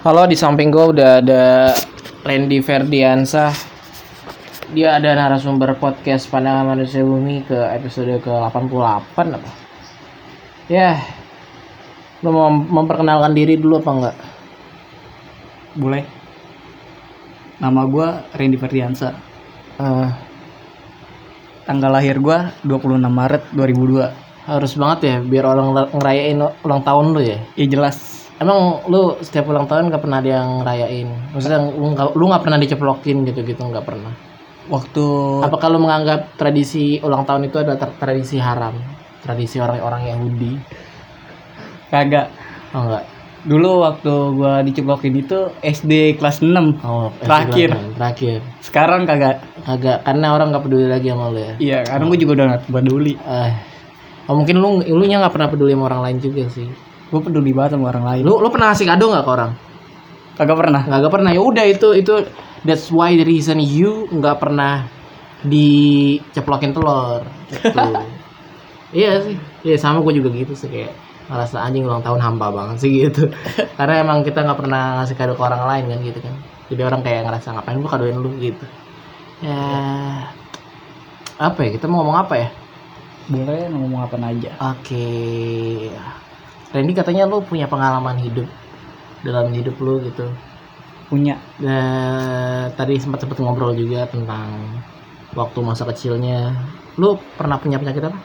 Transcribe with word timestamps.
Halo, 0.00 0.24
di 0.24 0.32
samping 0.32 0.72
gue 0.72 0.96
udah 0.96 1.20
ada 1.20 1.76
Randy 2.24 2.64
Ferdiansa. 2.64 3.52
Dia 4.72 4.96
ada 4.96 5.12
narasumber 5.12 5.76
podcast 5.76 6.24
Pandangan 6.32 6.72
Manusia 6.72 7.04
Bumi 7.04 7.44
ke 7.44 7.68
episode 7.76 8.16
ke-88 8.24 9.16
apa? 9.28 9.50
Ya, 10.72 10.96
lu 12.24 12.32
mau 12.32 12.48
memperkenalkan 12.48 13.36
diri 13.36 13.60
dulu 13.60 13.76
apa 13.84 13.90
enggak? 13.92 14.16
Boleh. 15.76 16.04
Nama 17.60 17.80
gua 17.84 18.24
Randy 18.32 18.56
Ferdiansa. 18.56 19.12
Eh, 19.76 20.08
Tanggal 21.68 21.92
lahir 21.92 22.16
gua 22.24 22.56
26 22.64 23.04
Maret 23.04 23.52
2002. 23.52 24.08
harus 24.48 24.72
banget 24.74 25.00
ya 25.04 25.16
biar 25.20 25.44
orang 25.44 25.92
ngerayain 25.92 26.40
ulang 26.64 26.80
tahun 26.80 27.12
lu 27.12 27.20
ya. 27.20 27.38
Ya 27.54 27.66
jelas. 27.68 28.19
Emang 28.40 28.80
lu 28.88 29.20
setiap 29.20 29.52
ulang 29.52 29.68
tahun 29.68 29.92
gak 29.92 30.00
pernah 30.00 30.24
ada 30.24 30.30
yang 30.40 30.48
ngerayain? 30.64 31.08
Maksudnya 31.36 31.60
lu 31.60 31.92
nggak- 31.92 32.14
lu 32.16 32.24
nggak 32.24 32.42
pernah 32.42 32.58
diceplokin 32.58 33.16
gitu-gitu 33.28 33.60
nggak 33.60 33.84
pernah? 33.84 34.12
Waktu 34.72 35.04
Apa 35.44 35.56
kalau 35.60 35.76
menganggap 35.76 36.40
tradisi 36.40 36.96
ulang 37.04 37.28
tahun 37.28 37.52
itu 37.52 37.60
adalah 37.60 37.76
tra- 37.76 37.96
tradisi 38.00 38.40
haram? 38.40 38.72
Tradisi 39.20 39.60
orang-orang 39.60 40.08
Yahudi? 40.08 40.52
kagak 41.90 42.30
Oh 42.70 42.86
enggak. 42.86 43.04
dulu 43.40 43.82
waktu 43.82 44.12
gua 44.38 44.62
diceplokin 44.62 45.16
itu 45.16 45.50
SD 45.58 46.16
kelas 46.16 46.38
6. 46.38 46.78
Oh, 46.86 47.10
Terakhir. 47.18 47.72
SD 47.74 47.96
terakhir. 47.98 48.38
Sekarang 48.62 49.02
kagak. 49.04 49.42
Agak 49.66 50.06
karena 50.06 50.32
orang 50.32 50.54
nggak 50.54 50.64
peduli 50.64 50.86
lagi 50.86 51.10
sama 51.10 51.34
lu 51.34 51.40
ya. 51.40 51.52
Iya, 51.58 51.78
karena 51.82 52.04
gua 52.06 52.18
juga 52.20 52.32
udah 52.38 52.46
gak 52.54 52.62
peduli. 52.70 53.14
Eh. 53.18 53.52
Oh, 54.30 54.36
mungkin 54.38 54.60
lu 54.60 54.80
lu 54.86 55.04
nya 55.04 55.18
nggak 55.18 55.34
pernah 55.34 55.48
peduli 55.50 55.72
sama 55.74 55.84
orang 55.90 56.02
lain 56.08 56.18
juga 56.22 56.46
sih. 56.46 56.68
Gua 57.10 57.20
peduli 57.20 57.50
banget 57.50 57.74
sama 57.74 57.90
orang 57.90 58.04
lain. 58.06 58.22
Lu 58.22 58.38
lu 58.38 58.48
pernah 58.48 58.70
ngasih 58.70 58.86
kado 58.86 59.10
nggak 59.10 59.26
ke 59.26 59.32
orang? 59.34 59.52
kagak 60.40 60.56
pernah. 60.56 60.82
Nggak 60.88 61.12
pernah. 61.12 61.30
Ya 61.36 61.42
udah 61.44 61.64
itu 61.68 61.88
itu 61.92 62.14
that's 62.64 62.88
why 62.88 63.12
the 63.12 63.26
reason 63.28 63.60
you 63.60 64.08
nggak 64.08 64.40
pernah 64.40 64.88
diceplokin 65.44 66.72
telur. 66.72 67.28
Gitu. 67.52 67.76
iya 69.04 69.20
sih. 69.20 69.36
Iya 69.60 69.76
sama 69.76 70.00
gue 70.00 70.16
juga 70.16 70.32
gitu 70.32 70.56
sih 70.56 70.72
kayak 70.72 70.96
ngerasa 71.30 71.62
anjing 71.62 71.84
ulang 71.84 72.00
tahun 72.00 72.20
hampa 72.24 72.48
banget 72.48 72.76
sih 72.80 72.90
gitu. 73.04 73.28
Karena 73.78 74.00
emang 74.00 74.24
kita 74.24 74.40
nggak 74.40 74.58
pernah 74.58 75.04
ngasih 75.04 75.16
kado 75.20 75.36
ke 75.36 75.42
orang 75.44 75.62
lain 75.68 75.84
kan 75.92 75.98
gitu 76.08 76.18
kan. 76.24 76.34
Jadi 76.72 76.82
orang 76.86 77.00
kayak 77.04 77.20
ngerasa 77.28 77.48
ngapain 77.52 77.76
gue 77.76 77.90
kadoin 77.90 78.16
lu 78.16 78.30
gitu. 78.40 78.64
Ya 79.44 79.64
apa 81.40 81.56
ya 81.64 81.70
kita 81.72 81.88
mau 81.88 82.04
ngomong 82.04 82.16
apa 82.24 82.34
ya? 82.36 82.48
Boleh 83.28 83.68
ngomong 83.68 84.00
apa 84.08 84.16
aja. 84.16 84.50
Oke. 84.72 85.08
Randy 86.70 86.92
katanya 86.94 87.26
lu 87.26 87.42
punya 87.42 87.66
pengalaman 87.66 88.14
hidup 88.22 88.46
dalam 89.26 89.50
hidup 89.50 89.74
lu 89.82 89.98
gitu. 90.06 90.26
Punya 91.10 91.34
Nah, 91.58 92.70
tadi 92.78 92.94
sempat 93.02 93.26
sempat 93.26 93.42
ngobrol 93.42 93.74
juga 93.74 94.06
tentang 94.06 94.46
waktu 95.34 95.58
masa 95.60 95.82
kecilnya. 95.84 96.54
Lu 96.94 97.18
pernah 97.34 97.58
punya 97.58 97.78
penyakit 97.78 98.04
apa? 98.06 98.18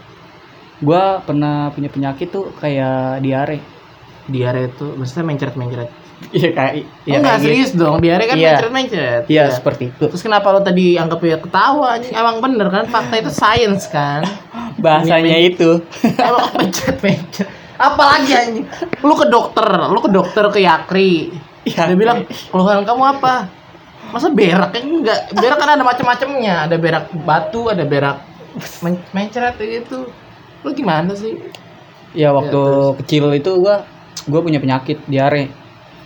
gua 0.83 1.23
pernah 1.23 1.71
punya 1.71 1.87
penyakit 1.87 2.27
tuh 2.29 2.51
kayak 2.59 3.23
diare. 3.23 3.63
Diare 4.27 4.67
itu 4.67 4.91
maksudnya 4.93 5.23
mencret-mencret. 5.23 5.89
Iya 6.35 6.49
kayak 6.51 6.73
Ya, 7.07 7.15
enggak 7.23 7.37
serius 7.39 7.71
dong. 7.71 8.03
Diare 8.03 8.27
kan 8.27 8.35
Iya. 8.35 8.59
mencret-mencret. 8.59 9.23
Iya, 9.31 9.43
Ya. 9.47 9.55
seperti 9.55 9.95
itu. 9.95 10.03
Terus 10.11 10.19
kenapa 10.19 10.51
lu 10.51 10.59
tadi 10.59 10.99
anggap 10.99 11.23
ya 11.23 11.37
ketawa? 11.39 11.95
Emang 12.03 12.43
bener 12.43 12.67
kan 12.67 12.85
fakta 12.91 13.15
itu 13.23 13.31
sains 13.31 13.87
kan? 13.87 14.27
Bahasanya 14.83 15.37
itu. 15.39 15.79
Emang 16.27 16.43
mencret-mencret. 16.59 17.47
Apalagi 17.75 18.31
anjing? 18.31 18.65
Lu 19.03 19.13
ke 19.19 19.27
dokter, 19.27 19.67
lu 19.91 19.99
ke 19.99 20.09
dokter 20.11 20.45
ke 20.51 20.59
Yakri. 20.63 21.35
Iya. 21.67 21.91
Dia 21.91 21.97
bilang, 21.97 22.23
"Keluhan 22.53 22.87
kamu 22.87 23.03
apa?" 23.19 23.49
Masa 24.13 24.31
berak 24.31 24.71
kan 24.71 24.85
enggak? 24.85 25.33
Berak 25.33 25.57
kan 25.59 25.69
ada 25.75 25.83
macam-macamnya. 25.83 26.69
Ada 26.69 26.75
berak 26.77 27.11
batu, 27.25 27.67
ada 27.67 27.83
berak 27.83 28.21
men 28.79 29.01
mencret 29.11 29.59
gitu. 29.59 30.07
Lu 30.63 30.69
gimana 30.71 31.11
sih? 31.17 31.35
Ya 32.15 32.31
waktu 32.31 32.55
terus. 32.55 32.95
kecil 33.03 33.27
itu 33.35 33.51
gua 33.59 33.83
gua 34.29 34.39
punya 34.39 34.61
penyakit 34.61 35.03
diare. 35.09 35.51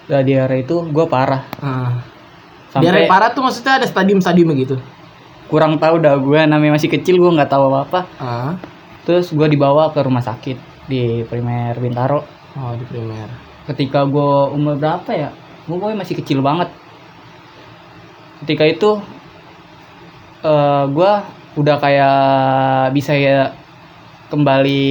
Nah, 0.09 0.25
diare 0.25 0.65
itu 0.65 0.81
gua 0.89 1.05
parah. 1.05 1.43
Ah. 1.61 2.01
Sampai 2.73 2.89
Diare 2.89 3.01
parah 3.05 3.29
tuh 3.29 3.45
maksudnya 3.45 3.81
ada 3.81 3.85
stadium-stadium 3.85 4.53
gitu. 4.57 4.77
kurang 5.49 5.81
tahu 5.81 5.97
dah 5.97 6.13
gua 6.21 6.45
namanya 6.45 6.77
masih 6.77 6.93
kecil 6.93 7.17
gua 7.17 7.33
nggak 7.33 7.49
tahu 7.49 7.73
apa-apa. 7.73 7.99
Ah. 8.21 8.53
Terus 9.05 9.33
gua 9.33 9.49
dibawa 9.49 9.89
ke 9.93 9.99
rumah 10.01 10.21
sakit 10.21 10.68
di 10.89 11.21
Primer 11.23 11.77
Bintaro. 11.77 12.25
Oh, 12.57 12.73
di 12.73 12.81
primer. 12.83 13.29
Ketika 13.69 14.03
gua 14.09 14.49
umur 14.49 14.73
berapa 14.75 15.13
ya? 15.13 15.29
Pokoknya 15.69 16.01
masih 16.01 16.17
kecil 16.17 16.41
banget. 16.41 16.73
Ketika 18.41 18.65
itu 18.65 18.97
eh 20.41 20.83
gua 20.89 21.27
udah 21.53 21.75
kayak 21.77 22.17
bisa 22.95 23.11
ya 23.13 23.51
kembali 24.29 24.85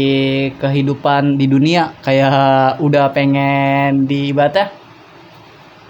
kehidupan 0.58 1.38
di 1.38 1.46
dunia 1.46 1.94
kayak 2.02 2.76
udah 2.82 3.08
pengen 3.14 4.04
di 4.04 4.34
ibadah 4.34 4.66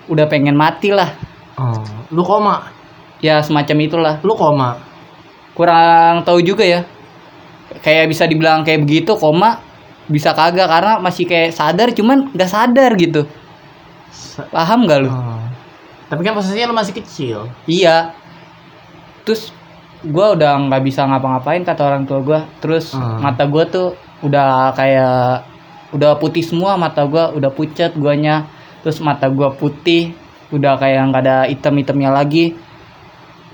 udah 0.08 0.26
pengen 0.28 0.54
mati 0.54 0.92
lah 0.92 1.12
Oh, 1.58 1.82
lu 2.14 2.22
koma. 2.22 2.70
ya 3.18 3.42
semacam 3.42 3.76
itulah 3.82 4.14
Lu 4.22 4.38
koma. 4.38 4.78
kurang 5.58 6.22
tahu 6.22 6.38
juga 6.38 6.62
ya 6.62 6.86
kayak 7.82 8.06
bisa 8.06 8.30
dibilang 8.30 8.62
kayak 8.62 8.86
begitu 8.86 9.18
koma 9.18 9.58
bisa 10.08 10.32
kagak 10.32 10.66
karena 10.66 10.96
masih 10.98 11.28
kayak 11.28 11.52
sadar 11.52 11.92
cuman 11.92 12.32
nggak 12.32 12.50
sadar 12.50 12.92
gitu. 12.96 13.28
Paham 14.50 14.88
gak 14.88 15.04
lu? 15.04 15.10
Oh. 15.12 15.44
Tapi 16.08 16.24
kan 16.24 16.32
posisinya 16.32 16.72
lu 16.72 16.76
masih 16.76 16.94
kecil. 16.96 17.38
iya. 17.68 18.16
Terus 19.28 19.52
gua 20.00 20.32
udah 20.32 20.56
nggak 20.68 20.82
bisa 20.82 21.04
ngapa-ngapain 21.04 21.60
kata 21.62 21.82
orang 21.84 22.08
tua 22.08 22.20
gua. 22.24 22.40
Terus 22.64 22.96
Hmm. 22.96 23.20
mata 23.20 23.44
gua 23.44 23.68
tuh 23.68 23.92
udah 24.24 24.72
kayak 24.72 25.44
udah 25.92 26.16
putih 26.16 26.40
semua 26.40 26.80
mata 26.80 27.04
gua 27.04 27.28
udah 27.36 27.52
pucat 27.52 27.92
guanya. 27.92 28.48
Terus 28.80 29.04
mata 29.04 29.28
gua 29.28 29.52
putih 29.52 30.16
udah 30.48 30.80
kayak 30.80 31.12
nggak 31.12 31.22
ada 31.28 31.36
item-itemnya 31.44 32.08
lagi. 32.08 32.56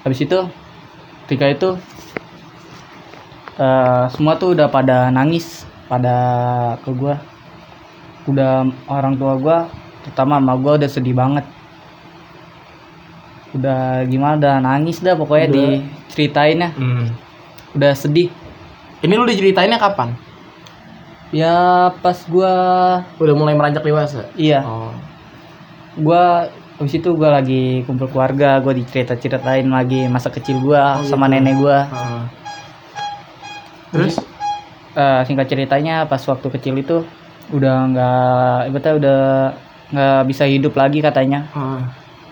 Habis 0.07 0.23
itu 0.23 0.39
ketika 1.27 1.51
itu 1.51 1.69
eh, 3.59 4.05
semua 4.15 4.39
tuh 4.39 4.55
udah 4.55 4.69
pada 4.71 5.11
nangis 5.11 5.67
pada 5.85 6.17
ke 6.81 6.91
gua 6.91 7.21
udah 8.25 8.53
orang 8.87 9.15
tua 9.15 9.35
gua 9.35 9.59
terutama 10.01 10.37
sama 10.37 10.55
gua 10.55 10.73
udah 10.77 10.89
sedih 10.89 11.13
banget 11.13 11.45
udah 13.53 14.03
gimana 14.05 14.35
udah 14.35 14.55
nangis 14.59 14.99
dah 14.99 15.15
pokoknya 15.15 15.47
Udah. 15.47 15.55
diceritainnya 15.55 16.69
Hmm. 16.73 17.07
udah 17.73 17.93
sedih 17.95 18.31
Ini 18.99 19.13
lu 19.13 19.25
diceritainnya 19.25 19.77
kapan? 19.77 20.17
ya 21.29 21.55
pas 21.99 22.17
gua 22.25 22.53
Udah 23.17 23.35
mulai 23.35 23.53
meranjak 23.53 23.83
dewasa. 23.83 24.27
iya 24.35 24.63
Oh. 24.63 24.91
gua 25.97 26.49
habis 26.75 26.95
itu 26.95 27.11
gua 27.13 27.31
lagi 27.33 27.85
kumpul 27.85 28.09
keluarga 28.09 28.59
gua 28.59 28.73
dicerita-ceritain 28.73 29.63
lagi 29.65 30.09
masa 30.09 30.27
kecil 30.29 30.59
gua 30.59 30.99
Oh, 30.99 31.05
sama 31.05 31.27
gitu. 31.27 31.35
nenek 31.37 31.55
gua 31.57 31.79
Heeh. 31.85 32.23
Terus? 33.93 34.15
Eh, 34.95 35.21
singkat 35.27 35.51
ceritanya 35.51 36.07
pas 36.07 36.23
waktu 36.23 36.47
kecil 36.55 36.79
itu 36.79 37.03
udah 37.51 37.77
nggak 37.91 38.59
ibaratnya 38.71 38.95
udah 38.95 39.21
nggak 39.91 40.21
bisa 40.31 40.45
hidup 40.47 40.79
lagi 40.79 41.03
katanya 41.03 41.51
Heeh. 41.51 41.83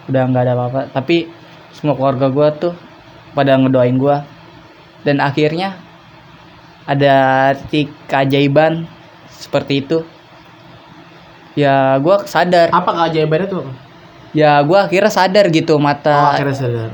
udah 0.06 0.22
nggak 0.30 0.42
ada 0.46 0.52
apa-apa 0.54 0.80
tapi 0.94 1.26
semua 1.74 1.98
keluarga 1.98 2.30
gua 2.30 2.54
tuh 2.54 2.70
pada 3.34 3.58
ngedoain 3.58 3.98
gua 3.98 4.22
dan 5.02 5.18
akhirnya 5.18 5.74
ada 6.86 7.14
titik 7.66 7.90
keajaiban 8.06 8.86
seperti 9.28 9.82
itu 9.82 10.06
ya 11.58 11.98
gua 11.98 12.24
sadar 12.24 12.70
Apa 12.70 12.90
keajaibannya 12.94 13.46
tuh? 13.50 13.64
ya 14.32 14.62
gua 14.62 14.86
akhirnya 14.86 15.10
sadar 15.10 15.50
gitu 15.50 15.76
Oh, 15.76 15.82
mata 15.82 16.38
akhirnya 16.38 16.56
sadar. 16.56 16.88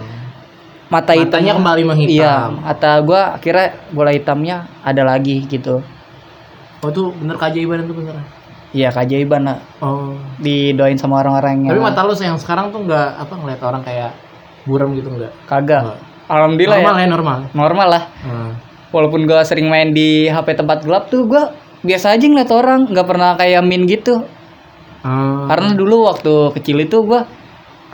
Mata 0.89 1.13
hitam 1.13 1.37
Matanya 1.37 1.53
kembali 1.55 1.83
menghitam. 1.85 2.13
iya 2.15 2.35
mata 2.51 2.91
gua 3.01 3.37
akhirnya 3.37 3.67
bola 3.91 4.09
hitamnya 4.09 4.57
ada 4.81 5.03
lagi 5.03 5.45
gitu 5.45 5.85
Oh, 6.79 6.89
itu 6.89 7.11
bener 7.13 7.35
keajaiban 7.35 7.83
itu 7.83 7.93
bener. 7.93 8.15
iya 8.71 8.89
keajaiban 8.89 9.43
lah 9.43 9.59
Oh. 9.79 10.15
didoain 10.39 10.95
sama 10.95 11.19
orang-orang 11.19 11.61
yang 11.63 11.75
Tapi 11.75 11.83
mata 11.83 12.01
lu 12.03 12.15
yang 12.15 12.37
sekarang 12.37 12.69
tuh 12.69 12.81
nggak 12.81 13.09
apa 13.19 13.33
ngeliat 13.35 13.61
orang 13.61 13.83
kayak 13.83 14.11
buram 14.63 14.93
gitu 14.93 15.09
enggak? 15.11 15.33
kagak 15.45 15.97
alhamdulillah 16.27 16.77
normal 16.79 16.95
ya 16.95 17.01
ya 17.01 17.09
normal. 17.09 17.39
normal 17.53 17.89
lah 17.91 18.03
Hmm. 18.21 18.53
walaupun 18.89 19.25
gua 19.25 19.43
sering 19.43 19.67
main 19.67 19.91
di 19.91 20.25
HP 20.25 20.55
tempat 20.55 20.81
gelap 20.83 21.09
tuh 21.09 21.25
gua 21.25 21.53
biasa 21.79 22.13
aja 22.13 22.25
ngeliat 22.25 22.49
orang 22.49 22.87
nggak 22.87 23.07
pernah 23.07 23.37
kayak 23.37 23.61
min 23.61 23.85
gitu 23.85 24.25
Hmm. 24.99 25.47
karena 25.47 25.73
dulu 25.73 26.07
waktu 26.07 26.35
kecil 26.53 26.81
itu 26.81 27.03
gua 27.03 27.23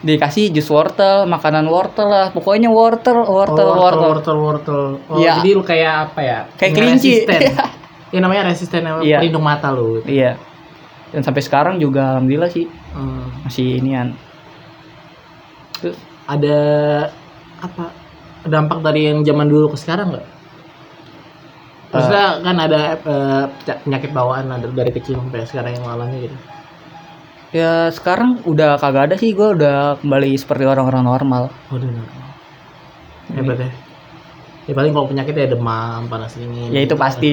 dikasih 0.05 0.53
jus 0.53 0.69
wortel 0.69 1.25
makanan 1.25 1.65
wortel 1.65 2.13
lah 2.13 2.29
pokoknya 2.29 2.69
wortel 2.69 3.25
wortel 3.25 3.69
oh, 3.73 3.81
wortel, 3.81 4.05
wortel, 4.13 4.37
wortel. 4.37 4.83
Oh, 5.09 5.17
Iya. 5.17 5.41
jadi 5.41 5.51
lu 5.57 5.63
kayak 5.65 5.93
apa 6.13 6.21
ya? 6.21 6.39
Kayak 6.61 6.73
kelinci. 6.77 7.13
Iya 8.15 8.23
namanya 8.23 8.47
resisten? 8.47 8.87
Iya. 9.03 9.19
pelindung 9.19 9.43
mata 9.43 9.75
lu. 9.75 9.99
iya 10.07 10.39
dan 11.11 11.23
sampai 11.27 11.43
sekarang 11.43 11.83
juga 11.83 12.15
alhamdulillah 12.15 12.47
sih 12.47 12.67
Hmm. 12.95 13.27
masih 13.43 13.83
inian 13.83 14.15
Terus 15.83 15.99
ada 16.31 16.59
apa 17.59 17.91
dampak 18.47 18.79
dari 18.87 19.11
yang 19.11 19.27
zaman 19.27 19.51
dulu 19.51 19.75
ke 19.75 19.79
sekarang 19.83 20.15
nggak? 20.15 20.27
Maksudnya 21.91 22.27
kan 22.43 22.57
ada 22.59 22.81
eh, 22.97 23.45
penyakit 23.83 24.11
bawaan 24.15 24.47
ada 24.51 24.67
dari 24.71 24.95
kecil 24.95 25.19
sampai 25.19 25.43
sekarang 25.43 25.75
yang 25.75 25.87
alami 25.87 26.31
gitu. 26.31 26.37
Ya 27.55 27.87
sekarang 27.89 28.43
udah 28.43 28.77
kagak 28.77 29.09
ada 29.09 29.17
sih 29.17 29.31
gue 29.31 29.55
udah 29.55 29.97
kembali 29.97 30.35
seperti 30.35 30.65
orang-orang 30.65 31.03
normal 31.03 31.43
Waduh. 31.71 31.87
Hebat 33.31 33.57
ya. 33.57 33.71
Ya 34.65 34.73
paling 34.73 34.91
kalau 34.91 35.07
penyakit 35.07 35.35
ya 35.35 35.47
demam, 35.47 36.09
panas 36.09 36.35
dingin. 36.35 36.69
ya 36.69 36.81
itu 36.81 36.91
gitu. 36.91 36.97
pasti 36.97 37.31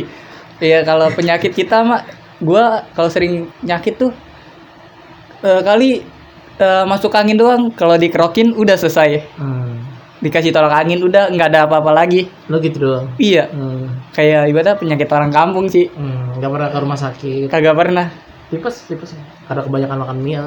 ya 0.59 0.83
kalau 0.83 1.09
penyakit 1.09 1.51
kita 1.51 1.81
mah 1.81 2.05
gue 2.37 2.63
kalau 2.91 3.07
sering 3.07 3.33
nyakit 3.61 3.97
tuh 3.97 4.11
eh, 5.41 5.61
kali 5.61 6.05
eh, 6.55 6.83
masuk 6.85 7.11
angin 7.11 7.35
doang 7.35 7.71
kalau 7.71 7.95
dikerokin 7.95 8.53
udah 8.53 8.75
selesai 8.75 9.25
Hmm. 9.35 9.81
dikasih 10.19 10.51
tolak 10.51 10.75
angin 10.75 11.01
udah 11.01 11.27
nggak 11.27 11.49
ada 11.49 11.59
apa-apa 11.65 11.91
lagi 11.91 12.29
Lo 12.45 12.59
gitu 12.59 12.77
doang. 12.79 13.09
iya 13.17 13.47
Hmm. 13.47 13.89
kayak 14.11 14.45
ibadah 14.47 14.73
penyakit 14.75 15.09
orang 15.09 15.29
kampung 15.29 15.65
sih 15.65 15.89
Hmm. 15.89 16.37
Gak 16.37 16.51
pernah 16.51 16.69
ke 16.69 16.77
rumah 16.77 16.99
sakit. 16.99 17.45
kagak 17.47 17.73
pernah 17.73 18.07
Tipes, 18.51 18.83
tipes. 18.83 19.15
Karena 19.47 19.63
kebanyakan 19.63 19.97
makan 20.03 20.17
mie. 20.19 20.43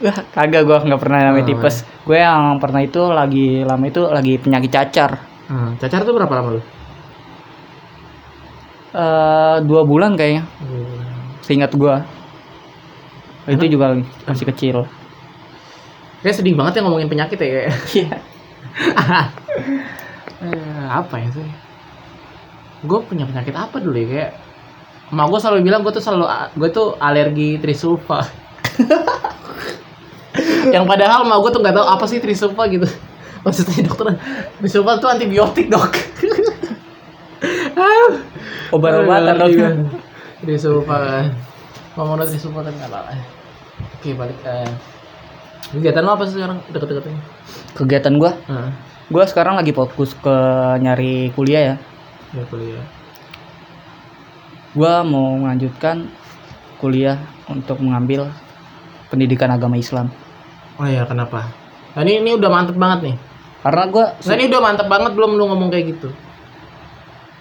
Wah, 0.00 0.18
kagak 0.32 0.64
gua 0.64 0.80
nggak 0.80 0.96
pernah 0.96 1.18
namanya 1.28 1.44
Oh, 1.44 1.48
tipes 1.50 1.76
gue 2.02 2.16
yang 2.16 2.56
pernah 2.56 2.80
itu 2.80 3.02
lagi 3.04 3.60
lama 3.62 3.84
itu 3.84 4.00
lagi 4.08 4.40
penyakit 4.40 4.70
cacar 4.70 5.10
Hmm. 5.44 5.76
Cacar 5.76 6.04
tuh 6.04 6.12
berapa 6.12 6.28
lama 6.30 6.56
lu? 6.56 6.62
eh 8.88 9.56
dua 9.62 9.84
bulan 9.84 10.16
kayaknya 10.16 10.48
Hmm. 10.60 11.04
seingat 11.40 11.72
gua 11.72 12.04
itu 13.44 13.64
juga 13.68 13.92
masih 14.24 14.48
kecil 14.48 14.88
Kayak 16.18 16.34
sedih 16.34 16.56
banget 16.56 16.80
ya 16.80 16.82
ngomongin 16.82 17.06
penyakit 17.06 17.36
ya 17.36 17.46
kayak. 17.46 17.72
iya 17.94 18.10
Eh, 20.38 20.86
apa 20.86 21.18
ya 21.18 21.28
sih? 21.34 21.48
Gue 22.80 23.02
punya 23.02 23.26
penyakit 23.26 23.50
apa 23.52 23.76
dulu 23.76 23.98
ya 23.98 24.06
kayak 24.06 24.30
Emak 25.08 25.26
gue 25.32 25.40
selalu 25.40 25.58
bilang 25.64 25.80
gue 25.80 25.92
tuh 25.92 26.04
selalu 26.04 26.28
gue 26.56 26.68
tuh 26.72 26.86
alergi 27.00 27.56
trisulfa. 27.60 28.20
yang 30.74 30.84
padahal 30.84 31.24
emak 31.24 31.38
gue 31.42 31.50
tuh 31.56 31.60
nggak 31.64 31.76
tahu 31.76 31.86
apa 31.88 32.04
sih 32.04 32.20
trisulfa 32.20 32.62
gitu. 32.68 32.88
Maksudnya 33.44 33.88
dokter 33.88 34.06
trisulfa 34.60 35.00
tuh 35.00 35.08
antibiotik 35.08 35.72
dok. 35.72 35.88
Obat-obatan 38.74 39.34
dong 39.40 39.52
iya. 39.54 39.68
Trisulfa. 40.44 41.24
Ngomongin 41.96 42.28
trisulfa 42.28 42.60
kan 42.68 42.74
nggak 42.76 42.90
apa-apa. 42.92 43.12
Oke 43.98 44.10
balik. 44.12 44.38
Eh, 44.44 44.70
kegiatan 45.72 46.04
lo 46.04 46.10
apa 46.16 46.24
sih 46.24 46.36
sekarang 46.36 46.58
deket-deketnya? 46.72 47.20
kegiatan 47.76 48.14
gua 48.16 48.32
Heeh. 48.48 48.70
gua 49.12 49.24
sekarang 49.28 49.60
lagi 49.60 49.76
fokus 49.76 50.16
ke 50.16 50.36
nyari 50.80 51.28
kuliah 51.36 51.62
ya 51.62 51.74
Ya 52.36 52.44
kuliah. 52.52 52.84
Gua 54.72 55.00
mau 55.00 55.36
melanjutkan 55.36 56.08
kuliah 56.76 57.16
untuk 57.46 57.78
mengambil 57.78 58.28
pendidikan 59.06 59.48
agama 59.48 59.74
Islam 59.74 60.12
Oh 60.78 60.86
iya, 60.86 61.02
kenapa? 61.02 61.50
Nah, 61.92 62.06
ini 62.06 62.22
ini 62.22 62.30
udah 62.32 62.46
mantep 62.46 62.76
banget 62.76 62.98
nih. 63.04 63.16
karena 63.58 63.82
gua 63.88 64.04
Nah, 64.16 64.34
ini 64.34 64.44
udah 64.46 64.62
mantep 64.62 64.86
banget 64.86 65.10
belum 65.12 65.30
lu 65.34 65.44
ngomong 65.46 65.68
kayak 65.68 65.86
gitu. 65.90 66.08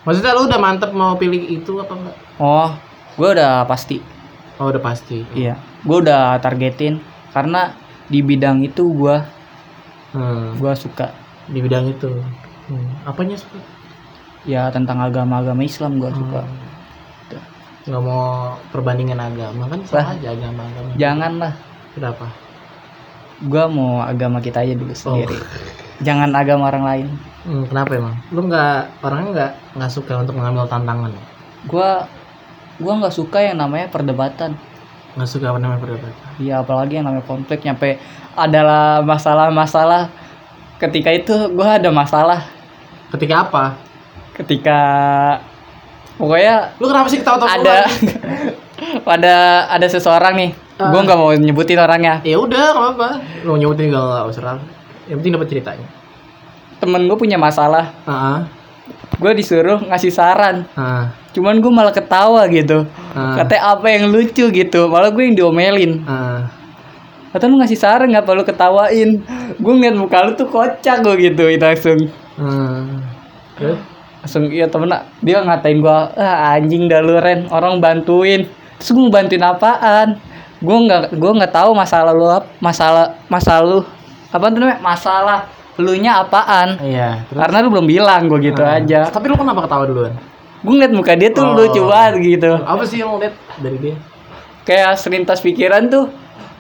Maksudnya 0.02 0.34
lu 0.34 0.48
udah 0.48 0.58
mantep 0.58 0.90
mau 0.92 1.14
pilih 1.14 1.38
itu 1.52 1.78
apa 1.78 1.94
enggak? 1.94 2.16
oh 2.38 2.70
gua 3.14 3.30
udah 3.34 3.54
pasti 3.64 4.02
Oh, 4.58 4.68
udah 4.68 4.82
pasti. 4.82 5.22
iya 5.32 5.54
gua 5.82 6.02
udah 6.02 6.24
targetin 6.38 6.98
karena 7.30 7.78
di 8.08 8.22
bidang 8.22 8.62
itu 8.62 8.88
gua 8.90 9.28
Hmm, 10.10 10.56
gua 10.58 10.74
suka 10.74 11.12
di 11.46 11.60
bidang 11.60 11.86
itu. 11.88 12.10
Hmm. 12.66 12.88
Apanya 13.04 13.36
suka? 13.36 13.60
ya 14.44 14.72
tentang 14.72 14.98
agama-agama 14.98 15.62
Islam 15.62 16.00
gua 16.00 16.10
suka 16.10 16.42
Hmm. 16.42 16.67
Nggak 17.88 18.04
mau 18.04 18.24
perbandingan 18.70 19.16
agama 19.18 19.64
kan 19.66 19.80
sama 19.82 20.12
aja 20.14 20.28
agama 20.30 20.62
agama. 20.62 20.90
janganlah 20.96 21.54
Kenapa? 21.96 22.28
gua 23.40 23.64
mau 23.66 24.02
agama 24.02 24.38
kita 24.38 24.60
aja 24.60 24.74
dulu 24.74 24.90
Oh. 24.90 24.98
sendiri 25.16 25.38
jangan 26.00 26.30
agama 26.32 26.68
orang 26.68 26.84
lain 26.84 27.08
Hmm, 27.42 27.64
kenapa 27.64 27.96
emang? 27.96 28.12
Lu 28.28 28.44
nggak 28.44 29.00
orangnya 29.00 29.30
nggak 29.32 29.52
nggak 29.74 29.88
suka 29.90 30.20
untuk 30.20 30.36
mengambil 30.36 30.68
tantangan? 30.68 31.16
gua 31.64 32.04
gua 32.76 32.94
nggak 33.00 33.16
suka 33.16 33.40
yang 33.42 33.56
namanya 33.56 33.88
perdebatan 33.88 34.60
Nggak 35.16 35.30
suka 35.32 35.46
apa 35.48 35.58
namanya 35.58 35.80
perdebatan? 35.80 36.14
Iya 36.38 36.60
apalagi 36.60 36.94
yang 36.94 37.08
namanya 37.08 37.24
konflik 37.24 37.64
nyampe 37.64 37.98
adalah 38.36 39.00
masalah-masalah 39.02 40.12
ketika 40.78 41.10
itu 41.10 41.34
gua 41.50 41.80
ada 41.80 41.88
masalah 41.88 42.44
Ketika 43.08 43.48
apa? 43.48 43.66
ketika 44.36 44.80
pokoknya 46.18 46.56
Lu 46.78 46.86
kenapa 46.86 47.08
sih 47.08 47.20
ketawa-tawa? 47.20 47.50
ada 47.52 47.78
pada 49.08 49.36
ada 49.68 49.88
seseorang 49.88 50.36
nih 50.36 50.52
Ah. 50.78 50.94
gua 50.94 51.02
nggak 51.02 51.18
mau 51.18 51.34
nyebutin 51.34 51.74
orangnya 51.76 52.22
Ya 52.22 52.38
udah, 52.38 52.70
nggak 52.70 52.86
apa-apa. 52.94 53.10
Lu 53.42 53.58
nyebutin 53.58 53.90
nggak 53.90 53.98
nggak 53.98 54.26
usah. 54.30 54.62
Yang 55.06 55.18
penting 55.18 55.34
dapat 55.34 55.48
ceritanya. 55.50 55.88
temen 56.78 57.02
gue 57.04 57.18
punya 57.18 57.34
masalah 57.36 57.90
Ah, 58.06 58.46
gue 59.12 59.32
disuruh 59.34 59.82
ngasih 59.82 60.14
saran 60.14 60.70
ah, 60.74 61.10
cuman 61.34 61.58
gue 61.58 61.72
malah 61.72 61.90
ketawa 61.90 62.46
gitu 62.46 62.86
ah, 63.10 63.34
katanya 63.36 63.74
apa 63.74 63.88
yang 63.90 64.04
lucu 64.08 64.46
gitu 64.46 64.86
malah 64.86 65.10
gue 65.10 65.24
yang 65.24 65.34
diomelin 65.34 66.06
ah. 66.06 66.46
kata 67.28 67.50
lu 67.50 67.58
ngasih 67.58 67.74
saran 67.76 68.06
nggak 68.08 68.22
perlu 68.24 68.46
ketawain 68.46 69.26
gue 69.52 69.74
ngeliat 69.74 69.98
muka 69.98 70.22
lu 70.22 70.32
tuh 70.34 70.46
kocak 70.46 71.02
gue 71.02 71.16
gitu 71.24 71.50
itu 71.50 71.66
langsung 71.66 71.98
Hmm. 72.38 73.02
Terus? 73.58 73.82
Langsung 74.28 74.52
iya 74.52 74.68
temen 74.68 74.92
dia 75.24 75.40
ngatain 75.40 75.80
gua 75.80 76.12
ah 76.14 76.54
anjing 76.54 76.86
dah 76.86 77.00
lu 77.00 77.16
Ren 77.16 77.48
orang 77.48 77.80
bantuin 77.80 78.44
terus 78.76 78.92
gue 78.92 79.08
bantuin 79.08 79.40
apaan 79.40 80.20
gue 80.58 80.78
nggak 80.84 81.16
gue 81.16 81.32
nggak 81.34 81.50
tahu 81.50 81.72
masalah 81.72 82.12
lu 82.12 82.28
masalah 82.60 83.16
masalah 83.26 83.64
lu 83.64 83.80
apa 84.28 84.46
tuh 84.48 84.60
namanya 84.60 84.80
masalah 84.80 85.40
lu 85.78 85.94
nya 85.96 86.20
apaan 86.20 86.76
Iya. 86.78 87.24
Terus? 87.24 87.40
karena 87.40 87.58
lu 87.62 87.70
belum 87.72 87.88
bilang 87.88 88.22
gue 88.26 88.40
gitu 88.44 88.62
Ah. 88.62 88.76
aja 88.76 89.08
Tapi 89.08 89.26
lu 89.26 89.38
kenapa 89.38 89.64
ketawa 89.64 89.86
duluan? 89.86 90.14
gue 90.58 90.74
ngeliat 90.74 90.92
muka 90.92 91.14
dia 91.14 91.30
tuh 91.30 91.46
Oh. 91.46 91.54
lucu 91.56 91.82
banget 91.82 92.14
gitu 92.20 92.52
Apa 92.60 92.84
sih 92.84 92.98
yang 92.98 93.14
lu 93.14 93.22
lihat 93.22 93.34
dari 93.58 93.78
dia? 93.80 93.96
kayak 94.62 94.98
selintas 94.98 95.40
pikiran 95.40 95.88
tuh 95.88 96.12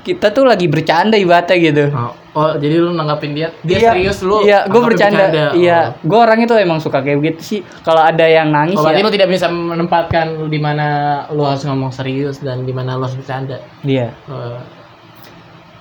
kita 0.02 0.32
tuh 0.32 0.46
lagi 0.46 0.66
bercanda 0.66 1.18
ibaratnya 1.18 1.58
gitu 1.60 1.84
Oh, 1.92 2.14
oh, 2.38 2.54
jadi 2.54 2.76
lu 2.78 2.94
nanggapin 2.94 3.34
dia, 3.34 3.50
dia 3.62 3.78
Iya, 3.80 3.90
serius 3.92 4.20
lu. 4.22 4.38
iya 4.42 4.64
gue 4.64 4.70
anggapnya 4.70 4.86
bercanda, 4.86 5.24
iya 5.58 5.80
Oh. 5.90 6.06
gue 6.06 6.20
orangnya 6.20 6.48
tuh 6.48 6.58
emang 6.58 6.78
suka 6.78 7.02
kayak 7.02 7.18
begitu 7.18 7.42
sih 7.42 7.60
kalau 7.82 8.00
ada 8.00 8.22
yang 8.24 8.48
nangis 8.48 8.78
Oh, 8.78 8.86
berarti 8.86 9.02
ya 9.02 9.06
lu 9.06 9.12
tidak 9.12 9.30
bisa 9.32 9.48
menempatkan 9.48 10.26
lu 10.36 10.46
di 10.46 10.58
mana 10.58 10.88
lu 11.30 11.42
harus 11.42 11.66
ngomong 11.66 11.90
serius 11.90 12.38
dan 12.38 12.62
di 12.62 12.72
mana 12.72 12.94
lu 12.94 13.04
harus 13.04 13.18
bercanda. 13.18 13.58
iya 13.82 14.14
Oh, 14.26 14.62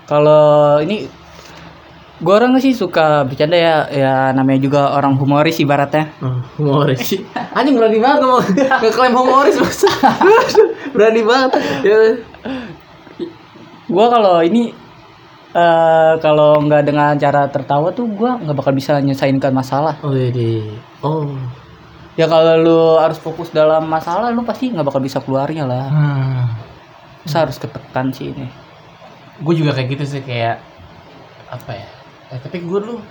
Kalau 0.04 0.46
ini 0.78 1.10
gue 2.16 2.32
orang 2.32 2.56
sih 2.56 2.72
suka 2.72 3.22
bercanda 3.22 3.52
ya, 3.54 3.74
ya 3.92 4.14
namanya 4.32 4.56
juga 4.58 4.80
orang 4.90 5.12
humoris 5.14 5.58
ibaratnya. 5.58 6.08
oh, 6.18 6.40
humoris 6.56 7.02
sih. 7.04 7.20
Anjing 7.58 7.76
berani 7.76 7.98
banget 7.98 8.18
ngomong 8.22 8.40
ngeklaim 8.80 9.12
humoris 9.12 9.56
maksud. 9.58 9.92
berani 10.96 11.20
banget. 11.20 11.50
Ya. 11.82 11.96
Gue 13.86 14.06
kalau 14.08 14.40
ini 14.40 14.72
eh 15.56 16.12
kalau 16.20 16.60
nggak 16.60 16.82
dengan 16.84 17.16
cara 17.16 17.48
tertawa 17.48 17.88
tuh 17.96 18.04
gue 18.12 18.28
nggak 18.28 18.56
bakal 18.56 18.76
bisa 18.76 19.00
nyelesainkan 19.00 19.56
masalah. 19.56 19.96
Oh, 20.04 20.12
jadi. 20.12 20.76
Oh. 21.00 21.32
Ya 22.16 22.28
kalau 22.28 22.54
lu 22.60 22.80
harus 22.96 23.16
fokus 23.16 23.48
dalam 23.52 23.88
masalah, 23.88 24.28
lu 24.32 24.44
pasti 24.44 24.68
nggak 24.68 24.84
bakal 24.84 25.00
bisa 25.00 25.20
keluarnya 25.20 25.64
lah. 25.64 25.86
Hmm. 25.88 26.44
Masa 27.24 27.44
harus 27.44 27.56
ketekan 27.56 28.12
sih 28.12 28.30
ini. 28.30 28.48
gue 29.36 29.52
juga 29.52 29.76
kayak 29.76 29.88
gitu 29.92 30.04
sih 30.16 30.22
kayak 30.24 30.64
apa 31.52 31.72
ya 31.76 31.88
eh, 32.32 32.40
tapi 32.40 32.64
gue 32.64 32.78
dulu 32.80 33.04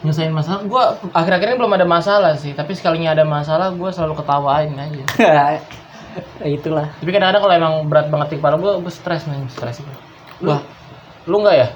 nyelesain 0.00 0.32
masalah 0.32 0.64
gue 0.64 0.82
akhir-akhir 1.12 1.46
ini 1.52 1.56
belum 1.60 1.76
ada 1.76 1.84
masalah 1.84 2.32
sih 2.40 2.56
tapi 2.56 2.72
sekalinya 2.72 3.12
ada 3.12 3.28
masalah 3.28 3.68
gue 3.70 3.90
selalu 3.92 4.16
ketawain 4.16 4.72
aja 4.74 5.04
itulah. 6.56 6.88
tapi 6.98 7.10
kadang-kadang 7.12 7.42
kalau 7.44 7.54
emang 7.54 7.74
berat 7.84 8.08
banget 8.08 8.28
di 8.32 8.36
kepala 8.40 8.56
gue 8.56 8.72
gue 8.80 8.92
stres 8.92 9.28
nih 9.28 9.44
stres 9.52 9.84
lu, 9.84 9.92
Wah. 10.48 10.64
Lu 11.26 11.42
nggak 11.42 11.56
ya? 11.56 11.68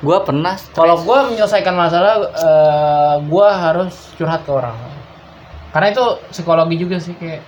Gue 0.00 0.18
pernah 0.22 0.54
kalau 0.72 1.00
gue 1.00 1.18
menyelesaikan 1.32 1.72
masalah 1.72 2.14
eh, 2.28 3.14
gue 3.24 3.48
harus 3.48 3.94
curhat 4.14 4.44
ke 4.44 4.52
orang. 4.52 4.76
Karena 5.72 5.92
itu 5.92 6.04
psikologi 6.32 6.76
juga 6.76 6.96
sih 6.96 7.16
kayak 7.16 7.40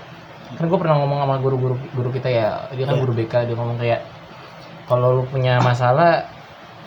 kan 0.57 0.65
gue 0.65 0.79
pernah 0.81 0.97
ngomong 0.97 1.19
sama 1.21 1.37
guru-guru 1.45 1.77
guru 1.93 2.09
kita 2.09 2.29
ya 2.33 2.49
dia 2.73 2.89
kan 2.89 2.97
Iya. 2.97 3.03
guru 3.05 3.13
BK 3.13 3.33
dia 3.45 3.57
ngomong 3.57 3.77
kayak 3.77 4.01
kalau 4.89 5.21
lu 5.21 5.25
punya 5.29 5.61
masalah 5.61 6.25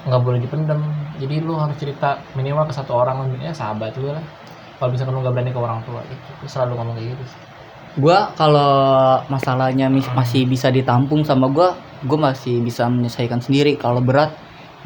nggak 0.02 0.18
boleh 0.18 0.42
dipendem 0.42 0.82
jadi 1.22 1.46
lu 1.46 1.54
harus 1.54 1.78
cerita 1.78 2.18
minimal 2.34 2.66
ke 2.66 2.74
satu 2.74 2.98
orang 2.98 3.30
ya 3.38 3.54
sahabat 3.54 3.94
lu 4.02 4.10
lah. 4.10 4.24
Kalau 4.82 4.90
bisa 4.90 5.06
lu 5.06 5.22
nggak 5.22 5.30
berani 5.30 5.54
ke 5.54 5.62
orang 5.62 5.78
tua 5.86 6.02
gitu 6.10 6.30
Dia 6.42 6.50
selalu 6.50 6.74
ngomong 6.74 6.94
kayak 6.98 7.10
gitu 7.14 7.24
sih. 7.30 7.40
gua 8.02 8.32
kalau 8.34 8.72
masalahnya 9.28 9.92
masih 10.16 10.48
bisa 10.48 10.74
ditampung 10.74 11.22
sama 11.22 11.46
gua 11.46 11.78
gua 12.06 12.32
masih 12.32 12.62
bisa 12.62 12.88
menyelesaikan 12.88 13.42
sendiri. 13.42 13.78
Kalau 13.78 14.02
berat 14.02 14.34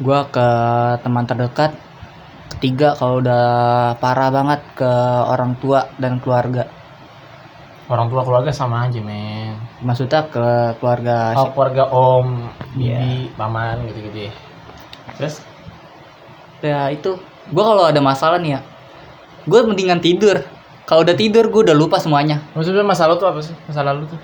gua 0.00 0.28
ke 0.28 0.48
teman 1.00 1.24
terdekat 1.24 1.72
ketiga 2.56 2.94
kalau 2.96 3.20
udah 3.20 3.44
parah 3.98 4.30
banget 4.32 4.60
ke 4.76 4.92
orang 5.26 5.56
tua 5.60 5.88
dan 6.00 6.22
keluarga. 6.22 6.68
Orang 7.86 8.10
tua 8.10 8.26
keluarga 8.26 8.50
sama 8.50 8.86
aja 8.90 8.98
men. 8.98 9.56
Maksudnya 9.84 10.26
ke 10.26 10.74
keluarga 10.82 11.36
oh, 11.38 11.52
keluarga 11.54 11.84
om 11.92 12.50
Iya. 12.74 12.98
bibi 12.98 13.30
paman 13.38 13.86
gitu 13.86 13.98
gitu 14.10 14.18
ya. 14.28 14.32
Terus? 15.20 15.34
Ya 16.64 16.90
itu. 16.90 17.14
Gua 17.52 17.62
kalau 17.62 17.84
ada 17.86 18.00
masalah 18.02 18.42
nih 18.42 18.58
ya 18.58 18.60
gua 19.46 19.62
mendingan 19.64 20.02
tidur. 20.02 20.42
Kalau 20.86 21.02
udah 21.02 21.16
tidur 21.18 21.48
gua 21.48 21.62
udah 21.70 21.76
lupa 21.78 21.96
semuanya. 22.02 22.42
Maksudnya 22.52 22.82
masalah 22.82 23.14
tuh 23.18 23.30
apa 23.30 23.40
sih? 23.42 23.54
Masalah 23.70 23.94
lu 23.94 24.04
tuh? 24.06 24.20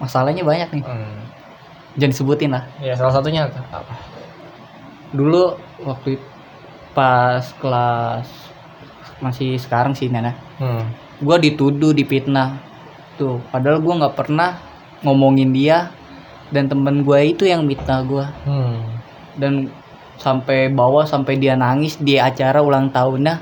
Masalahnya 0.00 0.42
banyak 0.44 0.68
nih. 0.80 0.84
Hmm. 0.84 1.17
Jangan 1.96 2.12
disebutin 2.12 2.50
lah. 2.52 2.64
Ya 2.82 2.92
salah 2.98 3.14
satunya 3.14 3.48
apa? 3.72 3.94
Dulu 5.14 5.56
waktu 5.86 6.20
pas 6.92 7.44
kelas 7.62 8.28
masih 9.18 9.56
sekarang 9.58 9.94
sih 9.96 10.10
Nana. 10.10 10.34
Hmm. 10.58 10.84
gue 11.18 11.36
dituduh 11.50 11.90
dipitnah. 11.90 12.58
Tuh 13.18 13.42
padahal 13.50 13.82
gue 13.82 13.94
nggak 13.98 14.14
pernah 14.14 14.58
ngomongin 15.02 15.50
dia 15.50 15.90
dan 16.54 16.70
temen 16.70 17.02
gue 17.02 17.18
itu 17.26 17.44
yang 17.46 17.66
mitnah 17.66 18.02
gue 18.06 18.26
Hmm. 18.46 18.78
dan 19.38 19.70
sampai 20.18 20.70
bawah 20.70 21.06
sampai 21.06 21.38
dia 21.38 21.54
nangis 21.54 21.94
di 21.98 22.18
acara 22.18 22.58
ulang 22.62 22.90
tahunnya 22.90 23.38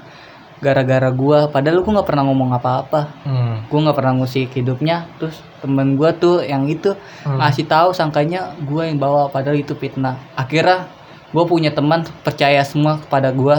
gara-gara 0.59 1.09
gue 1.09 1.39
padahal 1.47 1.79
gue 1.79 1.93
nggak 1.93 2.05
pernah 2.05 2.25
ngomong 2.25 2.51
apa-apa 2.53 3.01
Hmm. 3.23 3.57
gue 3.65 3.79
nggak 3.79 3.93
pernah 3.95 4.13
ngusik 4.15 4.51
hidupnya 4.53 5.05
terus 5.17 5.37
temen 5.59 5.95
gue 5.95 6.11
tuh 6.15 6.41
yang 6.41 6.65
itu 6.65 6.97
Hmm. 7.23 7.37
ngasih 7.37 7.65
tahu 7.65 7.91
sangkanya 7.91 8.57
gue 8.59 8.83
yang 8.83 8.97
bawa 8.97 9.29
padahal 9.29 9.55
itu 9.55 9.73
fitnah 9.73 10.17
akhirnya 10.33 10.89
gue 11.29 11.45
punya 11.45 11.71
teman 11.71 12.05
percaya 12.23 12.63
semua 12.63 12.97
kepada 12.99 13.29
gue 13.31 13.57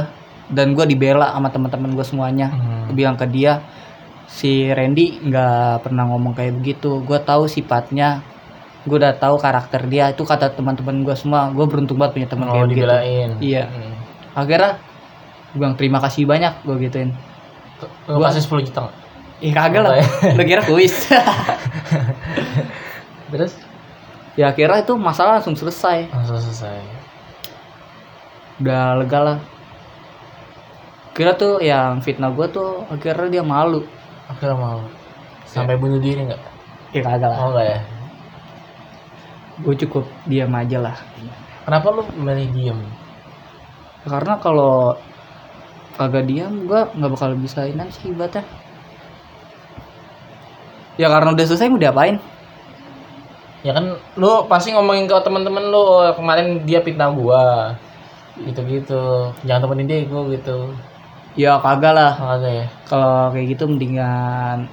dan 0.48 0.72
gue 0.72 0.86
dibela 0.86 1.30
sama 1.30 1.48
teman-teman 1.48 1.92
gue 1.92 2.04
semuanya 2.04 2.48
Hmm. 2.50 2.88
gue 2.88 2.96
bilang 2.96 3.14
ke 3.14 3.26
dia 3.26 3.62
si 4.26 4.68
Randy 4.68 5.22
nggak 5.24 5.84
pernah 5.84 6.04
ngomong 6.06 6.34
kayak 6.34 6.58
begitu 6.58 7.00
gue 7.00 7.20
tahu 7.20 7.46
sifatnya 7.46 8.26
gue 8.84 8.96
udah 8.96 9.14
tahu 9.14 9.36
karakter 9.36 9.86
dia 9.86 10.10
itu 10.10 10.24
kata 10.24 10.50
teman-teman 10.50 11.04
gue 11.04 11.14
semua 11.14 11.48
gue 11.50 11.64
beruntung 11.64 11.96
banget 11.96 12.14
punya 12.16 12.28
teman 12.28 12.48
Oh, 12.48 12.54
kayak 12.58 12.70
dibelain. 12.70 13.30
Iya. 13.38 13.64
Hmm. 13.68 13.94
akhirnya 14.34 14.72
gue 15.48 15.58
bilang 15.58 15.74
terima 15.74 15.98
kasih 15.98 16.24
banyak 16.24 16.54
gue 16.62 16.76
gituin 16.82 17.12
Gua- 18.06 18.28
kasih 18.28 18.44
10 18.44 18.68
juta 18.68 18.90
ih 19.38 19.52
kagak 19.52 19.82
lah 19.82 19.94
Oke. 19.96 20.34
lu 20.34 20.44
kira 20.44 20.62
kuis 20.64 20.94
Terus? 23.28 23.54
ya 24.34 24.50
akhirnya 24.50 24.82
itu 24.82 24.94
masalah 24.96 25.38
langsung 25.38 25.54
selesai 25.54 26.08
Langsung 26.08 26.40
selesai. 26.40 26.78
udah 28.58 28.98
lega 28.98 29.20
lah 29.20 29.38
kira 31.12 31.34
tuh 31.34 31.58
yang 31.60 31.98
fitnah 32.00 32.30
gue 32.30 32.46
tuh 32.48 32.86
akhirnya 32.88 33.28
dia 33.32 33.44
malu 33.44 33.82
Akhirnya 34.28 34.54
mau. 34.56 34.84
Sampai 35.46 35.76
bunuh 35.76 35.98
diri 35.98 36.20
nggak? 36.22 36.42
ya 36.90 37.02
kagak 37.02 37.28
lah 37.28 37.38
Oh 37.40 37.50
enggak 37.52 37.68
ya? 37.68 37.80
gue 39.58 39.76
cukup 39.80 40.06
diam 40.24 40.52
aja 40.52 40.78
lah 40.80 40.96
Kenapa 41.64 41.88
lu 41.92 42.02
memilih 42.16 42.48
diem? 42.52 42.80
karena 44.04 44.38
kalau 44.38 44.96
kagak 45.98 46.26
diam 46.26 46.64
gue 46.64 46.82
nggak 46.88 47.12
bakal 47.12 47.34
bisa 47.36 47.66
ini 47.66 47.84
sih 47.92 48.10
ibaratnya 48.10 48.46
ya 50.96 51.08
karena 51.08 51.30
udah 51.32 51.46
selesai 51.46 51.68
mau 51.68 51.78
diapain 51.78 52.18
Ya 53.66 53.74
kan 53.74 53.90
lu 54.16 54.46
pasti 54.48 54.70
ngomongin 54.70 55.10
ke 55.10 55.18
teman-teman 55.18 55.60
lu 55.68 55.76
"Oh, 55.76 56.14
kemarin 56.14 56.62
dia 56.64 56.80
fitnah 56.80 57.10
gua. 57.10 57.74
Gitu-gitu. 58.38 59.34
Jangan 59.44 59.66
temenin 59.66 59.90
dia 59.90 60.06
gua 60.06 60.24
gitu. 60.30 60.72
ya 61.36 61.58
kagak 61.58 61.94
lah 61.94 62.14
Enggak 62.16 62.50
ya. 62.52 62.66
kalau 62.86 63.30
kayak 63.30 63.46
gitu 63.52 63.64
mendingan 63.68 64.66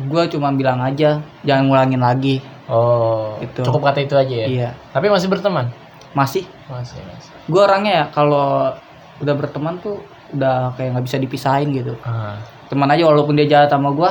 gue 0.00 0.22
cuma 0.28 0.50
bilang 0.50 0.80
aja 0.80 1.22
jangan 1.42 1.62
ngulangin 1.64 2.00
lagi 2.00 2.42
Oh, 2.66 3.38
Gitu. 3.38 3.62
cukup 3.62 3.86
kata 3.86 4.02
itu 4.02 4.14
aja 4.16 4.34
ya. 4.36 4.46
iya 4.48 4.70
Tapi 4.90 5.06
masih 5.06 5.26
berteman? 5.26 5.70
masih 6.10 6.42
Masih, 6.66 6.98
masih. 7.04 7.30
gue 7.44 7.60
orangnya 7.60 7.92
ya 7.92 8.04
kalau 8.08 8.74
udah 9.18 9.34
berteman 9.36 9.78
tuh 9.78 10.02
udah 10.32 10.72
kayak 10.74 10.96
nggak 10.96 11.04
bisa 11.04 11.16
dipisahin 11.16 11.68
gitu 11.70 11.92
Ah. 12.02 12.40
teman 12.66 12.88
aja 12.88 13.04
walaupun 13.04 13.34
dia 13.34 13.46
jahat 13.46 13.68
sama 13.68 13.90
gue 13.90 14.10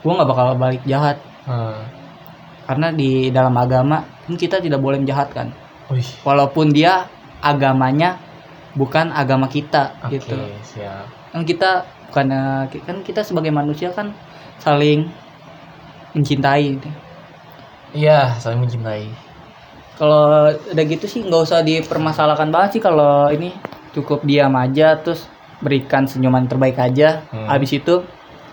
gue 0.00 0.12
nggak 0.12 0.28
bakal 0.28 0.46
balik 0.54 0.82
jahat 0.82 1.16
Ah. 1.44 1.82
karena 2.64 2.88
di 2.90 3.28
dalam 3.28 3.52
agama 3.54 4.00
kan 4.22 4.34
kita 4.34 4.58
tidak 4.58 4.78
boleh 4.78 4.96
menjahatkan 4.96 5.50
Wih. 5.88 6.06
walaupun 6.22 6.70
dia 6.70 7.04
agamanya 7.38 8.16
bukan 8.72 9.10
agama 9.10 9.44
kita 9.46 9.92
Oke, 10.00 10.16
gitu 10.16 10.38
siap. 10.62 11.04
kan 11.28 11.42
kita 11.42 11.70
bukan 12.08 12.26
kan 12.80 12.96
kita 13.02 13.20
sebagai 13.20 13.50
manusia 13.50 13.88
kan 13.88 14.12
saling 14.56 15.08
mencintai 16.12 16.76
gitu. 16.76 16.88
Iya, 17.92 18.36
saling 18.36 18.60
mencintai. 18.60 19.08
kalau 19.92 20.48
udah 20.48 20.84
gitu 20.86 21.04
sih 21.04 21.20
nggak 21.20 21.42
usah 21.42 21.60
dipermasalahkan 21.60 22.48
banget 22.48 22.70
sih 22.74 22.82
kalau 22.82 23.28
ini 23.28 23.52
cukup 23.92 24.24
diam 24.24 24.50
aja 24.56 24.96
terus 24.96 25.28
berikan 25.62 26.04
senyuman 26.04 26.44
terbaik 26.44 26.76
aja 26.76 27.22
Hmm. 27.24 27.46
habis 27.46 27.70
itu 27.70 28.02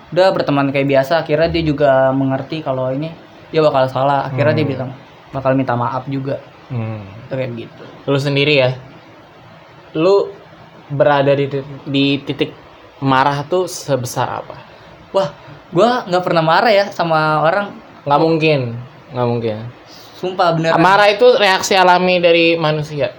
udah 0.10 0.28
berteman 0.30 0.70
kayak 0.70 0.88
biasa 0.88 1.20
akhirnya 1.20 1.50
dia 1.50 1.64
juga 1.64 1.90
mengerti 2.10 2.62
kalau 2.62 2.90
ini 2.90 3.10
dia 3.50 3.60
bakal 3.60 3.86
salah 3.86 4.26
akhirnya 4.26 4.56
dia 4.56 4.64
Hmm. 4.64 4.72
bilang 4.72 4.90
bakal 5.30 5.52
minta 5.54 5.74
maaf 5.74 6.06
juga 6.06 6.38
Hmm. 6.70 7.02
kayak 7.28 7.50
gitu 7.58 7.84
Lu 8.06 8.18
sendiri 8.18 8.54
ya. 8.56 8.72
Lu 9.92 10.30
berada 10.88 11.34
di 11.34 11.46
titik, 11.46 11.66
di 11.84 12.06
titik 12.20 12.52
marah 13.00 13.42
tuh 13.44 13.66
sebesar 13.66 14.40
apa? 14.40 14.56
wah 15.10 15.34
gua 15.70 16.06
nggak 16.06 16.22
pernah 16.22 16.42
marah 16.42 16.70
ya 16.70 16.86
sama 16.90 17.42
orang 17.42 17.74
Nggak 18.06 18.22
mungkin, 18.22 18.60
nggak 19.10 19.28
mungkin. 19.28 19.58
sumpah 20.16 20.54
bener 20.54 20.72
Marah 20.76 21.08
itu 21.08 21.26
reaksi 21.34 21.74
alami 21.74 22.18
dari 22.18 22.54
manusia. 22.54 23.14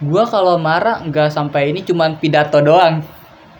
Gua 0.00 0.24
kalau 0.24 0.54
marah 0.56 1.02
nggak 1.02 1.28
sampai 1.28 1.70
ini 1.70 1.82
cuman 1.82 2.16
pidato 2.16 2.58
doang. 2.60 3.02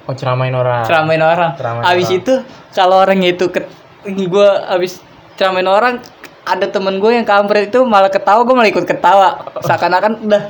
Oh 0.08 0.14
ceramain 0.16 0.52
orang. 0.52 0.88
ceramain 0.88 1.20
orang. 1.20 1.52
Ceramain 1.52 1.84
abis 1.84 2.08
orang. 2.08 2.18
itu 2.20 2.34
kalau 2.72 2.96
orangnya 3.02 3.28
itu 3.28 3.44
ke 3.48 3.60
gue 4.08 4.48
abis 4.72 5.04
ceramain 5.36 5.68
orang 5.68 6.00
ada 6.42 6.64
temen 6.64 6.96
gue 6.96 7.12
yang 7.12 7.28
kampret 7.28 7.68
itu 7.68 7.84
malah 7.84 8.08
ketawa 8.08 8.40
gue 8.40 8.54
malah 8.56 8.70
ikut 8.70 8.88
ketawa. 8.88 9.36
Seakan-akan 9.68 10.24
udah 10.24 10.42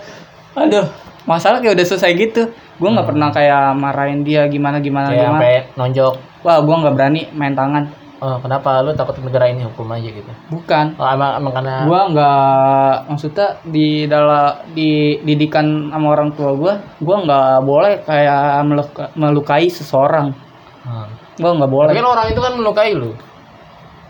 aduh 0.54 0.86
masalah 1.26 1.58
kayak 1.58 1.74
udah 1.74 1.86
selesai 1.86 2.12
gitu. 2.14 2.42
Gue 2.78 2.88
nggak 2.88 3.08
pernah 3.10 3.34
kayak 3.34 3.74
marahin 3.74 4.22
dia 4.22 4.46
gimana 4.46 4.78
gimana 4.78 5.10
Kayak 5.10 5.26
gimana. 5.26 5.74
nonjok. 5.74 6.14
wah 6.46 6.62
gue 6.62 6.76
nggak 6.78 6.94
berani 6.94 7.26
main 7.34 7.50
tangan 7.50 7.90
Oh, 8.18 8.34
kenapa 8.36 8.82
lu 8.82 8.90
takut 8.92 9.14
negara 9.18 9.46
ini 9.46 9.62
hukum 9.62 9.86
aja 9.88 10.04
gitu? 10.04 10.26
bukan 10.48 10.90
Oh, 10.94 11.06
emang, 11.06 11.38
emang 11.38 11.52
karena 11.52 11.74
gue 11.84 12.00
nggak 12.10 12.94
maksudnya 13.06 13.48
di 13.62 13.88
dalam 14.04 14.58
di 14.68 14.90
didikan 15.22 15.86
sama 15.86 16.06
orang 16.10 16.30
tua 16.32 16.50
gue 16.52 16.72
gue 16.98 17.16
nggak 17.16 17.62
boleh 17.62 18.02
kayak 18.02 18.38
meluka- 18.62 19.10
melukai 19.14 19.66
seseorang 19.68 20.34
Hmm. 20.80 21.06
gue 21.36 21.46
nggak 21.52 21.68
boleh 21.68 21.92
kan 21.92 22.06
orang 22.08 22.26
itu 22.26 22.40
kan 22.40 22.52
melukai 22.54 22.90
lu. 22.92 23.12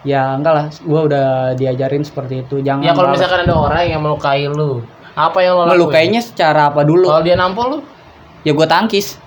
ya 0.00 0.32
enggak 0.32 0.52
lah 0.52 0.64
gue 0.70 1.00
udah 1.04 1.26
diajarin 1.52 2.00
seperti 2.00 2.40
itu 2.42 2.62
jangan 2.62 2.80
Ya 2.80 2.94
kalau 2.94 3.10
misalkan 3.10 3.42
ada 3.42 3.52
orang 3.52 3.82
yang 3.84 4.00
melukai 4.00 4.46
lu, 4.46 4.80
apa 5.12 5.38
yang 5.38 5.52
lo 5.52 5.62
lakuin? 5.64 5.74
melukainya 5.74 6.20
secara 6.20 6.70
apa 6.70 6.80
dulu 6.80 7.04
Kalau 7.04 7.20
dia 7.20 7.34
nampol 7.34 7.66
lu, 7.66 7.78
ya 8.40 8.52
gue 8.52 8.64
tangkis 8.64 9.18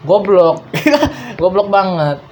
goblok. 0.00 0.62
goblok 1.40 1.68
banget. 1.68 2.22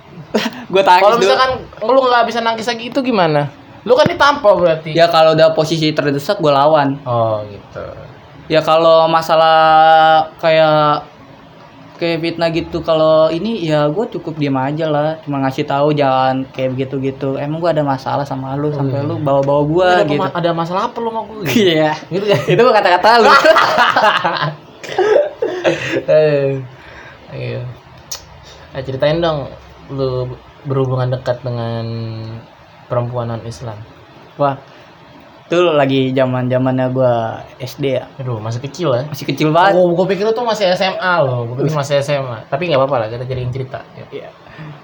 gue 0.72 0.82
tangkis 0.82 1.02
Kalau 1.02 1.16
dulu. 1.16 1.22
misalkan 1.22 1.50
lu 1.82 2.00
nggak 2.02 2.24
bisa 2.26 2.38
nangkis 2.40 2.66
lagi 2.66 2.84
itu 2.88 2.98
gimana? 3.00 3.48
Lu 3.82 3.94
kan 3.94 4.04
ditampol 4.04 4.58
berarti. 4.58 4.90
ya 4.92 5.06
kalau 5.06 5.32
udah 5.32 5.52
posisi 5.52 5.90
terdesak 5.90 6.36
gue 6.36 6.50
lawan 6.50 6.98
Oh, 7.02 7.42
gitu. 7.46 7.84
ya 8.46 8.58
kalau 8.60 9.06
masalah 9.06 9.58
kayak 10.36 11.06
kayak 11.96 12.20
fitnah 12.20 12.50
gitu 12.50 12.78
kalau 12.80 13.26
ini 13.28 13.56
ya 13.62 13.88
gue 13.88 14.04
cukup 14.10 14.36
diem 14.36 14.52
aja 14.52 14.84
lah 14.84 15.16
cuma 15.22 15.40
ngasih 15.40 15.64
tahu 15.64 15.90
jangan 15.90 16.44
kayak 16.46 16.76
begitu 16.76 16.94
gitu 17.00 17.28
emang 17.36 17.56
gue 17.56 17.72
ada 17.72 17.80
masalah 17.80 18.20
sama 18.20 18.52
lu 18.52 18.68
sampai 18.68 19.00
iya. 19.00 19.08
lu 19.08 19.16
bawa 19.16 19.40
bawa 19.40 19.62
gue 19.64 19.88
ada, 19.88 20.04
gitu 20.04 20.28
ada 20.28 20.50
masalah 20.52 20.82
apa 20.86 20.98
lu 20.98 21.08
sama 21.08 21.20
gue? 21.24 21.40
iya 21.48 21.96
gitu 22.06 22.22
kan? 22.22 22.40
itu 22.44 22.62
kata-kata 22.62 23.08
lu 23.18 23.32
Eh, 26.06 26.62
Iya. 27.32 27.62
Eh, 28.70 28.82
ceritain 28.82 29.18
dong 29.18 29.50
lu 29.88 30.34
berhubungan 30.64 31.12
dekat 31.12 31.40
dengan 31.42 31.84
perempuan 32.86 33.30
non 33.30 33.42
Islam. 33.42 33.78
wah 34.36 34.58
itu 35.46 35.62
lagi 35.62 36.10
zaman 36.10 36.50
zamannya 36.50 36.90
gua 36.90 37.38
SD 37.62 37.84
ya 37.94 38.10
Aduh, 38.18 38.42
masih 38.42 38.58
kecil 38.58 38.90
ya. 38.90 39.06
masih 39.06 39.30
kecil 39.30 39.54
banget 39.54 39.78
Oh, 39.78 39.94
gue 39.94 40.06
pikir 40.10 40.26
lu 40.26 40.34
tuh 40.34 40.42
masih 40.42 40.74
SMA 40.74 41.14
loh. 41.22 41.46
Gue 41.46 41.62
pikir 41.62 41.70
masih 41.70 42.02
SMA. 42.02 42.50
Tapi 42.50 42.66
nggak 42.66 42.82
apa-apa 42.82 42.96
lah, 42.98 43.08
kita 43.14 43.22
jadiin 43.24 43.54
cerita. 43.54 43.78
Ya. 43.94 44.06
Iya. 44.10 44.28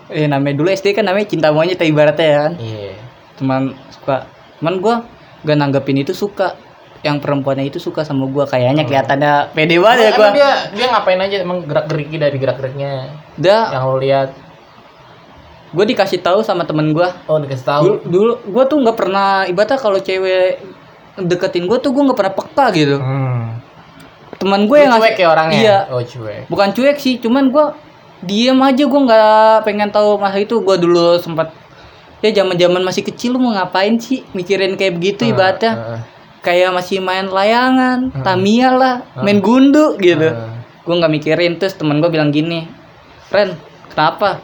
Eh 0.06 0.26
namanya 0.30 0.62
dulu 0.62 0.70
SD 0.70 0.94
kan 0.94 1.02
namanya 1.02 1.26
cinta 1.26 1.50
monyet 1.50 1.82
ya 1.82 1.86
ibaratnya 1.90 2.22
ya 2.22 2.38
kan. 2.38 2.52
Iya. 2.62 2.94
Teman 3.34 3.62
suka. 3.90 4.16
Cuman 4.62 4.74
gua 4.78 4.94
gak 5.42 5.58
nanggepin 5.58 5.98
itu 5.98 6.14
suka. 6.14 6.54
Yang 7.02 7.16
perempuannya 7.18 7.66
itu 7.66 7.82
suka 7.82 8.06
sama 8.06 8.30
gua 8.30 8.46
kayaknya 8.46 8.86
kelihatannya 8.86 9.50
pede 9.50 9.82
banget 9.82 9.98
ya 9.98 10.10
gua. 10.14 10.30
dia 10.30 10.50
dia 10.70 10.86
ngapain 10.94 11.18
aja 11.18 11.36
emang 11.42 11.66
gerak 11.66 11.90
geriki 11.90 12.14
dari 12.14 12.38
gerak 12.38 12.62
geriknya 12.62 13.10
Udah, 13.34 13.62
yang 13.74 13.82
lo 13.82 13.98
lihat. 13.98 14.30
Gua 15.72 15.84
dikasih 15.84 16.20
tahu 16.20 16.40
sama 16.40 16.62
temen 16.62 16.92
gua. 16.92 17.16
Oh, 17.26 17.36
dikasih 17.36 17.64
tahu. 17.64 17.82
Dulu, 17.84 17.96
dulu 18.06 18.32
gua 18.48 18.64
tuh 18.64 18.78
nggak 18.78 18.96
pernah 18.96 19.28
ibaratnya 19.44 19.76
kalau 19.76 19.98
cewek 19.98 20.60
deketin 21.18 21.64
gua 21.64 21.76
tuh 21.76 21.90
gua 21.90 22.08
nggak 22.08 22.18
pernah 22.18 22.34
peka 22.34 22.66
gitu. 22.72 22.96
Hmm. 22.96 23.58
Teman 24.36 24.66
gue 24.66 24.74
yang 24.74 24.98
cuek 24.98 25.14
ya 25.16 25.28
orangnya. 25.30 25.58
Iya. 25.58 25.78
Oh, 25.88 26.02
cuek. 26.02 26.50
bukan 26.50 26.68
cuek 26.72 26.98
sih 26.98 27.16
cuman 27.18 27.48
gua 27.48 27.78
diem 28.20 28.58
aja 28.58 28.84
gua 28.86 29.00
nggak 29.06 29.56
pengen 29.62 29.90
tahu 29.90 30.18
masa 30.18 30.38
itu 30.38 30.58
gua 30.58 30.74
dulu 30.74 31.14
sempat 31.18 31.54
ya 32.18 32.30
zaman 32.30 32.54
zaman 32.54 32.82
masih 32.82 33.02
kecil 33.02 33.34
lu 33.34 33.42
mau 33.42 33.50
ngapain 33.50 33.98
sih 33.98 34.22
mikirin 34.30 34.74
kayak 34.74 34.94
begitu 34.94 35.26
ibaratnya 35.26 35.72
Heeh. 35.74 36.00
kayak 36.38 36.70
masih 36.70 36.98
main 36.98 37.26
layangan 37.26 38.10
Hmm. 38.10 38.22
Tamiya 38.22 38.70
lah 38.74 38.94
main 39.18 39.38
gundu 39.38 39.94
gitu 39.98 40.30
Heeh. 40.30 40.50
gua 40.82 40.94
nggak 40.98 41.12
mikirin 41.18 41.58
terus 41.58 41.74
temen 41.74 41.98
gua 41.98 42.10
bilang 42.10 42.30
gini 42.30 42.66
Ren 43.30 43.54
kenapa 43.90 44.38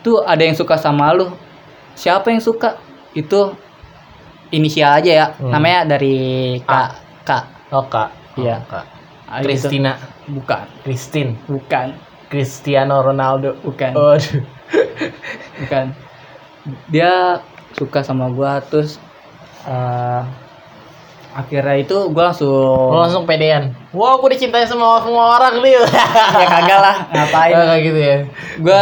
tuh 0.00 0.22
ada 0.22 0.40
yang 0.40 0.54
suka 0.54 0.74
sama 0.74 1.10
lu 1.10 1.30
siapa 1.92 2.28
yang 2.28 2.38
suka 2.38 2.78
itu 3.12 3.52
inisial 4.48 4.94
aja 4.94 5.10
ya 5.10 5.26
Hmm. 5.34 5.50
namanya 5.50 5.84
dari 5.88 6.16
kak 6.62 6.90
kak 7.22 7.44
Oh, 7.68 7.84
Kak. 7.84 8.08
Oh, 8.32 8.40
Iya. 8.40 8.64
Kak. 8.64 8.86
Ah, 9.28 9.44
gitu. 9.44 9.52
Christina, 9.68 10.00
bukan 10.24 10.64
Christine, 10.80 11.36
bukan 11.44 11.92
Cristiano 12.26 13.04
Ronaldo. 13.04 13.60
bukan 13.60 13.92
Oh, 13.92 14.16
aduh. 14.16 14.40
bukan 15.60 15.92
dia 16.88 17.44
suka 17.72 18.00
sama 18.00 18.28
gua 18.28 18.60
terus 18.62 18.96
eh 19.64 20.22
akhirnya 21.30 21.76
itu 21.78 22.08
gua 22.08 22.32
langsung 22.32 22.88
Lo 22.88 22.98
langsung 22.98 23.24
pedean. 23.24 23.76
Wow, 23.90 24.16
gue 24.18 24.32
dicintai 24.32 24.64
sama 24.64 24.96
semua 24.98 25.36
orang 25.36 25.60
nih. 25.60 25.76
ya 25.76 26.46
kagak 26.48 26.78
lah 26.78 26.96
ngapain 27.12 27.52
Oh, 27.52 27.64
kayak 27.66 27.82
gitu 27.84 28.00
ya. 28.00 28.16
gua 28.58 28.80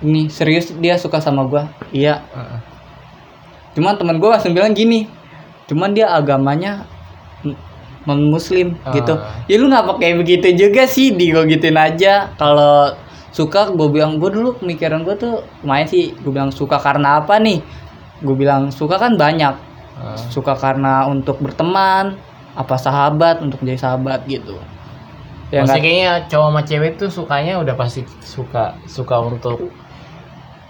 ini 0.00 0.28
serius 0.32 0.72
dia 0.76 0.96
suka 0.96 1.20
sama 1.20 1.44
gua. 1.44 1.68
Iya. 1.90 2.24
Heeh. 2.32 2.60
cuman 3.70 3.94
teman 3.94 4.18
gua 4.18 4.34
langsung 4.34 4.50
bilang 4.50 4.74
gini 4.74 5.06
cuman 5.70 5.94
dia 5.94 6.10
agamanya 6.10 6.82
non 8.02 8.32
muslim 8.32 8.74
Ah. 8.82 8.90
gitu. 8.96 9.14
Ya 9.46 9.56
lu 9.60 9.68
nggak 9.70 9.86
pakai 9.86 10.16
begitu 10.18 10.50
juga 10.56 10.88
sih 10.88 11.12
di 11.14 11.30
gua 11.30 11.46
gituin 11.46 11.76
aja. 11.78 12.32
Kalau 12.34 12.96
suka 13.30 13.70
gue 13.70 13.86
bilang 13.86 14.18
gue 14.18 14.26
dulu 14.26 14.58
pemikiran 14.58 15.06
gue 15.06 15.14
tuh 15.14 15.46
main 15.62 15.86
sih. 15.86 16.10
Gue 16.18 16.34
bilang 16.34 16.50
suka 16.50 16.82
karena 16.82 17.22
apa 17.22 17.38
nih? 17.38 17.62
Gue 18.24 18.34
bilang 18.34 18.74
suka 18.74 18.98
kan 18.98 19.14
banyak. 19.14 19.54
Heeh. 20.00 20.16
suka 20.32 20.56
karena 20.56 21.04
untuk 21.06 21.36
berteman 21.44 22.16
apa 22.56 22.74
sahabat 22.80 23.44
untuk 23.44 23.60
jadi 23.60 23.76
sahabat 23.78 24.24
gitu. 24.26 24.56
Ya 25.52 25.60
Maksudnya 25.62 25.82
kayaknya 25.84 26.12
cowok 26.32 26.48
sama 26.50 26.60
cewek 26.64 26.92
tuh 26.96 27.10
sukanya 27.12 27.60
udah 27.60 27.74
pasti 27.76 28.02
suka 28.24 28.80
suka 28.88 29.20
untuk 29.20 29.68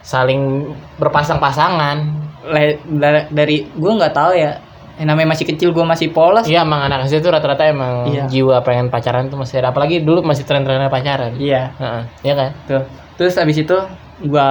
saling 0.01 0.71
berpasang-pasangan. 0.97 1.97
le- 2.43 2.81
dari, 3.29 3.69
gue 3.69 3.93
nggak 3.95 4.11
tahu 4.11 4.33
ya 4.33 4.57
yang 4.97 5.09
namanya 5.09 5.29
masih 5.31 5.45
kecil 5.47 5.71
gue 5.71 5.81
masih 5.83 6.09
polos 6.09 6.45
Iya, 6.45 6.61
emang 6.61 6.81
anak 6.83 7.05
SD 7.05 7.21
tuh 7.21 7.29
rata-rata 7.31 7.65
emang 7.65 8.05
Iya. 8.07 8.25
jiwa 8.27 8.61
pengen 8.61 8.89
pacaran 8.89 9.29
tuh 9.29 9.37
masih 9.37 9.61
ada. 9.61 9.71
Apalagi 9.71 10.01
dulu 10.01 10.21
masih 10.23 10.45
tren-trennya 10.45 10.89
pacaran. 10.89 11.37
iya 11.37 11.73
Heeh. 11.75 12.03
Iya 12.23 12.35
kan? 12.35 12.51
tuh 12.67 12.83
terus 13.15 13.37
abis 13.37 13.59
itu 13.59 13.77
gua 14.23 14.49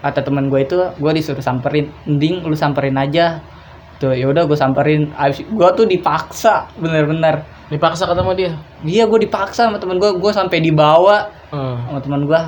kata 0.00 0.20
teman 0.22 0.46
gue 0.46 0.60
itu 0.62 0.76
gue 0.90 1.12
disuruh 1.12 1.40
samperin 1.40 1.92
mending 2.02 2.40
lu 2.42 2.52
samperin 2.52 2.92
aja 2.94 3.40
tuh 3.94 4.12
yaudah 4.12 4.44
gue 4.44 4.52
samperin 4.54 5.12
abis 5.14 5.44
gua 5.46 5.72
tuh 5.72 5.84
dipaksa 5.84 6.68
bener-bener 6.74 7.44
Dipaksa 7.66 8.06
ketemu 8.06 8.30
dia. 8.32 8.52
iya 8.82 9.04
gue 9.04 9.18
dipaksa 9.18 9.66
sama 9.66 9.76
temen 9.76 9.96
gue 9.96 10.10
gue 10.10 10.32
sampai 10.32 10.58
dibawa 10.58 11.28
Hmm. 11.46 11.76
sama 11.86 12.00
teman 12.00 12.20
gue 12.22 12.40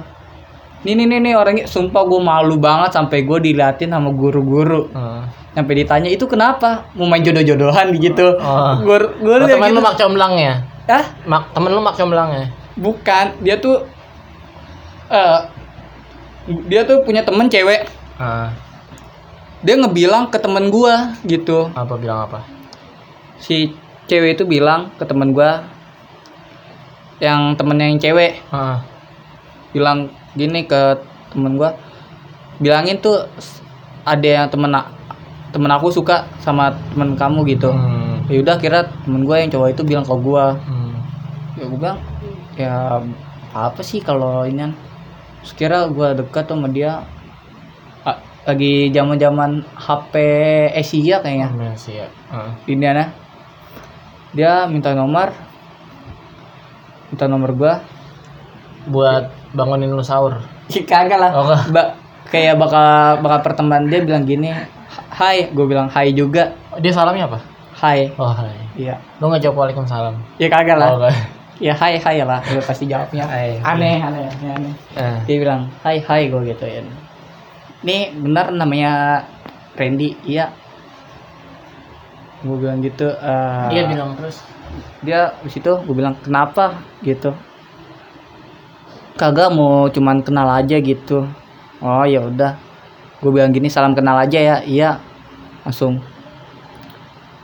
nih 0.88 0.96
nih 0.96 1.06
nih, 1.06 1.18
nih 1.20 1.34
orangnya 1.36 1.64
sumpah 1.66 2.00
gue 2.02 2.16
malu 2.18 2.56
banget 2.56 2.96
sampai 2.96 3.20
gue 3.20 3.38
diliatin 3.42 3.92
sama 3.92 4.08
guru-guru 4.08 4.88
Hmm. 4.88 5.28
sampai 5.52 5.74
ditanya 5.76 6.08
itu 6.08 6.24
kenapa 6.24 6.88
mau 6.96 7.04
main 7.04 7.20
jodoh-jodohan 7.20 7.92
gitu 7.94 8.40
Oh. 8.40 8.80
gue 8.80 8.96
gue 9.20 9.34
Oh, 9.36 9.44
temen 9.44 9.68
lu 9.70 9.80
mak 9.80 9.94
comblangnya? 9.94 10.64
ah 10.88 11.04
Mak 11.22 11.52
temen 11.52 11.70
lu 11.70 11.80
mak 11.80 11.92
comblangnya? 11.94 12.48
bukan 12.74 13.36
dia 13.38 13.60
tuh 13.60 13.84
eh 15.08 15.38
dia 16.64 16.80
tuh 16.82 17.04
punya 17.04 17.20
temen 17.20 17.44
cewek 17.46 17.84
Ah, 18.16 18.48
dia 19.60 19.76
ngebilang 19.76 20.26
ke 20.26 20.38
temen 20.38 20.70
gua 20.70 21.12
gitu 21.22 21.68
apa 21.70 21.94
bilang 21.94 22.24
apa? 22.24 22.40
si 23.36 23.76
cewek 24.06 24.34
itu 24.34 24.44
bilang 24.44 24.88
ke 24.96 25.04
temen 25.04 25.30
gua 25.30 25.68
yang 27.18 27.52
temennya 27.54 27.86
yang 27.88 28.00
cewek 28.00 28.40
Ah. 28.48 28.80
bilang 29.68 30.08
gini 30.38 30.64
ke 30.64 30.96
temen 31.28 31.58
gua 31.58 31.74
bilangin 32.56 32.96
tuh 32.98 33.26
ada 34.02 34.24
yang 34.24 34.46
temen 34.48 34.70
temen 35.50 35.70
aku 35.70 35.90
suka 35.90 36.24
sama 36.38 36.70
temen 36.94 37.12
kamu 37.12 37.42
gitu 37.48 37.68
Hmm. 37.68 38.22
ya 38.30 38.38
udah 38.38 38.56
kira 38.56 38.86
temen 39.02 39.26
gua 39.26 39.42
yang 39.42 39.50
cowok 39.50 39.74
itu 39.74 39.82
bilang 39.82 40.06
ke 40.06 40.14
gua 40.14 40.54
Hmm. 40.62 40.94
ya 41.58 41.64
gua 41.66 41.76
bilang 41.76 41.98
ya 42.54 42.74
apa 43.50 43.80
sih 43.80 43.98
kalau 43.98 44.46
ini 44.46 44.62
kan 44.62 44.72
sekira 45.42 45.86
gua 45.88 46.14
dekat 46.14 46.46
sama 46.46 46.68
dia 46.68 47.02
lagi 48.48 48.88
zaman 48.88 49.20
zaman 49.20 49.50
HP 49.76 50.14
Asia 50.72 51.20
kayaknya 51.20 51.52
Amnesia. 51.52 52.08
Ah. 52.32 52.56
ini 52.64 52.80
ana 52.80 53.12
dia 54.32 54.64
minta 54.64 54.96
nomor 54.96 55.36
minta 57.08 57.24
nomor 57.28 57.52
gua 57.52 57.74
Buat 58.88 59.28
bangunin 59.50 59.88
lu 59.88 60.00
sahur. 60.00 60.36
Kagak 60.90 61.18
lah 61.18 61.30
Oh. 61.32 61.48
Ba- 61.68 61.96
kayak 62.26 62.56
bakal 62.56 62.84
bakal 63.18 63.38
pertemuan 63.42 63.84
dia 63.84 64.00
bilang 64.00 64.22
gini 64.22 64.52
hai 65.10 65.48
gue 65.48 65.64
bilang 65.64 65.88
hai 65.88 66.12
juga 66.12 66.52
Dia 66.76 66.92
salamnya 66.92 67.24
apa? 67.24 67.40
hai 67.74 68.12
Oh, 68.14 68.28
hai. 68.28 68.52
iya 68.76 69.00
Lu 69.16 69.26
nggak 69.26 69.40
jawab 69.40 69.64
waalaikumsalam. 69.64 70.12
ya 70.36 70.46
kagak 70.46 70.76
lah 70.76 70.92
Oh, 70.92 71.08
ya 71.56 71.72
hai 71.72 71.96
hai 71.96 72.20
lah 72.20 72.38
gue 72.42 72.60
pasti 72.60 72.84
jawabnya 72.84 73.24
Hai. 73.24 73.56
aneh 73.58 73.96
aneh 73.98 74.28
aneh, 74.28 74.50
aneh. 74.52 74.74
Eh. 74.94 75.16
dia 75.24 75.36
bilang 75.38 75.72
hai 75.80 75.98
hai 75.98 76.28
gue 76.28 76.40
gituin 76.46 76.84
nih 77.80 78.12
benar 78.12 78.52
namanya 78.52 79.24
Randy 79.72 80.12
iya 80.22 80.52
gue 82.38 82.56
bilang 82.56 82.78
gitu 82.78 83.08
eh, 83.08 83.66
Dia 83.72 83.82
bilang 83.86 84.14
terus. 84.14 84.44
dia 85.00 85.32
di 85.40 85.48
situ 85.48 85.72
gue 85.80 85.94
bilang 85.94 86.14
kenapa 86.18 86.76
gitu 87.00 87.32
kagak 89.18 89.50
mau 89.50 89.90
cuman 89.90 90.22
kenal 90.22 90.46
aja 90.48 90.78
gitu. 90.78 91.26
Oh 91.82 92.04
ya 92.06 92.22
udah. 92.22 92.54
Gue 93.18 93.30
bilang 93.34 93.50
gini 93.50 93.66
salam 93.66 93.92
kenal 93.98 94.14
aja 94.14 94.38
ya. 94.38 94.56
Iya 94.62 94.90
langsung. 95.66 95.98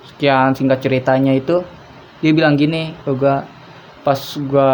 Sekian 0.08 0.54
singkat 0.54 0.78
ceritanya 0.80 1.34
itu. 1.34 1.66
Dia 2.22 2.32
bilang 2.32 2.54
gini 2.54 2.94
gue 3.02 3.36
pas 4.06 4.20
gue 4.38 4.72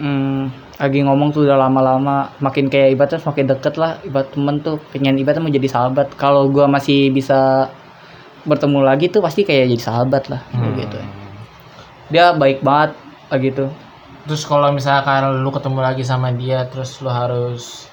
hmm, 0.00 0.42
lagi 0.80 0.98
ngomong 1.04 1.28
tuh 1.34 1.44
udah 1.48 1.58
lama-lama 1.58 2.32
makin 2.40 2.72
kayak 2.72 2.96
ibaratnya 2.96 3.20
semakin 3.20 3.46
deket 3.50 3.74
lah 3.80 3.98
ibarat 4.04 4.30
temen 4.32 4.56
tuh 4.64 4.76
pengen 4.90 5.20
ibaratnya 5.20 5.44
mau 5.44 5.52
jadi 5.52 5.68
sahabat. 5.68 6.16
Kalau 6.16 6.48
gue 6.48 6.64
masih 6.64 7.12
bisa 7.12 7.68
bertemu 8.48 8.80
lagi 8.80 9.12
tuh 9.12 9.20
pasti 9.20 9.44
kayak 9.44 9.68
jadi 9.76 9.82
sahabat 9.84 10.32
lah. 10.32 10.40
Kayak 10.50 10.64
Hmm. 10.72 10.80
gitu 10.80 10.98
dia 12.06 12.30
baik 12.30 12.62
banget 12.62 12.94
gitu 13.42 13.66
Terus 14.26 14.42
kalau 14.42 14.68
misalkan 14.70 15.22
lu 15.38 15.50
ketemu 15.50 15.78
lagi 15.80 16.02
sama 16.02 16.30
dia, 16.30 16.66
terus 16.66 16.98
lu 16.98 17.08
harus 17.08 17.86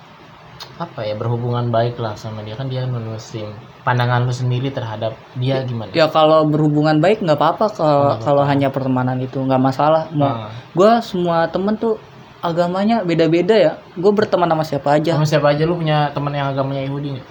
apa 0.76 1.04
ya 1.04 1.14
berhubungan 1.14 1.70
baik 1.70 2.00
lah 2.00 2.16
sama 2.16 2.42
dia 2.42 2.56
kan 2.56 2.66
dia 2.66 2.84
non 2.84 3.06
muslim. 3.06 3.54
Pandangan 3.84 4.24
lu 4.24 4.32
sendiri 4.32 4.72
terhadap 4.72 5.12
dia 5.36 5.60
gimana? 5.62 5.92
ya 5.92 6.08
kalau 6.08 6.48
berhubungan 6.48 6.98
baik 6.98 7.20
nggak 7.20 7.36
apa-apa 7.36 7.66
kalau 7.70 8.00
Nggak 8.08 8.20
kalau 8.24 8.44
hanya 8.44 8.68
pertemanan 8.72 9.20
itu 9.20 9.38
nggak 9.38 9.60
masalah 9.60 10.08
Nah, 10.10 10.48
gue 10.72 10.92
semua 11.04 11.52
temen 11.52 11.76
tuh 11.76 12.00
agamanya 12.40 13.04
beda-beda 13.04 13.52
ya 13.54 13.72
gue 13.94 14.08
berteman 14.10 14.48
sama 14.48 14.64
siapa 14.64 14.90
aja 14.96 15.12
sama 15.14 15.28
siapa 15.28 15.52
aja 15.52 15.64
lu 15.64 15.76
punya 15.76 16.08
teman 16.12 16.32
yang 16.32 16.48
agamanya 16.50 16.88
Yahudi 16.88 17.20
nggak? 17.20 17.28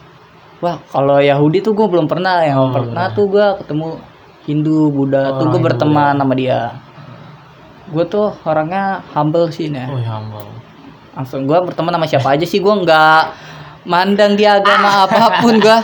wah 0.60 0.76
kalau 0.86 1.18
Yahudi 1.18 1.58
tuh 1.60 1.72
gue 1.72 1.86
belum 1.88 2.04
pernah 2.04 2.44
yang 2.44 2.58
Oh, 2.58 2.68
pernah 2.70 3.08
belum. 3.08 3.16
tuh 3.16 3.26
gue 3.28 3.46
ketemu 3.64 3.86
Hindu 4.44 4.76
Buddha 4.88 5.22
tuh 5.32 5.48
Orang 5.48 5.50
gue 5.50 5.60
berteman 5.62 6.14
sama 6.16 6.34
dia 6.36 6.60
gue 7.84 8.04
tuh 8.04 8.30
orangnya 8.42 9.02
humble 9.10 9.48
sih 9.48 9.66
nih 9.66 9.84
Oh 9.84 9.98
ampun. 9.98 10.46
langsung 11.12 11.44
gue 11.44 11.58
berteman 11.58 11.92
sama 11.92 12.06
siapa 12.06 12.28
aja 12.30 12.44
sih 12.44 12.58
gue 12.58 12.74
nggak 12.78 13.22
mandang 13.82 14.32
dia 14.32 14.56
agama 14.56 14.88
apa 15.04 15.40
pun 15.40 15.56
gue 15.56 15.78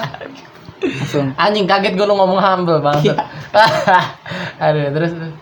langsung 0.78 1.34
Anjing 1.34 1.64
kaget 1.64 1.92
gue 1.92 2.06
lu 2.06 2.14
ngomong 2.14 2.38
humble 2.38 2.78
banget. 2.78 3.11
Iya. 3.11 3.16
Aduh, 4.64 4.87
terus 4.92 5.11
terus. 5.11 5.34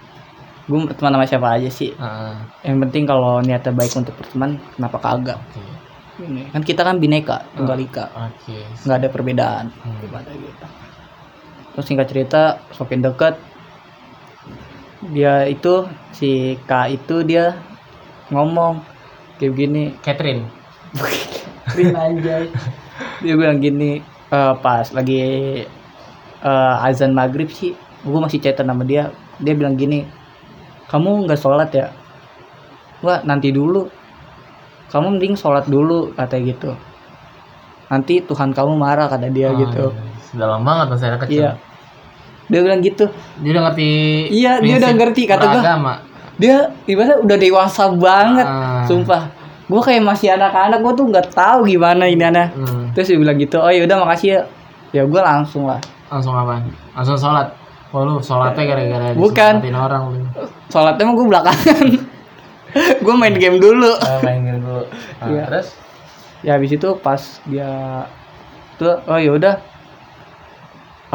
gue 0.64 0.78
berteman 0.82 1.12
sama 1.12 1.24
siapa 1.24 1.48
aja 1.52 1.68
sih 1.68 1.92
Heeh. 1.92 2.32
yang 2.64 2.80
penting 2.80 3.04
kalau 3.04 3.38
niatnya 3.38 3.70
baik 3.70 3.92
untuk 3.92 4.16
berteman 4.16 4.56
kenapa 4.72 4.96
kagak 4.98 5.38
Oke. 5.44 5.62
Ini, 6.16 6.48
kan 6.48 6.64
kita 6.64 6.80
kan 6.80 6.96
bineka 6.96 7.44
tunggal 7.52 7.76
ika 7.76 8.08
Oke. 8.10 8.64
nggak 8.82 8.96
ada 8.96 9.08
perbedaan 9.08 9.66
Hmm. 9.76 10.00
gitu 10.00 10.66
terus 11.70 11.84
singkat 11.84 12.08
cerita 12.08 12.42
semakin 12.72 13.04
deket 13.04 13.34
dia 15.12 15.46
itu 15.46 15.86
si 16.10 16.56
K 16.66 16.70
itu 16.90 17.22
dia 17.22 17.54
ngomong 18.32 18.82
kayak 19.38 19.52
gini 19.54 19.82
Catherine. 20.02 20.46
Rin 21.76 21.94
anjay. 21.94 22.48
Dia 23.22 23.34
bilang 23.36 23.58
gini 23.60 24.00
eh, 24.30 24.54
pas 24.62 24.86
lagi 24.90 25.22
eh, 26.40 26.86
azan 26.86 27.12
maghrib 27.12 27.50
sih 27.50 27.74
gue 28.02 28.18
masih 28.18 28.40
chatan 28.42 28.70
sama 28.70 28.82
dia. 28.82 29.12
Dia 29.38 29.52
bilang 29.54 29.76
gini 29.76 30.06
kamu 30.88 31.26
nggak 31.26 31.40
sholat 31.40 31.70
ya? 31.74 31.86
Wah 33.04 33.20
nanti 33.22 33.50
dulu. 33.52 33.86
Kamu 34.86 35.18
mending 35.18 35.34
sholat 35.34 35.66
dulu 35.66 36.14
katanya 36.14 36.42
gitu. 36.54 36.70
Nanti 37.90 38.22
Tuhan 38.22 38.50
kamu 38.54 38.72
marah 38.78 39.06
kata 39.06 39.30
dia 39.30 39.50
Oh, 39.50 39.58
gitu. 39.58 39.90
iya. 39.92 40.02
Dalam 40.34 40.62
banget 40.66 40.86
masa 40.90 41.04
anak 41.10 41.26
kecil. 41.26 41.42
iya 41.46 41.52
dia 42.46 42.60
bilang 42.60 42.78
gitu 42.78 43.10
Dia 43.36 43.50
udah 43.50 43.62
ngerti. 43.66 43.90
Iya, 44.30 44.52
dia 44.58 44.74
udah 44.76 44.90
ngerti, 44.92 45.22
kata 45.24 45.40
gua. 45.40 45.52
beragama. 45.52 45.94
dia 46.36 46.56
ibaratnya 46.84 47.16
udah 47.18 47.36
dewasa 47.36 47.84
banget 47.90 48.44
Ah. 48.44 48.84
sumpah 48.84 49.22
gue 49.66 49.80
kayak 49.80 49.98
masih 50.00 50.30
anak-anak 50.30 50.78
gue 50.78 50.92
tuh 50.94 51.06
nggak 51.08 51.26
tahu 51.32 51.66
gimana 51.66 52.04
ini 52.04 52.22
anak 52.22 52.52
Hmm. 52.52 52.92
terus 52.92 53.08
dia 53.08 53.16
bilang 53.16 53.34
gitu 53.34 53.56
oh 53.56 53.66
yaudah 53.66 53.98
makasih 53.98 54.28
ya 54.30 54.40
ya 54.92 55.02
gue 55.02 55.18
langsung 55.18 55.64
lah 55.64 55.80
Langsung 56.06 56.32
apa? 56.32 56.62
Langsung 56.92 57.18
sholat. 57.18 57.50
Wah 57.88 58.02
lu 58.02 58.20
sholatnya 58.20 58.62
gara-gara 58.62 59.10
Bukan. 59.12 59.58
orang 59.66 60.02
lu. 60.08 60.22
sholatnya 60.68 61.02
mah 61.02 61.14
gue 61.14 61.26
belakangan 61.26 61.82
gue 63.02 63.14
main 63.16 63.34
game 63.34 63.56
dulu 63.56 63.90
Ah, 63.96 64.20
main 64.20 64.38
game 64.40 64.60
dulu. 64.60 64.84
Nah, 65.18 65.26
Iya. 65.26 65.42
Terus? 65.48 65.68
ya 66.44 66.50
habis 66.52 66.70
itu 66.70 66.88
pas 66.96 67.18
dia 67.42 67.70
tuh 68.76 69.00
oh 69.02 69.16
yaudah 69.16 69.56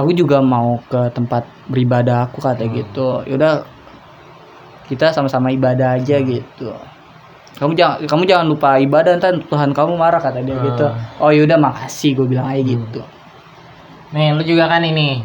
aku 0.02 0.12
juga 0.12 0.42
mau 0.42 0.82
ke 0.90 1.14
tempat 1.14 1.46
beribadah 1.70 2.26
aku 2.26 2.42
kata 2.42 2.66
Hmm. 2.66 2.74
gitu 2.76 3.08
yaudah 3.30 3.62
kita 4.90 5.14
sama-sama 5.14 5.54
ibadah 5.54 5.96
aja 5.96 6.18
Hmm. 6.20 6.28
gitu 6.28 6.70
kamu 7.56 7.78
jangan 7.78 7.98
kamu 8.10 8.24
jangan 8.26 8.46
lupa 8.50 8.70
ibadah 8.76 9.12
ntar 9.16 9.38
Tuhan 9.38 9.70
kamu 9.72 9.94
marah 9.96 10.18
kata 10.18 10.42
dia 10.42 10.58
Hmm. 10.58 10.66
gitu 10.68 10.86
oh 11.22 11.30
yaudah 11.30 11.58
makasih 11.58 12.18
gue 12.18 12.28
bilang 12.28 12.50
aja 12.50 12.60
Hmm. 12.60 12.72
gitu 12.76 13.02
Nih, 14.12 14.36
lu 14.36 14.44
juga 14.44 14.68
kan 14.68 14.84
ini 14.84 15.24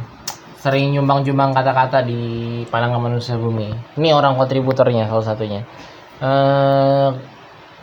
sering 0.62 0.94
nyumbang-nyumbang 0.94 1.50
kata-kata 1.50 2.06
di 2.06 2.22
pandangan 2.70 3.02
manusia 3.02 3.34
bumi. 3.34 3.66
Ini 3.98 4.14
orang 4.14 4.38
kontributornya 4.38 5.10
salah 5.10 5.26
satunya. 5.26 5.66
Eh, 6.22 7.08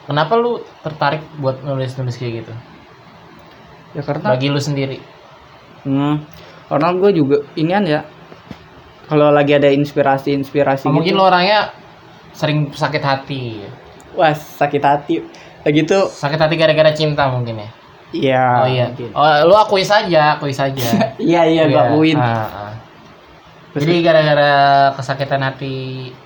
kenapa 0.08 0.40
lu 0.40 0.64
tertarik 0.80 1.28
buat 1.44 1.60
nulis-nulis 1.60 2.16
kayak 2.16 2.34
gitu? 2.48 2.54
ya 3.94 4.02
karena 4.02 4.32
Bagi 4.32 4.48
lu 4.48 4.58
sendiri. 4.58 4.98
hmm, 5.84 6.16
karena 6.74 6.90
gue 6.92 7.12
juga 7.14 7.38
inian 7.54 7.86
ya 7.86 8.02
kalau 9.06 9.30
lagi 9.30 9.54
ada 9.54 9.70
inspirasi-inspirasi 9.70 10.90
Oh, 10.90 10.94
mungkin 10.94 11.14
gitu 11.14 11.22
lu 11.22 11.24
orangnya 11.24 11.70
sering 12.34 12.74
sakit 12.74 13.00
hati. 13.00 13.62
wah 14.14 14.34
sakit 14.34 14.82
hati 14.82 15.22
lagi 15.62 15.86
tuh 15.86 16.10
Sakit 16.10 16.36
hati 16.36 16.56
gara-gara 16.58 16.90
cinta 16.92 17.30
mungkin 17.30 17.62
ya. 17.62 17.70
iya 18.12 18.46
oh 18.58 18.68
iya. 18.68 18.86
mungkin. 18.90 19.10
Oh, 19.14 19.26
lu 19.46 19.56
akui 19.56 19.82
saja, 19.82 20.36
akui 20.36 20.50
saja. 20.52 20.82
iya 21.22 21.46
iya 21.46 21.64
gue 21.66 21.78
akuin 21.80 22.18
Ah, 22.18 22.70
ah. 22.70 22.74
Jadi 23.74 24.06
gara-gara 24.06 24.54
kesakitan 24.94 25.42
hati 25.42 25.74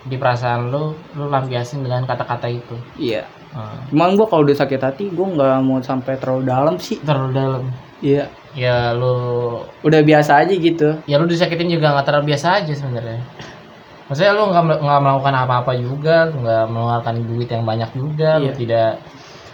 di 0.03 0.15
perasaan 0.15 0.67
lu, 0.67 0.91
lu 1.15 1.25
lampiasin 1.27 1.79
dengan 1.79 2.03
kata-kata 2.03 2.47
itu. 2.47 2.75
iya 2.95 3.23
Ah. 3.55 3.73
Cuman 3.89 4.13
gua 4.13 4.27
kalau 4.27 4.43
udah 4.43 4.53
sakit 4.53 4.77
hati 4.77 5.03
gua 5.09 5.31
nggak 5.31 5.55
mau 5.63 5.79
sampai 5.79 6.19
terlalu 6.19 6.43
dalam 6.45 6.75
sih. 6.77 6.99
Terlalu 6.99 7.31
dalam. 7.33 7.61
Iya. 7.99 8.27
Ya 8.57 8.89
lu 8.91 9.13
Udah 9.85 10.01
biasa 10.01 10.41
aja 10.41 10.49
gitu. 10.51 10.97
ya 11.05 11.15
lu 11.15 11.29
disakitin 11.29 11.69
juga 11.69 11.93
nggak 11.93 12.05
terlalu 12.05 12.33
biasa 12.33 12.57
aja 12.59 12.73
sebenarnya 12.73 13.21
maksudnya 14.07 14.31
lu 14.33 14.49
nggak 14.49 14.63
mel- 14.63 14.81
nggak 14.81 15.01
melakukan 15.03 15.35
apa-apa 15.37 15.71
juga 15.75 16.15
lu 16.25 16.41
nggak 16.41 16.63
mengeluarkan 16.65 17.15
duit 17.23 17.47
yang 17.47 17.63
banyak 17.63 17.91
juga 17.93 18.39
lu 18.39 18.49
Iya. 18.49 18.53
tidak 18.55 18.89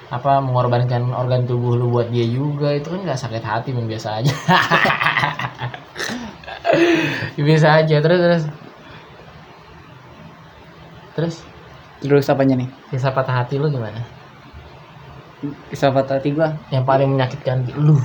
apa 0.07 0.31
mengorbankan 0.39 1.09
organ 1.09 1.41
tubuh 1.43 1.73
lu 1.73 1.89
buat 1.89 2.05
dia 2.07 2.21
juga 2.23 2.69
itu 2.71 2.85
kan 2.87 3.01
nggak 3.01 3.17
sakit 3.17 3.41
hati 3.41 3.73
men 3.73 3.89
biasa 3.89 4.21
aja 4.21 4.29
biasa 7.39 7.67
aja 7.75 7.95
terus 7.99 8.19
terus 8.19 8.43
terus 11.13 11.35
Terus 11.99 12.27
apanya 12.27 12.59
nih? 12.59 12.67
kisah 12.89 13.09
patah 13.09 13.41
hati 13.41 13.55
lu 13.55 13.67
gimana 13.67 14.03
Kisah 15.67 15.89
patah 15.89 16.19
hati 16.19 16.29
gua. 16.31 16.51
yang 16.67 16.83
paling 16.83 17.09
menyakitkan 17.09 17.63
lu 17.73 17.95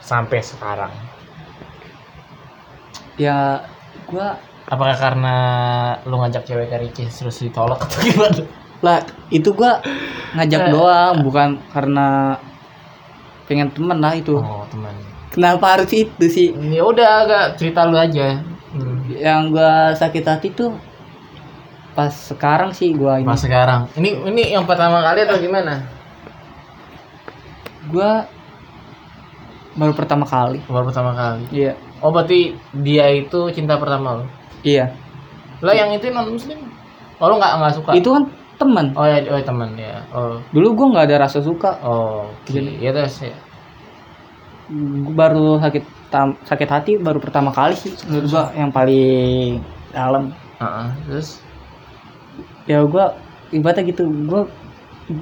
sampai 0.00 0.40
sekarang 0.40 0.90
Ya 3.14 3.60
gua 4.08 4.40
apakah 4.64 4.96
karena 4.96 5.36
lu 6.04 6.16
ngajak 6.16 6.42
cewek 6.42 6.66
ke 6.66 6.76
Ricis 6.78 7.12
terus 7.12 7.36
ditolak 7.38 7.80
atau 7.80 8.00
gimana 8.00 8.42
lah 8.80 8.98
itu 9.28 9.52
gua 9.52 9.82
ngajak 10.32 10.60
Eh. 10.62 10.70
doang 10.72 11.14
bukan 11.20 11.48
karena 11.68 12.38
pengen 13.44 13.68
temen 13.68 13.98
lah 13.98 14.14
itu. 14.14 14.38
oh 14.38 14.64
teman 14.66 14.94
Kenapa 15.30 15.78
harus 15.78 15.90
itu 15.90 16.26
sih? 16.26 16.48
ya 16.70 16.82
udah 16.82 17.08
agak 17.22 17.44
cerita 17.54 17.86
lu 17.86 17.94
aja 17.94 18.40
hmm. 18.72 19.10
Yang 19.12 19.40
gua 19.52 19.72
sakit 19.92 20.24
hati 20.24 20.48
tuh 20.50 20.72
pas 21.92 22.08
sekarang 22.10 22.70
sih 22.70 22.94
gua 22.94 23.20
ini. 23.20 23.26
Pas 23.26 23.36
sekarang 23.36 23.90
ini 23.94 24.16
ini 24.24 24.54
yang 24.54 24.64
pertama 24.64 25.02
kali 25.02 25.22
atau 25.22 25.36
gimana 25.36 25.82
Gua 27.86 28.22
baru 29.72 29.92
pertama 29.92 30.24
kali. 30.24 30.58
baru 30.64 30.84
pertama 30.84 31.12
kali 31.12 31.44
Iya. 31.50 31.72
oh 31.98 32.10
berarti 32.10 32.52
dia 32.76 33.06
itu 33.08 33.50
cinta 33.50 33.76
pertama 33.76 34.18
lo 34.18 34.24
Iya. 34.60 34.90
lah 35.60 35.72
yang 35.72 35.90
itu 35.90 36.08
non 36.08 36.26
muslim 36.28 36.58
oh 37.16 37.26
lu 37.26 37.36
nggak 37.36 37.52
nggak 37.54 37.74
suka 37.74 37.90
Itu 37.92 38.10
kan 38.10 38.24
teman. 38.56 38.86
oh 38.92 39.04
ya 39.04 39.18
oh 39.26 39.40
teman 39.40 39.70
ya 39.74 40.02
oh 40.10 40.36
Dulu 40.50 40.68
gua 40.74 40.86
nggak 40.92 41.06
ada 41.06 41.16
rasa 41.22 41.38
suka. 41.38 41.78
oh 41.80 42.28
Gini. 42.44 42.76
ya 42.78 42.90
terus 42.90 43.22
ya 43.22 43.36
Gua 45.02 45.14
baru 45.16 45.58
sakit 45.58 45.84
tam- 46.08 46.38
sakit 46.40 46.68
hati 46.68 46.92
baru 46.96 47.18
pertama 47.18 47.50
kali 47.50 47.74
sih 47.74 47.90
menurut 48.04 48.26
gua 48.28 48.44
yang 48.52 48.70
paling 48.70 49.58
dalam 49.90 50.30
Heeh, 50.56 50.86
terus 51.04 51.28
ya 52.64 52.82
gua 52.82 53.14
ibaratnya 53.48 53.86
gitu 53.86 54.02
gua 54.24 54.46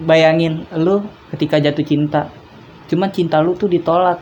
bayangin 0.04 0.68
lu 0.74 1.00
ketika 1.30 1.56
jatuh 1.58 1.80
cinta 1.82 2.28
cuman 2.86 3.08
cinta 3.08 3.38
lu 3.38 3.52
tuh 3.52 3.66
ditolak 3.66 4.20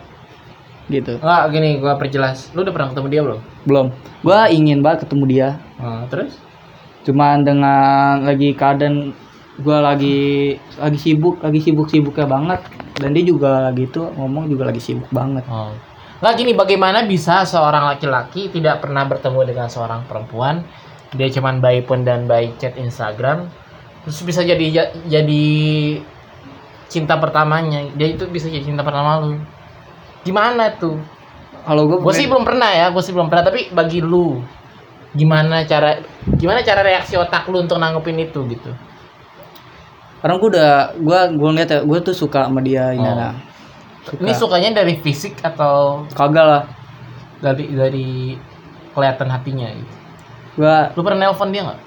gitu. 0.86 1.18
Nggak 1.18 1.42
gini 1.50 1.70
gua 1.82 1.98
perjelas. 1.98 2.50
Lu 2.54 2.62
udah 2.62 2.74
pernah 2.74 2.88
ketemu 2.94 3.06
dia 3.10 3.20
belum? 3.22 3.40
Belum. 3.66 3.86
Gua 4.22 4.46
ingin 4.50 4.80
banget 4.82 5.06
ketemu 5.06 5.24
dia. 5.26 5.48
Oh, 5.78 6.02
terus? 6.10 6.38
Cuman 7.06 7.46
dengan 7.46 8.22
lagi 8.22 8.54
keadaan 8.54 9.14
gua 9.60 9.80
lagi 9.80 10.54
lagi 10.76 10.98
sibuk 11.00 11.40
lagi 11.42 11.60
sibuk 11.62 11.90
sibuknya 11.90 12.26
banget. 12.26 12.60
Dan 12.96 13.12
dia 13.12 13.24
juga 13.26 13.68
lagi 13.68 13.84
itu 13.84 14.00
ngomong 14.00 14.48
juga 14.48 14.70
lagi 14.70 14.80
sibuk 14.80 15.10
banget. 15.12 15.44
Oh. 15.50 15.74
Nggak 16.16 16.34
gini 16.40 16.52
bagaimana 16.56 17.04
bisa 17.04 17.44
seorang 17.44 17.92
laki-laki 17.92 18.48
tidak 18.48 18.80
pernah 18.80 19.04
bertemu 19.04 19.40
dengan 19.44 19.68
seorang 19.68 20.08
perempuan? 20.08 20.64
Dia 21.12 21.28
cuman 21.28 21.60
by 21.60 21.84
phone 21.84 22.08
dan 22.08 22.24
by 22.24 22.56
chat 22.56 22.74
Instagram. 22.80 23.52
Terus 24.06 24.22
bisa 24.24 24.40
jadi 24.40 24.66
ja- 24.72 24.92
jadi 25.06 25.44
cinta 26.88 27.18
pertamanya. 27.20 27.84
Dia 27.98 28.16
itu 28.16 28.24
bisa 28.32 28.48
jadi 28.48 28.64
cinta 28.64 28.80
pertama 28.80 29.20
lu 29.20 29.36
gimana 30.26 30.74
tuh? 30.74 30.98
Kalau 31.62 31.86
gua 31.86 31.98
gue 32.02 32.14
sih 32.14 32.26
belum 32.26 32.42
pernah 32.42 32.70
ya 32.70 32.90
gue 32.90 33.02
sih 33.02 33.14
belum 33.14 33.30
pernah 33.30 33.46
tapi 33.46 33.70
bagi 33.70 34.02
lu 34.02 34.42
gimana 35.14 35.64
cara 35.64 36.02
gimana 36.36 36.60
cara 36.60 36.82
reaksi 36.84 37.14
otak 37.16 37.46
lu 37.46 37.62
untuk 37.62 37.78
nanggepin 37.78 38.26
itu 38.26 38.42
gitu? 38.50 38.70
Karena 40.20 40.34
gua 40.42 40.48
udah 40.50 40.72
gua 40.98 41.20
gua 41.30 41.50
lihat 41.54 41.70
ya 41.70 41.80
gua 41.86 41.98
tuh 42.02 42.14
suka 42.14 42.50
sama 42.50 42.58
dia 42.58 42.90
ini 42.90 43.06
Oh. 43.06 43.14
nah. 43.14 43.34
Suka. 44.06 44.22
ini 44.22 44.32
sukanya 44.38 44.70
dari 44.82 44.94
fisik 45.02 45.42
atau 45.42 46.06
kagak 46.14 46.46
lah. 46.46 46.64
dari 47.36 47.68
dari 47.74 48.38
kelihatan 48.94 49.28
hatinya 49.28 49.68
gitu? 49.70 49.94
Gua 50.58 50.90
lu 50.94 51.00
pernah 51.02 51.30
nelpon 51.30 51.50
dia 51.54 51.62
nggak? 51.66 51.80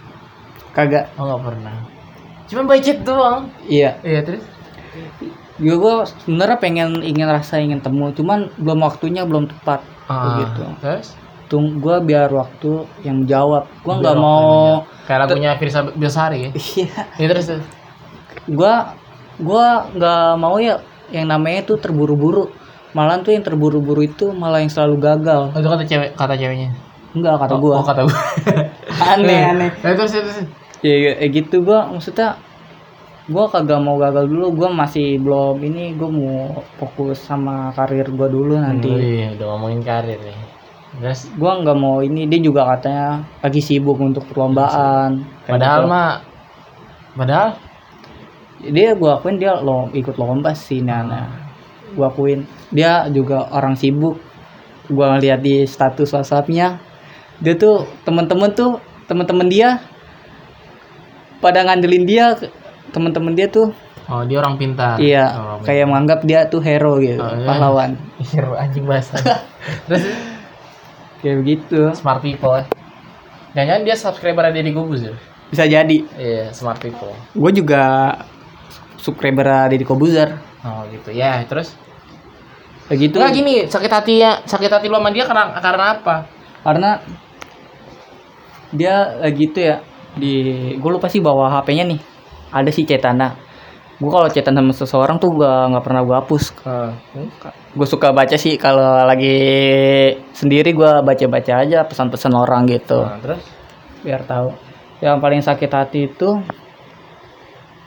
Kagak. 0.75 1.05
Oh 1.15 1.23
nggak 1.25 1.41
pernah. 1.43 1.75
Cuman 2.49 2.65
by 2.65 2.81
chat 2.81 2.99
doang? 3.05 3.49
Iya. 3.65 3.97
Iya 4.01 4.19
terus 4.25 4.43
juga 5.59 5.75
gue 5.75 5.93
sebenarnya 6.23 6.57
pengen 6.57 6.89
ingin 7.03 7.27
rasa 7.27 7.59
ingin 7.59 7.83
temu 7.83 8.09
cuman 8.15 8.47
belum 8.55 8.79
waktunya 8.81 9.27
belum 9.27 9.51
tepat. 9.51 9.83
Ah, 10.07 10.39
Begitu. 10.41 10.61
terus? 10.79 11.07
Tung 11.49 11.77
gue 11.77 11.95
biar 12.01 12.29
waktu 12.31 12.85
yang 13.03 13.25
menjawab 13.25 13.67
gue 13.81 13.93
nggak 13.93 14.17
mau 14.17 14.85
kayak 15.05 15.19
lagunya 15.25 15.57
Firsa 15.57 15.81
Besari 15.91 16.37
ya 16.45 16.51
iya. 16.55 17.27
Terus 17.29 17.47
gue 18.47 18.73
gue 19.39 19.65
nggak 19.95 20.29
mau 20.37 20.55
ya 20.57 20.79
yang 21.09 21.25
namanya 21.27 21.65
tuh 21.65 21.77
terburu-buru. 21.81 22.53
Malahan 22.89 23.21
tuh 23.21 23.33
yang 23.33 23.45
terburu-buru 23.45 24.01
itu 24.01 24.33
malah 24.33 24.61
yang 24.61 24.69
selalu 24.69 24.97
gagal. 24.97 25.53
Oh, 25.53 25.57
itu 25.57 25.69
kata 25.69 25.85
cewek 25.85 26.09
kata 26.13 26.33
ceweknya. 26.33 26.69
enggak 27.09 27.41
kata 27.41 27.53
Oh, 27.53 27.61
gua. 27.61 27.73
Oh, 27.81 27.85
kata 27.85 28.01
gua. 28.05 28.19
aneh 29.13 29.41
aneh. 29.45 29.69
Ya, 29.81 29.93
terus 29.97 30.13
terus. 30.13 30.37
ya, 30.81 30.93
ya 31.17 31.27
gitu 31.29 31.61
gua. 31.61 31.89
Maksudnya 31.89 32.37
gua 33.29 33.45
kagak 33.45 33.79
mau 33.79 33.95
gagal 34.01 34.25
dulu 34.25 34.45
gua 34.57 34.69
masih 34.73 35.21
belum 35.21 35.61
ini 35.61 35.93
gua 35.93 36.09
mau 36.09 36.65
fokus 36.81 37.21
sama 37.21 37.69
karir 37.77 38.09
gua 38.09 38.27
dulu 38.27 38.57
nanti. 38.57 38.89
Iya, 38.89 39.37
udah 39.37 39.45
ngomongin 39.55 39.81
karir 39.85 40.17
nih. 40.17 40.39
Terus? 40.99 41.29
Gua 41.37 41.61
nggak 41.61 41.77
mau 41.77 42.01
ini 42.01 42.25
dia 42.25 42.41
juga 42.41 42.65
katanya 42.65 43.21
lagi 43.45 43.61
sibuk 43.61 44.01
untuk 44.01 44.25
perlombaan. 44.33 45.21
Kayak 45.45 45.53
padahal 45.53 45.79
gitu. 45.79 45.91
mah 45.93 46.11
padahal? 47.13 47.49
Dia 48.59 48.89
gua 48.97 49.21
akuin 49.21 49.37
dia 49.37 49.53
lo 49.61 49.87
ikut 49.93 50.17
lomba 50.17 50.51
sih 50.57 50.81
Nana 50.81 51.29
gua 51.93 52.09
akuin. 52.09 52.49
Dia 52.73 53.05
juga 53.13 53.45
orang 53.53 53.77
sibuk. 53.77 54.17
Gua 54.89 55.13
ngeliat 55.13 55.45
di 55.45 55.69
status 55.69 56.09
WhatsAppnya. 56.17 56.81
Dia 57.39 57.53
tuh 57.53 57.85
temen-temen 58.03 58.49
tuh 58.57 58.81
temen-temen 59.05 59.47
dia 59.47 59.77
pada 61.39 61.63
ngandelin 61.63 62.03
dia 62.03 62.35
temen-temen 62.89 63.33
dia 63.33 63.47
tuh 63.47 63.69
oh 64.05 64.21
dia 64.23 64.37
orang 64.37 64.55
pintar. 64.55 64.97
iya 64.97 65.29
Oh, 65.31 65.61
kayak 65.61 65.85
menganggap 65.85 66.19
dia 66.23 66.45
tuh 66.45 66.59
hero 66.59 66.97
gitu 66.97 67.17
Oh, 67.17 67.29
iya. 67.29 67.45
pahlawan 67.45 67.91
hero 68.31 68.53
anjing 68.53 68.83
bahasa. 68.83 69.15
terus 69.85 70.03
kayak 71.19 71.35
begitu 71.39 71.93
smart 71.93 72.19
people 72.19 72.53
ya. 72.53 72.65
Jangan-jangan 73.51 73.81
dia 73.83 73.95
subscriber 73.95 74.43
Deddy 74.47 74.71
Gubus 74.71 75.01
ya? 75.03 75.13
bisa 75.49 75.65
jadi 75.65 75.97
Iya, 76.13 76.49
smart 76.49 76.77
people. 76.77 77.09
gue 77.33 77.51
juga 77.55 78.13
subscriber 78.95 79.45
Deddy 79.67 79.81
Kobuzer 79.81 80.37
Oh 80.61 80.85
gitu. 80.87 81.09
Ya, 81.09 81.41
terus 81.43 81.73
kayak 82.85 82.99
gitu 83.01 83.15
Enggak 83.17 83.33
gini, 83.33 83.55
sakit 83.65 83.87
hatinya, 83.87 84.31
sakit 84.43 84.67
hati 84.67 84.85
lo 84.85 84.97
sama 84.97 85.09
dia 85.09 85.23
karena 85.23 85.53
karena 85.55 85.85
apa? 85.95 86.15
karena 86.59 86.89
dia 88.69 88.93
lagi 89.17 89.43
itu 89.43 89.59
ya 89.59 89.81
di 90.11 90.33
gue 90.75 90.91
lupa 90.91 91.07
sih 91.07 91.17
bawa 91.17 91.49
HP-nya 91.51 91.85
nih 91.87 91.99
ada 92.49 92.69
sih 92.73 92.85
cetana 92.85 93.49
gue 93.99 94.07
kalau 94.07 94.31
cetan 94.31 94.55
sama 94.55 94.71
seseorang 94.71 95.19
tuh 95.19 95.35
gak 95.35 95.75
nggak 95.75 95.83
pernah 95.83 96.01
gue 96.07 96.15
hapus. 96.15 96.43
Gue 97.75 97.87
suka 97.87 98.15
baca 98.15 98.39
sih 98.39 98.55
kalau 98.55 99.03
lagi 99.03 99.35
sendiri 100.31 100.71
gue 100.71 100.91
baca 101.03 101.25
baca 101.27 101.53
aja 101.59 101.83
pesan-pesan 101.83 102.31
orang 102.31 102.63
gitu. 102.71 103.03
Nah, 103.03 103.19
terus? 103.19 103.43
Biar 103.99 104.23
tahu. 104.23 104.55
Yang 105.03 105.17
paling 105.19 105.41
sakit 105.43 105.71
hati 105.75 105.99
itu 106.07 106.39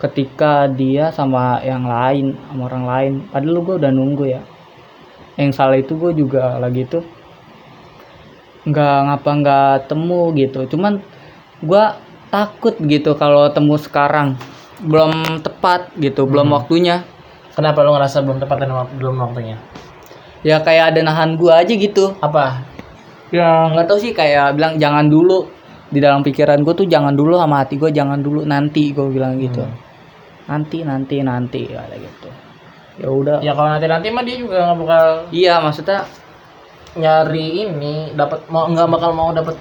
ketika 0.04 0.68
dia 0.68 1.08
sama 1.16 1.64
yang 1.64 1.88
lain 1.88 2.36
sama 2.44 2.68
orang 2.68 2.84
lain. 2.84 3.12
Padahal 3.32 3.64
gue 3.64 3.74
udah 3.80 3.92
nunggu 3.96 4.24
ya. 4.28 4.44
Yang 5.40 5.56
salah 5.56 5.80
itu 5.80 5.96
gue 5.96 6.12
juga 6.12 6.60
lagi 6.60 6.84
tuh 6.84 7.08
nggak 8.68 8.96
ngapa 9.08 9.30
nggak 9.32 9.76
temu 9.88 10.28
gitu. 10.36 10.68
Cuman 10.76 11.00
gue 11.64 11.84
takut 12.32 12.74
gitu 12.80 13.12
kalau 13.14 13.52
temu 13.52 13.76
sekarang 13.76 14.40
belum 14.80 15.44
tepat 15.44 15.92
gitu 16.00 16.24
belum 16.24 16.48
Hmm. 16.48 16.56
waktunya 16.56 16.96
kenapa 17.52 17.84
lo 17.84 17.92
ngerasa 17.94 18.24
belum 18.24 18.40
tepat 18.40 18.56
dan 18.64 18.70
belum 18.96 19.14
waktunya? 19.20 19.60
ya 20.42 20.58
kayak 20.58 20.96
ada 20.96 21.00
nahan 21.04 21.36
gue 21.38 21.52
aja 21.52 21.70
gitu 21.70 22.16
Apa? 22.18 22.64
ya 23.30 23.68
nggak 23.70 23.86
tahu 23.86 23.98
sih 24.00 24.10
kayak 24.10 24.56
bilang 24.56 24.74
jangan 24.74 25.06
dulu 25.06 25.46
di 25.92 26.00
dalam 26.00 26.24
pikiran 26.24 26.64
gue 26.64 26.74
tuh 26.74 26.88
jangan 26.88 27.12
dulu 27.12 27.36
sama 27.36 27.62
hati 27.62 27.76
gue 27.76 27.92
jangan 27.92 28.18
dulu 28.18 28.42
nanti 28.42 28.90
gue 28.90 29.06
bilang 29.06 29.36
gitu 29.38 29.62
Hmm. 29.62 29.76
nanti 30.48 30.82
nanti 30.82 31.22
nanti 31.22 31.62
ada 31.70 31.94
gitu 31.94 32.28
ya 32.98 33.08
udah 33.08 33.38
Ya 33.38 33.52
kalau 33.54 33.70
nanti 33.70 33.86
nanti 33.86 34.08
mah 34.10 34.24
dia 34.24 34.36
juga 34.36 34.56
nggak 34.66 34.78
bakal 34.82 35.04
iya 35.30 35.60
maksudnya 35.62 36.02
nyari 36.92 37.64
ini, 37.64 38.12
dapat 38.12 38.44
mau 38.52 38.68
nggak 38.68 38.88
bakal 38.90 39.10
mau 39.16 39.32
dapat 39.32 39.56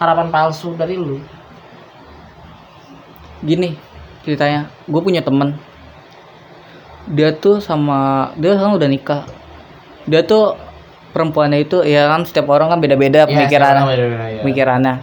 harapan 0.00 0.32
palsu 0.32 0.72
dari 0.72 0.96
lu. 0.96 1.20
Gini 3.42 3.74
ceritanya 4.22 4.70
gue 4.86 5.00
punya 5.02 5.20
temen. 5.20 5.58
Dia 7.10 7.34
tuh 7.34 7.58
sama 7.58 8.30
dia 8.38 8.54
sekarang 8.54 8.78
udah 8.78 8.88
nikah. 8.88 9.22
Dia 10.06 10.22
tuh 10.22 10.54
perempuannya 11.12 11.62
itu 11.62 11.84
ya 11.84 12.08
kan 12.08 12.24
setiap 12.24 12.48
orang 12.48 12.72
kan 12.72 12.78
beda-beda 12.80 13.28
pemikiran 13.28 13.84
ya. 13.84 14.40
pemikirannya. 14.40 14.94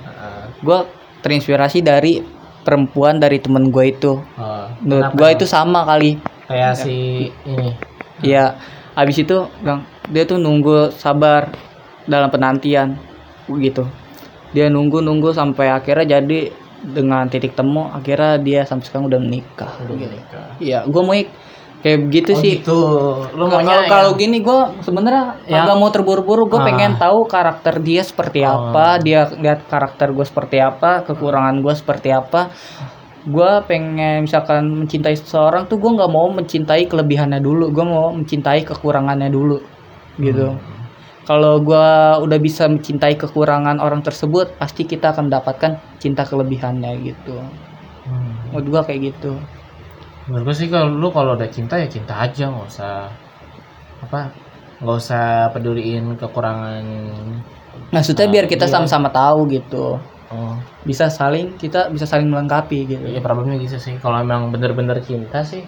Gue 0.63 0.88
terinspirasi 1.21 1.84
dari 1.84 2.23
perempuan 2.63 3.19
dari 3.19 3.39
temen 3.39 3.71
gue 3.71 3.86
itu. 3.91 4.19
Oh, 4.19 4.65
menurut 4.84 5.13
kenapa 5.13 5.19
gue 5.19 5.30
itu 5.36 5.45
sama 5.47 5.84
kali. 5.88 6.12
Kayak 6.49 6.73
si 6.80 7.30
ini. 7.45 7.78
Iya, 8.19 8.60
habis 8.97 9.15
itu 9.21 9.47
bilang 9.63 9.88
dia 10.12 10.28
tuh 10.28 10.41
nunggu 10.41 10.91
sabar 10.95 11.54
dalam 12.10 12.28
penantian 12.34 12.99
gitu. 13.47 13.88
Dia 14.52 14.67
nunggu 14.67 14.99
nunggu 14.99 15.32
sampai 15.32 15.69
akhirnya 15.69 16.19
jadi 16.19 16.52
dengan 16.82 17.28
titik 17.28 17.54
temu 17.54 17.88
akhirnya 17.88 18.39
dia 18.39 18.62
sampai 18.63 18.86
sekarang 18.88 19.08
udah 19.08 19.20
menikah. 19.20 19.72
Udah 19.84 19.96
gitu. 19.96 20.08
menikah. 20.08 20.48
Iya, 20.58 20.80
gue 20.88 21.02
mau 21.02 21.13
ik- 21.13 21.36
kayak 21.80 22.00
begitu 22.06 22.32
Oh, 22.36 22.39
sih. 22.39 22.54
gitu. 22.60 22.80
Lu 23.34 23.48
Kalau 23.48 23.63
kalau 23.88 24.12
yang- 24.12 24.20
gini 24.20 24.38
gue 24.39 24.60
sebenarnya 24.82 25.39
Yang- 25.48 25.63
agak 25.63 25.76
mau 25.76 25.89
terburu-buru. 25.89 26.44
Gue 26.48 26.60
Ah. 26.60 26.68
pengen 26.68 26.92
tahu 26.96 27.24
karakter 27.24 27.80
dia 27.80 28.04
seperti 28.04 28.44
Oh. 28.44 28.72
apa, 28.72 29.00
dia 29.00 29.32
lihat 29.32 29.63
karakter 29.65 30.12
gue 30.12 30.24
seperti 30.24 30.60
apa, 30.60 31.04
kekurangan 31.04 31.56
gue 31.60 31.74
seperti 31.74 32.12
apa. 32.12 32.52
Gue 33.24 33.52
pengen 33.63 34.24
misalkan 34.24 34.63
mencintai 34.84 35.15
seseorang 35.15 35.68
tuh 35.68 35.76
gue 35.76 35.92
nggak 35.92 36.08
mau 36.08 36.28
mencintai 36.28 36.88
kelebihannya 36.88 37.39
dulu, 37.39 37.68
gue 37.70 37.86
mau 37.86 38.12
mencintai 38.12 38.63
kekurangannya 38.63 39.28
dulu, 39.28 39.60
gitu. 40.18 40.56
Hmm. 40.56 40.79
Kalau 41.30 41.62
gue 41.62 41.88
udah 42.26 42.39
bisa 42.42 42.65
mencintai 42.65 43.13
kekurangan 43.13 43.78
orang 43.78 44.02
tersebut, 44.02 44.58
pasti 44.58 44.82
kita 44.89 45.13
akan 45.13 45.30
mendapatkan 45.30 45.78
cinta 46.02 46.26
kelebihannya 46.26 46.92
gitu. 47.06 47.38
Hmm. 48.10 48.34
Menurut 48.50 48.65
gue 48.74 48.82
kayak 48.89 49.02
gitu. 49.13 49.32
Menurut 50.26 50.44
gue 50.50 50.56
sih 50.58 50.68
kalau 50.74 50.89
lu 50.89 51.10
kalau 51.13 51.38
udah 51.38 51.50
cinta 51.54 51.78
ya 51.78 51.86
cinta 51.86 52.18
aja 52.18 52.50
nggak 52.50 52.65
usah 52.65 52.94
apa 54.00 54.32
nggak 54.80 54.98
usah 54.98 55.52
peduliin 55.54 56.15
kekurangan 56.15 56.84
Maksudnya 57.94 58.26
Ah, 58.28 58.32
biar 58.32 58.46
kita 58.50 58.65
sama-sama 58.65 59.10
tahu 59.12 59.50
gitu. 59.52 59.98
oh 60.30 60.56
bisa 60.86 61.10
saling 61.10 61.58
kita 61.58 61.89
bisa 61.89 62.06
saling 62.06 62.30
melengkapi 62.30 62.86
gitu 62.86 63.02
ya 63.10 63.18
problemnya 63.18 63.58
gitu 63.58 63.82
sih 63.82 63.98
kalau 63.98 64.22
emang 64.22 64.54
bener-bener 64.54 65.02
cinta 65.02 65.42
sih 65.42 65.65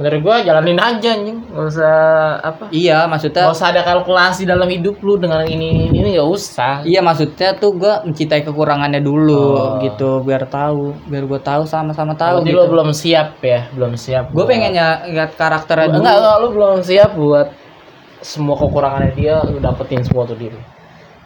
menurut 0.00 0.20
gua 0.24 0.40
jalanin 0.40 0.80
aja 0.80 1.12
anjing. 1.12 1.44
Nggak 1.44 1.66
usah 1.68 1.96
apa? 2.40 2.64
Iya 2.72 3.04
maksudnya 3.04 3.44
nggak 3.44 3.52
usah 3.52 3.68
ada 3.68 3.82
kalkulasi 3.84 4.42
dalam 4.42 4.64
hidup 4.64 4.96
lu 4.98 5.14
dengan 5.14 5.44
ini 5.44 5.92
ini 5.92 6.16
nggak 6.16 6.24
usah. 6.26 6.80
Iya 6.82 7.04
maksudnya 7.04 7.52
tuh 7.54 7.76
gua 7.76 8.00
mencintai 8.00 8.40
kekurangannya 8.40 8.98
dulu 8.98 9.44
Oh. 9.52 9.76
gitu 9.78 10.24
biar 10.24 10.48
tahu 10.48 10.96
biar 11.04 11.28
gua 11.28 11.36
tahu 11.38 11.62
sama-sama 11.64 12.16
tahu 12.16 12.40
Berarti 12.40 12.48
gitu. 12.48 12.56
lu 12.56 12.72
belum 12.72 12.88
siap 12.90 13.28
ya? 13.40 13.68
Belum 13.70 13.92
siap 13.94 14.32
gue 14.32 14.36
buat- 14.36 14.48
pengen 14.48 14.72
ya 14.72 14.88
lihat 15.06 15.36
karakternya 15.36 15.92
dulu. 15.92 16.00
Enggak 16.00 16.16
enggak 16.16 16.36
lu 16.36 16.48
belum 16.50 16.78
siap 16.80 17.10
buat 17.12 17.48
semua 18.20 18.56
kekurangannya 18.56 19.12
dia 19.12 19.44
lu 19.44 19.60
dapetin 19.60 20.00
semua 20.00 20.24
tuh 20.24 20.34
diri. 20.34 20.56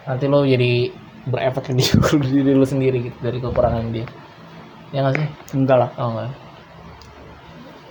Nanti 0.04 0.26
lu 0.26 0.42
jadi 0.42 0.90
berefek 1.24 1.64
ke 1.64 1.72
diri, 1.72 1.94
diri 2.42 2.52
lu 2.52 2.66
sendiri 2.66 2.98
gitu 3.04 3.18
dari 3.18 3.38
kekurangan 3.38 3.86
dia. 3.88 4.04
Ya 4.90 5.00
nggak 5.00 5.14
sih? 5.14 5.28
Enggak 5.54 5.78
lah. 5.78 5.90
Oh 5.94 6.10
enggak 6.10 6.42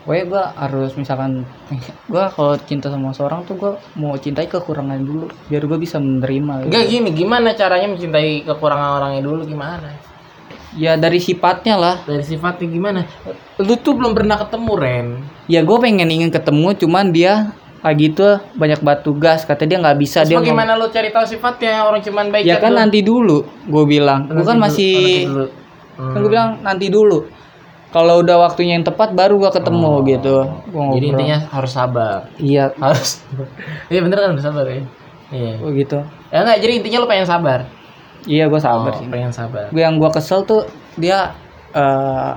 Pokoknya 0.04 0.26
gue 0.28 0.44
harus 0.60 0.92
misalkan 1.00 1.48
gue 2.12 2.24
kalau 2.36 2.60
cinta 2.68 2.92
sama 2.92 3.16
seorang 3.16 3.48
tuh 3.48 3.56
gue 3.56 3.72
mau 3.96 4.12
cintai 4.20 4.52
kekurangan 4.52 5.00
dulu 5.00 5.32
biar 5.48 5.64
gue 5.64 5.80
bisa 5.80 5.96
menerima 5.96 6.68
gitu. 6.68 6.68
enggak 6.68 6.86
gini 6.92 7.10
gimana 7.16 7.56
caranya 7.56 7.88
mencintai 7.88 8.44
kekurangan 8.44 8.90
orangnya 9.00 9.22
dulu 9.24 9.48
gimana? 9.48 9.96
Ya 10.76 11.00
dari 11.00 11.24
sifatnya 11.24 11.80
lah. 11.80 11.96
Dari 12.04 12.26
sifatnya 12.26 12.68
gimana? 12.68 13.00
Lu 13.64 13.80
tuh 13.80 13.96
belum 13.96 14.12
pernah 14.12 14.36
ketemu 14.44 14.72
Ren. 14.76 15.08
Ya 15.48 15.64
gue 15.64 15.78
pengen 15.80 16.12
ingin 16.12 16.34
ketemu 16.36 16.76
cuman 16.84 17.16
dia 17.16 17.56
lagi 17.80 18.12
tuh 18.12 18.40
banyak 18.60 18.80
batu 18.80 19.12
gas 19.16 19.44
kata 19.44 19.68
dia 19.68 19.76
nggak 19.76 20.00
bisa 20.00 20.24
Terus 20.24 20.32
dia 20.32 20.40
bagaimana 20.40 20.80
lu 20.80 20.88
cari 20.88 21.12
tahu 21.12 21.28
sifatnya 21.28 21.84
orang 21.84 22.00
cuman 22.00 22.32
baik 22.32 22.48
ya 22.48 22.60
kan 22.60 22.76
nanti 22.76 23.00
dulu 23.04 23.44
gue 23.44 23.84
bilang. 23.88 24.28
Gue 24.28 24.44
kan 24.44 24.60
masih 24.60 24.96
Hmm. 25.94 26.10
kan 26.10 26.20
gue 26.26 26.32
bilang 26.34 26.58
nanti 26.66 26.90
dulu 26.90 27.30
kalau 27.94 28.20
udah 28.20 28.42
waktunya 28.42 28.74
yang 28.74 28.84
tepat 28.84 29.14
baru 29.14 29.38
gue 29.38 29.52
ketemu 29.54 29.86
Oh. 29.88 30.02
gitu. 30.04 30.36
Gua 30.68 30.84
jadi 30.92 31.08
ngobrol. 31.08 31.10
intinya 31.14 31.38
harus 31.48 31.72
sabar. 31.72 32.20
Iya. 32.36 32.74
Harus. 32.76 33.22
Iya 33.94 34.00
bener 34.02 34.18
kan 34.18 34.30
harus 34.34 34.42
sabar 34.42 34.66
ya. 34.66 34.82
Iya. 35.30 35.54
Oh 35.62 35.70
gitu. 35.70 36.02
Ya 36.28 36.42
enggak 36.42 36.58
jadi 36.60 36.74
intinya 36.78 36.98
lu 37.00 37.08
pengen 37.08 37.26
sabar. 37.26 37.60
Iya 38.24 38.48
gue 38.48 38.58
sabar 38.58 38.92
Oh, 38.92 38.98
sih. 38.98 39.06
pengen 39.08 39.30
sabar. 39.30 39.70
Gue 39.70 39.80
yang 39.80 39.96
gue 39.96 40.10
kesel 40.10 40.42
tuh 40.44 40.66
dia 40.96 41.32
eh 41.72 42.34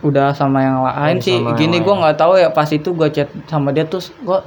udah 0.00 0.32
sama 0.32 0.58
yang 0.60 0.80
lain 0.80 1.16
Udah 1.16 1.24
sih. 1.24 1.36
gini 1.56 1.76
gue 1.78 1.92
nggak 1.92 2.16
tahu 2.16 2.34
ya 2.34 2.48
pas 2.48 2.64
itu 2.66 2.88
gue 2.90 3.08
chat 3.10 3.28
sama 3.44 3.68
dia 3.68 3.84
tuh 3.84 4.00
gue 4.18 4.38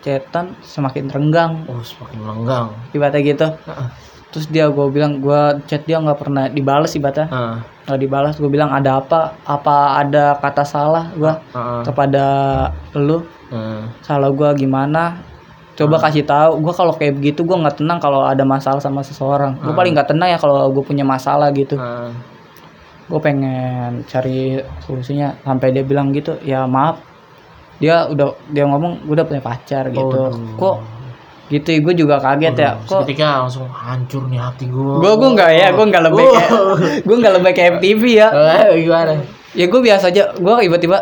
chatan 0.00 0.54
semakin 0.62 1.08
renggang. 1.08 1.52
Oh 1.66 1.82
semakin 1.82 2.18
melenggang 2.20 2.66
ibaratnya 2.90 3.20
gitu 3.20 3.46
terus 4.30 4.46
dia 4.46 4.70
gue 4.70 4.86
bilang 4.94 5.18
gue 5.18 5.58
chat 5.66 5.82
dia 5.82 5.98
nggak 5.98 6.18
pernah 6.18 6.46
dibalas 6.46 6.94
ibaratnya. 6.94 7.26
Heeh. 7.30 7.56
nggak 7.90 8.00
dibalas 8.06 8.34
gue 8.38 8.46
bilang 8.46 8.70
ada 8.70 9.02
apa? 9.02 9.34
Apa 9.42 9.98
ada 9.98 10.38
kata 10.38 10.62
salah 10.62 11.10
gue 11.14 11.32
Heeh. 11.34 11.82
kepada 11.82 12.26
lu? 12.94 13.26
Heeh. 13.50 13.82
salah 14.06 14.30
gue 14.30 14.48
gimana? 14.54 15.18
Coba 15.74 15.98
kasih 15.98 16.22
tahu 16.22 16.62
gue 16.62 16.74
kalau 16.76 16.92
kayak 16.94 17.18
begitu 17.18 17.42
gue 17.42 17.56
nggak 17.56 17.82
tenang 17.82 17.98
kalau 17.98 18.22
ada 18.22 18.46
masalah 18.46 18.78
sama 18.78 19.02
seseorang. 19.02 19.58
Gue 19.58 19.74
paling 19.74 19.98
nggak 19.98 20.14
tenang 20.14 20.30
ya 20.30 20.38
kalau 20.38 20.70
gue 20.70 20.84
punya 20.86 21.02
masalah 21.02 21.50
gitu. 21.50 21.74
Heeh. 21.74 22.10
gue 23.10 23.18
pengen 23.18 24.06
cari 24.06 24.62
solusinya. 24.86 25.34
Sampai 25.42 25.74
dia 25.74 25.82
bilang 25.82 26.14
gitu 26.14 26.38
ya 26.46 26.62
maaf. 26.70 27.02
Dia 27.82 28.06
udah 28.06 28.38
dia 28.52 28.62
ngomong 28.68 29.08
gue 29.08 29.14
udah 29.18 29.26
punya 29.26 29.42
pacar 29.42 29.90
gitu. 29.90 30.30
Aduh. 30.30 30.54
kok 30.54 30.99
gitu 31.50 31.82
gue 31.82 31.94
juga 31.96 32.16
kaget 32.16 32.54
ya 32.54 32.70
Aduh, 32.72 32.86
kok 32.86 32.98
Seketika 33.02 33.42
langsung 33.42 33.66
hancur 33.66 34.22
nih 34.24 34.38
hati 34.38 34.64
gue. 34.64 34.94
gue 34.96 35.12
gue 35.12 35.28
nggak 35.34 35.50
ya 35.50 35.68
gue 35.70 35.84
nggak 35.84 36.02
lebih 36.06 36.24
kayak 36.24 36.50
gue 37.06 37.16
nggak 37.18 37.34
lebih 37.36 37.50
kayak 37.52 37.68
MTV 37.76 38.02
ya 38.14 38.28
Eh, 38.30 38.86
gimana? 38.86 39.12
ya 39.50 39.66
gue 39.66 39.80
biasa 39.80 40.04
aja 40.08 40.22
gue 40.32 40.52
tiba-tiba 40.62 40.98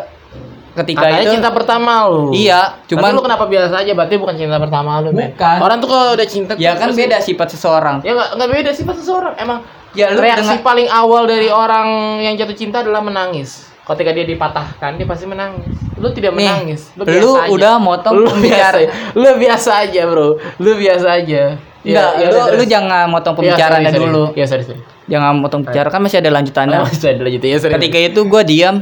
ketika 0.71 1.05
Katanya 1.05 1.21
itu 1.21 1.33
cinta 1.35 1.49
pertama 1.51 1.91
lu. 2.07 2.31
iya 2.31 2.81
Cuman 2.85 3.11
lu 3.11 3.21
kenapa 3.21 3.45
biasa 3.45 3.73
aja? 3.77 3.91
Berarti 3.91 4.15
bukan 4.15 4.33
cinta 4.33 4.57
pertama 4.57 4.97
lu, 4.99 5.11
men. 5.11 5.29
Bukan. 5.29 5.57
Orang 5.59 5.77
tuh 5.77 5.87
kalau 5.87 6.13
udah 6.13 6.25
cinta 6.25 6.53
ya 6.55 6.73
kan 6.73 6.89
beda 6.91 7.19
sifat 7.19 7.47
seseorang 7.51 8.01
Ya 8.01 8.15
enggak 8.15 8.29
enggak 8.33 8.49
beda 8.49 8.71
sifat 8.73 8.95
seseorang. 8.97 9.33
Emang 9.35 9.61
ya 9.91 10.09
lu 10.09 10.17
reaksi 10.17 10.49
dengan 10.49 10.61
paling 10.61 10.89
awal 10.89 11.25
dari 11.25 11.45
orang 11.47 11.87
yang 12.19 12.33
jatuh 12.33 12.53
cinta 12.53 12.81
adalah 12.81 13.01
menangis. 13.01 13.68
Ketika 13.89 14.13
dia 14.13 14.21
dipatahkan, 14.23 14.91
dia 14.95 15.07
pasti 15.09 15.25
menangis. 15.25 15.73
Lu 15.97 16.13
tidak 16.13 16.37
Nih, 16.37 16.45
menangis. 16.45 16.93
lu 16.93 17.03
biasa 17.03 17.25
aja. 17.41 17.49
udah 17.49 17.73
motong 17.75 18.13
lu 18.15 18.29
pembicaraan. 18.29 18.85
biasa, 18.85 19.17
lu 19.17 19.29
biasa 19.35 19.71
aja, 19.81 20.01
Bro. 20.05 20.27
Lu 20.61 20.71
biasa 20.77 21.07
aja. 21.17 21.43
Enggak, 21.79 22.11
ya 22.13 22.27
lu, 22.27 22.35
udah, 22.35 22.45
lu 22.45 22.55
terus. 22.59 22.69
jangan 22.69 23.05
motong 23.07 23.33
Ya, 23.33 23.37
pembicaraannya 23.41 23.89
sorry, 23.89 23.97
sorry. 23.97 24.11
dulu. 24.13 24.23
Ya, 24.37 24.45
sorry, 24.45 24.63
sorry. 24.63 24.81
Jangan 25.09 25.31
motong 25.35 25.61
bicara 25.65 25.87
kan 25.89 25.99
masih 25.99 26.21
ada 26.21 26.29
lanjutannya. 26.29 26.77
Oh, 26.77 26.87
sudah 26.87 27.13
dilanjutin. 27.17 27.49
Ya, 27.49 27.57
sorry. 27.57 27.73
Ketika 27.75 27.97
itu 27.99 28.21
gue 28.23 28.41
diam. 28.45 28.75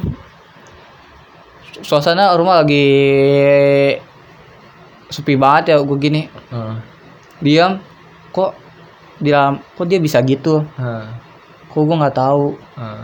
Suasana 1.80 2.34
rumah 2.36 2.60
lagi 2.60 2.86
sepi 5.08 5.40
banget 5.40 5.72
ya 5.72 5.76
gue 5.80 5.98
gini. 5.98 6.28
Heeh. 6.52 6.76
Diam. 7.40 7.80
Kok 8.30 8.52
di 9.18 9.30
dalam 9.32 9.64
kok 9.72 9.86
dia 9.88 9.98
bisa 9.98 10.20
gitu? 10.20 10.68
Heeh. 10.76 11.06
Kok 11.70 11.80
gue 11.80 11.96
nggak 11.96 12.18
tahu. 12.18 12.58
Heeh. 12.76 13.02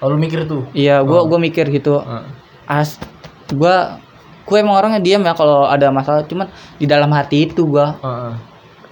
Oh, 0.00 0.08
lu 0.08 0.16
mikir 0.16 0.44
tuh. 0.44 0.64
Iya, 0.72 1.00
gue 1.00 1.12
Oh. 1.14 1.24
gue 1.26 1.38
mikir 1.38 1.68
gitu. 1.68 2.00
Heeh. 2.00 2.24
As 2.64 2.96
gue 3.46 3.74
gue 4.42 4.56
emang 4.56 4.74
orangnya 4.74 4.98
diam 4.98 5.20
ya 5.20 5.32
kalau 5.32 5.64
ada 5.64 5.88
masalah. 5.88 6.24
Cuman 6.24 6.48
di 6.74 6.84
dalam 6.84 7.08
hati 7.10 7.44
itu 7.44 7.64
gue 7.66 7.84
Heeh. 7.84 8.32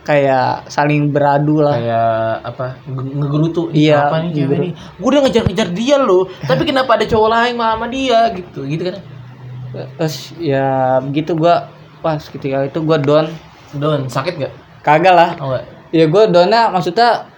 kayak 0.03 0.68
saling 0.68 1.09
beradu 1.09 1.61
lah. 1.61 1.75
kayak 1.75 2.12
apa 2.47 2.66
nge- 2.83 3.12
ngegerutu 3.14 3.62
Iya, 3.71 3.97
apa 4.03 4.16
nih 4.23 4.31
cewek 4.35 4.57
nih 4.59 4.73
gue 4.73 5.05
udah 5.07 5.21
ngejar-ngejar 5.23 5.68
dia 5.71 5.97
loh 5.99 6.25
tapi 6.40 6.64
kenapa 6.64 6.90
ada 6.94 7.05
cowok 7.05 7.29
lain 7.29 7.55
malah 7.55 7.77
sama 7.77 7.87
dia 7.88 8.21
gitu 8.33 8.64
gitu 8.64 8.83
kan 8.87 8.97
Terus 9.99 10.16
ya 10.38 10.68
begitu 10.99 11.33
gue 11.35 11.55
pas 12.01 12.16
ketika 12.18 12.64
itu 12.64 12.81
gue 12.81 12.97
down. 12.99 13.29
Don 13.71 14.09
sakit 14.09 14.35
gak 14.38 14.53
Kagak 14.81 15.12
lah. 15.12 15.31
oh 15.37 15.53
enggak 15.53 15.64
ya 15.90 16.05
gue 16.07 16.23
donnya 16.27 16.62
maksudnya 16.68 17.29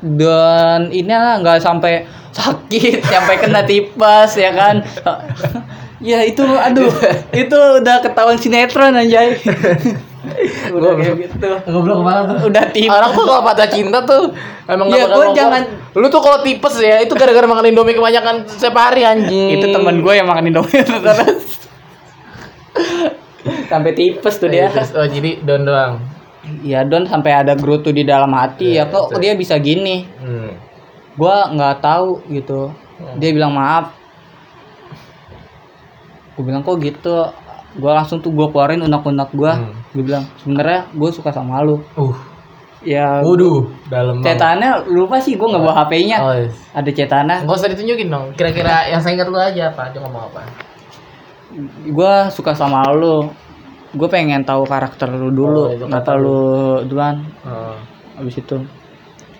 don 0.00 0.82
ini 0.88 1.10
lah 1.10 1.36
nggak 1.36 1.58
sampai 1.58 2.06
sakit 2.30 3.02
sampai 3.02 3.36
kena 3.36 3.62
tipes 3.62 4.32
ya 4.34 4.50
kan? 4.50 4.82
Ya 6.00 6.22
itu 6.22 6.40
aduh 6.40 6.88
itu 7.30 7.56
udah 7.76 8.00
ketahuan 8.00 8.36
sinetron 8.36 8.94
anjay. 8.94 9.36
Udah 10.70 10.94
kayak 10.94 11.16
gitu. 11.18 11.48
Goblok 11.66 12.04
banget 12.04 12.44
udah 12.44 12.64
tipes. 12.68 12.92
Orang 12.92 13.10
tuh 13.10 13.24
kalau 13.24 13.40
patah 13.42 13.66
cinta 13.66 14.04
tuh 14.04 14.28
emang 14.64 14.86
Iya, 14.86 14.94
gak 14.94 15.02
bakal 15.02 15.10
gua 15.10 15.24
ngomong. 15.24 15.34
jangan- 15.34 15.68
lu 15.90 16.06
tuh 16.06 16.20
kalau 16.20 16.38
tipes 16.40 16.74
ya 16.78 17.00
itu 17.00 17.12
gara-gara 17.14 17.48
makan 17.48 17.64
indomie 17.66 17.92
kebanyakan 17.92 18.44
setiap 18.44 18.76
hari 18.78 19.02
anjing. 19.02 19.56
Itu 19.56 19.72
temen 19.72 19.96
gue 19.98 20.12
yang 20.12 20.28
makan 20.28 20.44
indomie. 20.46 20.84
Terus 20.84 21.40
sampai 23.70 23.92
tipes 23.92 24.34
tuh 24.36 24.48
dia. 24.48 24.68
Terus, 24.68 24.92
oh 24.92 25.04
jadi 25.04 25.40
don 25.40 25.64
doang? 25.64 26.04
Ya 26.60 26.82
don 26.82 27.04
sampai 27.04 27.32
ada 27.34 27.52
gerutu 27.52 27.88
di 27.88 28.02
dalam 28.02 28.30
hati 28.30 28.76
Iya, 28.76 28.84
ya 28.84 28.92
kok 28.92 29.16
dia 29.16 29.32
bisa 29.34 29.56
gini? 29.56 30.04
Hmm. 30.16 30.52
Gua 31.20 31.52
nggak 31.52 31.84
tahu 31.84 32.24
gitu. 32.32 32.72
Dia 33.20 33.30
bilang 33.36 33.52
maaf. 33.52 33.92
Gue 36.32 36.48
bilang 36.48 36.64
kok 36.64 36.80
gitu? 36.80 37.28
Gua 37.76 37.92
langsung 38.00 38.24
tuh 38.24 38.32
gua 38.32 38.48
keluarin 38.48 38.80
unek-unek 38.80 39.30
gua. 39.36 39.60
Hmm. 39.60 39.76
gue 39.90 40.06
bilang 40.06 40.22
sebenarnya 40.38 40.86
gue 40.94 41.10
suka 41.10 41.34
sama 41.34 41.60
lu. 41.66 41.82
Uh. 41.98 42.14
Ya 42.80 43.20
waduh 43.20 43.68
dalam 43.92 44.24
cetannya 44.24 44.88
lupa 44.88 45.20
sih 45.20 45.36
gue 45.36 45.44
nggak 45.44 45.60
bawa 45.60 45.84
HP-nya 45.84 46.16
oh, 46.16 46.32
yes. 46.32 46.56
ada 46.72 46.88
cetannya 46.88 47.44
nggak 47.44 47.58
usah 47.60 47.68
ditunjukin 47.68 48.08
dong. 48.08 48.32
Kira-kira 48.38 48.88
yang 48.88 49.04
saya 49.04 49.20
ingat 49.20 49.28
lu 49.28 49.36
aja 49.36 49.68
apa? 49.68 49.92
Dia 49.92 50.00
ngomong 50.00 50.32
apa? 50.32 50.40
Gue 51.84 52.14
suka 52.32 52.56
sama 52.56 52.86
lu. 52.96 53.28
Gue 53.92 54.08
pengen 54.08 54.46
tahu 54.46 54.64
karakter 54.64 55.12
lu 55.12 55.28
dulu. 55.28 55.74
Oh, 55.74 55.90
nggak 55.90 55.90
kata 55.90 56.06
tahu 56.08 56.18
lu 56.24 56.40
duluan? 56.88 57.20
Oh. 57.44 57.76
abis 58.16 58.40
itu. 58.40 58.56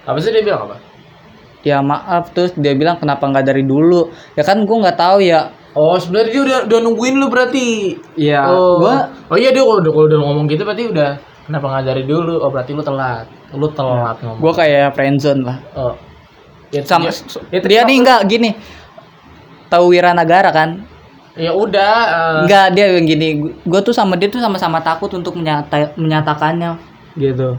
Apa 0.04 0.18
sih 0.20 0.34
dia 0.34 0.44
bilang 0.44 0.68
apa 0.68 0.89
ya 1.60 1.78
maaf 1.80 2.32
terus 2.32 2.56
dia 2.56 2.72
bilang 2.72 2.96
kenapa 2.96 3.26
nggak 3.26 3.44
dari 3.44 3.62
dulu 3.62 4.08
ya 4.32 4.42
kan 4.42 4.64
gue 4.64 4.76
nggak 4.80 4.98
tahu 4.98 5.20
ya 5.20 5.52
Oh 5.70 5.94
sebenarnya 5.94 6.34
dia 6.34 6.42
udah 6.42 6.58
udah 6.66 6.78
nungguin 6.82 7.14
lu 7.14 7.30
berarti. 7.30 7.94
ya 8.18 8.42
oh. 8.50 8.82
gua 8.82 9.06
Oh 9.30 9.38
iya 9.38 9.54
dia 9.54 9.62
kalau 9.62 9.78
udah 9.78 9.92
kalau 9.94 10.06
udah 10.10 10.18
ngomong 10.18 10.50
gitu 10.50 10.66
berarti 10.66 10.90
udah 10.90 11.14
kenapa 11.46 11.62
nggak 11.70 11.84
dari 11.86 12.02
dulu? 12.10 12.42
Oh 12.42 12.50
berarti 12.50 12.74
lu 12.74 12.82
telat. 12.82 13.30
Lu 13.54 13.70
telat 13.70 14.18
ngomong. 14.18 14.42
gue 14.42 14.52
kayak 14.58 14.98
friendzone 14.98 15.46
lah 15.46 15.62
Oh. 15.78 15.94
Ya, 16.74 16.82
sama 16.82 17.06
ya, 17.06 17.14
ya, 17.54 17.58
dia 17.62 17.80
nih 17.86 17.96
enggak 18.02 18.20
gini 18.26 18.50
tahu 19.66 19.94
Wiranagara 19.94 20.50
kan 20.50 20.82
Ya 21.38 21.54
udah. 21.54 21.94
eh, 22.02 22.38
enggak 22.50 22.66
dia 22.74 22.86
yang 22.90 23.06
gini 23.06 23.28
gue 23.62 23.80
tuh 23.82 23.94
sama 23.94 24.18
dia 24.18 24.26
tuh 24.26 24.42
sama-sama 24.42 24.82
takut 24.82 25.10
untuk 25.14 25.38
menyata 25.38 25.94
menyatakannya 25.94 26.78
gitu 27.14 27.54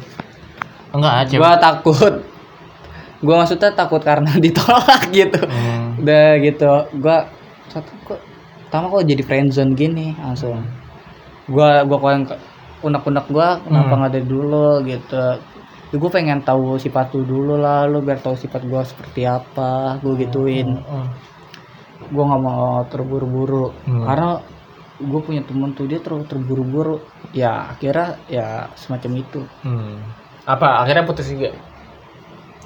enggak 0.91 1.31
cewek. 1.31 1.39
gue 1.39 1.51
takut 1.63 2.13
gue 3.21 3.31
maksudnya 3.31 3.69
takut 3.71 4.01
karena 4.01 4.33
ditolak 4.43 5.09
gitu 5.09 5.41
Hmm. 5.41 6.01
udah 6.01 6.27
gitu 6.39 6.71
gue 6.95 7.17
kok 8.03 8.19
pertama 8.65 8.85
kok 8.89 9.05
jadi 9.05 9.21
friendzone 9.21 9.73
gini 9.73 10.17
langsung 10.17 10.65
gue 11.45 11.69
gue 11.81 11.97
kok 11.97 12.11
unek-unek 12.81 13.25
gue 13.27 13.47
kenapa 13.61 13.87
Hmm. 13.87 13.99
nggak 13.99 14.11
dari 14.11 14.25
dulu 14.25 14.69
gitu 14.83 15.25
gue 15.91 16.09
pengen 16.09 16.39
tahu 16.39 16.75
sifat 16.75 17.11
lu 17.11 17.21
dulu 17.21 17.53
lah 17.55 17.83
lu 17.83 17.99
biar 17.99 18.17
tahu 18.17 18.33
sifat 18.33 18.63
gue 18.63 18.81
seperti 18.81 19.21
apa 19.23 19.99
gue 19.99 20.13
gituin 20.17 20.79
Hmm. 20.79 21.07
gue 22.03 22.23
nggak 22.23 22.41
mau 22.41 22.81
terburu-buru 22.87 23.69
Hmm. 23.85 24.03
karena 24.03 24.29
gue 24.97 25.19
punya 25.19 25.41
temen 25.41 25.73
tuh 25.73 25.85
dia 25.85 25.97
terlalu 25.97 26.25
terburu-buru 26.25 26.95
ya 27.31 27.69
akhirnya 27.69 28.21
ya 28.27 28.47
semacam 28.73 29.11
itu 29.15 29.41
Hmm. 29.61 30.01
Apa 30.41 30.81
akhirnya 30.81 31.05
putus 31.05 31.29
juga? 31.29 31.53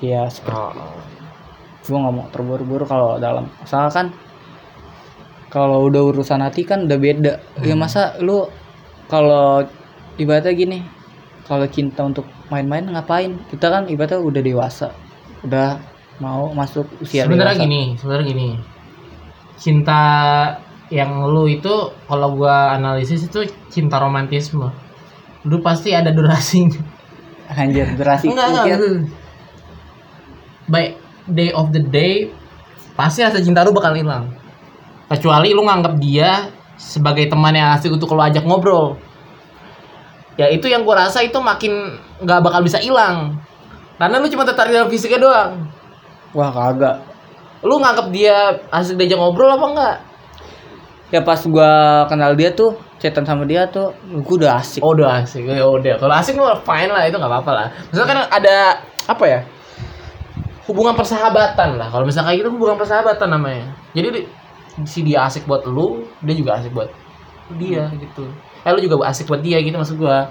Ya 0.04 0.28
seperti 0.28 0.76
Oh. 0.76 1.00
gue 1.86 1.98
nggak 2.02 2.14
mau 2.18 2.26
terburu-buru 2.34 2.84
kalau 2.90 3.22
dalam 3.22 3.46
soalnya 3.64 3.94
kan 3.94 4.08
kalau 5.48 5.86
udah 5.88 6.02
urusan 6.12 6.42
hati 6.42 6.66
kan 6.66 6.90
udah 6.90 6.98
beda 6.98 7.34
ya 7.62 7.74
Hmm. 7.78 7.82
masa 7.86 8.18
lu 8.20 8.50
kalau 9.06 9.64
ibaratnya 10.18 10.52
gini 10.52 10.80
kalau 11.46 11.70
cinta 11.70 12.02
untuk 12.02 12.26
main-main 12.50 12.90
ngapain 12.90 13.38
kita 13.54 13.70
kan 13.70 13.84
ibaratnya 13.86 14.18
udah 14.20 14.42
dewasa 14.42 14.88
udah 15.46 15.78
mau 16.18 16.50
masuk 16.52 16.90
usia 17.00 17.28
sebenarnya 17.28 17.54
dewasa 17.54 17.66
gini, 17.70 17.82
sebenarnya 18.00 18.26
gini. 18.32 18.48
Cinta 19.56 20.02
yang 20.88 21.28
lu 21.28 21.48
itu 21.48 21.72
kalau 22.08 22.36
gua 22.36 22.72
analisis 22.72 23.28
itu 23.28 23.44
cinta 23.68 24.00
romantisme. 24.00 24.72
Lu 25.44 25.60
pasti 25.60 25.92
ada 25.92 26.10
durasinya. 26.16 26.80
anjir 27.46 27.86
durasi 27.94 28.26
enggak 28.34 28.48
enggak. 28.50 28.78
By 30.70 30.94
day 31.30 31.50
of 31.54 31.74
the 31.74 31.82
day 31.82 32.30
pasti 32.96 33.22
rasa 33.26 33.42
cinta 33.42 33.66
lu 33.66 33.76
bakal 33.76 33.94
hilang. 33.94 34.32
Kecuali 35.06 35.54
lu 35.54 35.62
nganggap 35.66 36.02
dia 36.02 36.50
sebagai 36.76 37.30
teman 37.30 37.54
yang 37.54 37.74
asik 37.76 37.94
untuk 37.94 38.12
lu 38.14 38.22
ajak 38.22 38.44
ngobrol. 38.46 38.98
Ya 40.36 40.52
itu 40.52 40.68
yang 40.68 40.84
gua 40.84 41.08
rasa 41.08 41.24
itu 41.24 41.38
makin 41.40 41.96
nggak 42.24 42.40
bakal 42.42 42.60
bisa 42.66 42.82
hilang. 42.82 43.40
Karena 43.96 44.20
lu 44.20 44.28
cuma 44.28 44.44
tertarik 44.44 44.76
dalam 44.76 44.92
fisiknya 44.92 45.20
doang. 45.22 45.52
Wah 46.36 46.52
kagak. 46.52 47.06
Lu 47.64 47.80
nganggap 47.80 48.12
dia 48.12 48.60
asik 48.74 49.00
diajak 49.00 49.20
ngobrol 49.20 49.52
apa 49.52 49.66
enggak 49.72 49.98
ya 51.14 51.22
pas 51.22 51.38
gua 51.46 52.04
kenal 52.10 52.34
dia 52.34 52.50
tuh 52.50 52.76
chatan 52.98 53.24
sama 53.24 53.46
dia 53.46 53.70
tuh 53.70 53.94
gua 54.26 54.36
udah 54.36 54.52
asik. 54.60 54.82
Oh 54.82 54.92
udah 54.98 55.22
asik. 55.22 55.46
Ya 55.46 55.64
udah. 55.64 55.96
Kalau 56.02 56.14
asik 56.18 56.36
mah 56.36 56.60
fine 56.66 56.92
lah 56.92 57.06
itu 57.08 57.16
nggak 57.16 57.32
apa-apa 57.32 57.52
lah. 57.54 57.68
Misalnya 57.94 58.10
kan 58.10 58.20
ada 58.42 58.58
apa 59.06 59.26
ya 59.30 59.40
hubungan 60.66 60.94
persahabatan 60.98 61.78
lah. 61.78 61.88
Kalau 61.94 62.06
misalnya 62.06 62.34
kayak 62.34 62.40
gitu 62.46 62.50
hubungan 62.54 62.78
persahabatan 62.78 63.30
namanya. 63.30 63.66
Jadi 63.94 64.08
di- 64.12 64.28
si 64.84 65.06
dia 65.08 65.24
asik 65.24 65.48
buat 65.48 65.64
lu 65.64 66.04
dia 66.20 66.36
juga 66.36 66.60
asik 66.60 66.76
buat 66.76 66.92
dia 67.56 67.88
gitu. 67.96 68.28
Eh 68.66 68.72
lu 68.74 68.80
juga 68.82 69.08
asik 69.08 69.30
buat 69.30 69.42
dia 69.46 69.62
gitu 69.62 69.78
maksud 69.78 69.96
gua. 70.02 70.28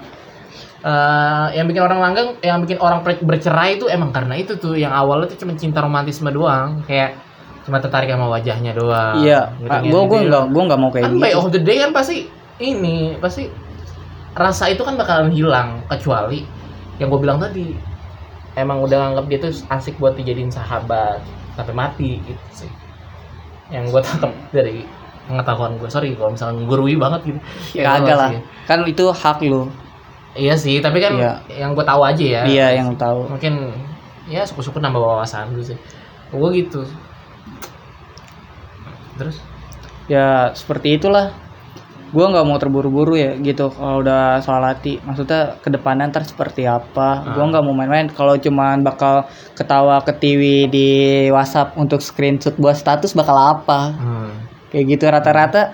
Eh, 0.85 1.47
yang 1.57 1.65
bikin 1.65 1.81
orang 1.81 1.97
langgeng, 1.97 2.37
yang 2.45 2.61
bikin 2.61 2.77
orang 2.77 3.01
bercerai 3.01 3.81
itu 3.81 3.89
emang 3.89 4.13
karena 4.13 4.37
itu 4.37 4.53
tuh. 4.59 4.77
Yang 4.77 4.93
awalnya 4.93 5.27
tuh 5.33 5.39
cuma 5.41 5.57
cinta 5.57 5.81
romantisme 5.81 6.29
doang, 6.29 6.85
kayak 6.85 7.17
cuma 7.65 7.81
tertarik 7.81 8.11
sama 8.13 8.29
wajahnya 8.29 8.77
doang. 8.77 9.17
iya. 9.25 9.49
Gitu 9.57 9.71
ah, 9.71 9.81
kan. 9.81 9.81
Jadi, 9.81 10.27
nggak 10.29 10.43
gua 10.53 10.63
nggak 10.69 10.79
mau 10.79 10.91
kayak 10.93 11.05
kan 11.09 11.11
gitu. 11.17 11.23
by 11.25 11.33
of 11.33 11.47
the 11.49 11.61
day 11.63 11.81
kan 11.81 11.89
pasti 11.89 12.29
ini 12.61 13.17
pasti 13.17 13.49
rasa 14.37 14.69
itu 14.69 14.85
kan 14.85 14.93
bakalan 14.93 15.33
hilang. 15.33 15.81
Kecuali 15.89 16.45
yang 17.01 17.11
gue 17.11 17.19
bilang 17.19 17.39
tadi 17.41 17.94
emang 18.55 18.79
udah 18.81 18.97
nganggap 18.97 19.25
dia 19.27 19.39
tuh 19.43 19.51
asik 19.67 19.99
buat 19.99 20.15
dijadiin 20.15 20.51
sahabat 20.51 21.19
sampai 21.55 21.75
mati 21.75 22.19
gitu 22.23 22.43
sih. 22.65 22.71
Yang 23.71 23.91
gue 23.91 24.01
tangkap 24.03 24.31
dari 24.51 24.83
pengetahuan 25.25 25.75
gue 25.81 25.89
sorry 25.89 26.13
kalau 26.15 26.31
misalnya 26.33 26.63
gurui 26.63 26.95
banget 26.95 27.21
gitu. 27.27 27.39
Ya 27.77 27.83
kagak 27.95 28.17
lah. 28.17 28.29
sih. 28.31 28.41
kan 28.65 28.79
itu 28.87 29.05
hak 29.11 29.39
lu. 29.45 29.67
Iya 30.35 30.55
sih 30.59 30.83
tapi 30.83 30.99
kan 30.99 31.15
Iya. 31.15 31.33
yang 31.51 31.71
gue 31.75 31.85
tahu 31.85 32.01
aja 32.03 32.23
ya. 32.23 32.41
Iya 32.43 32.67
yang 32.83 32.95
tahu. 32.99 33.27
Mungkin 33.31 33.71
ya 34.27 34.43
syukur-syukur 34.43 34.79
nambah 34.83 34.99
wawasan 34.99 35.55
gue 35.55 35.75
sih. 35.75 35.77
Gue 36.31 36.49
gitu. 36.55 36.83
Terus? 39.15 39.39
Ya 40.11 40.51
seperti 40.53 40.99
itulah 40.99 41.31
gua 42.15 42.31
nggak 42.31 42.45
mau 42.47 42.55
terburu-buru 42.55 43.13
ya 43.13 43.35
gitu 43.35 43.67
kalau 43.69 43.99
udah 43.99 44.39
soal 44.39 44.63
hati. 44.63 45.03
Maksudnya 45.03 45.59
ke 45.59 45.67
depannya 45.67 46.07
ntar 46.07 46.23
seperti 46.23 46.63
apa? 46.63 47.27
Gua 47.35 47.43
Ah. 47.43 47.47
nggak 47.51 47.61
mau 47.61 47.75
main-main. 47.75 48.07
Kalau 48.07 48.39
cuman 48.39 48.79
bakal 48.81 49.27
ketawa 49.51 49.99
ke 49.99 50.15
TV 50.15 50.41
di 50.65 50.87
WhatsApp 51.27 51.75
untuk 51.75 51.99
screenshot 51.99 52.55
buat 52.55 52.73
status 52.73 53.11
bakal 53.11 53.35
apa? 53.35 53.79
Hmm. 53.93 54.31
kayak 54.65 54.85
gitu 54.91 55.05
rata-rata 55.05 55.71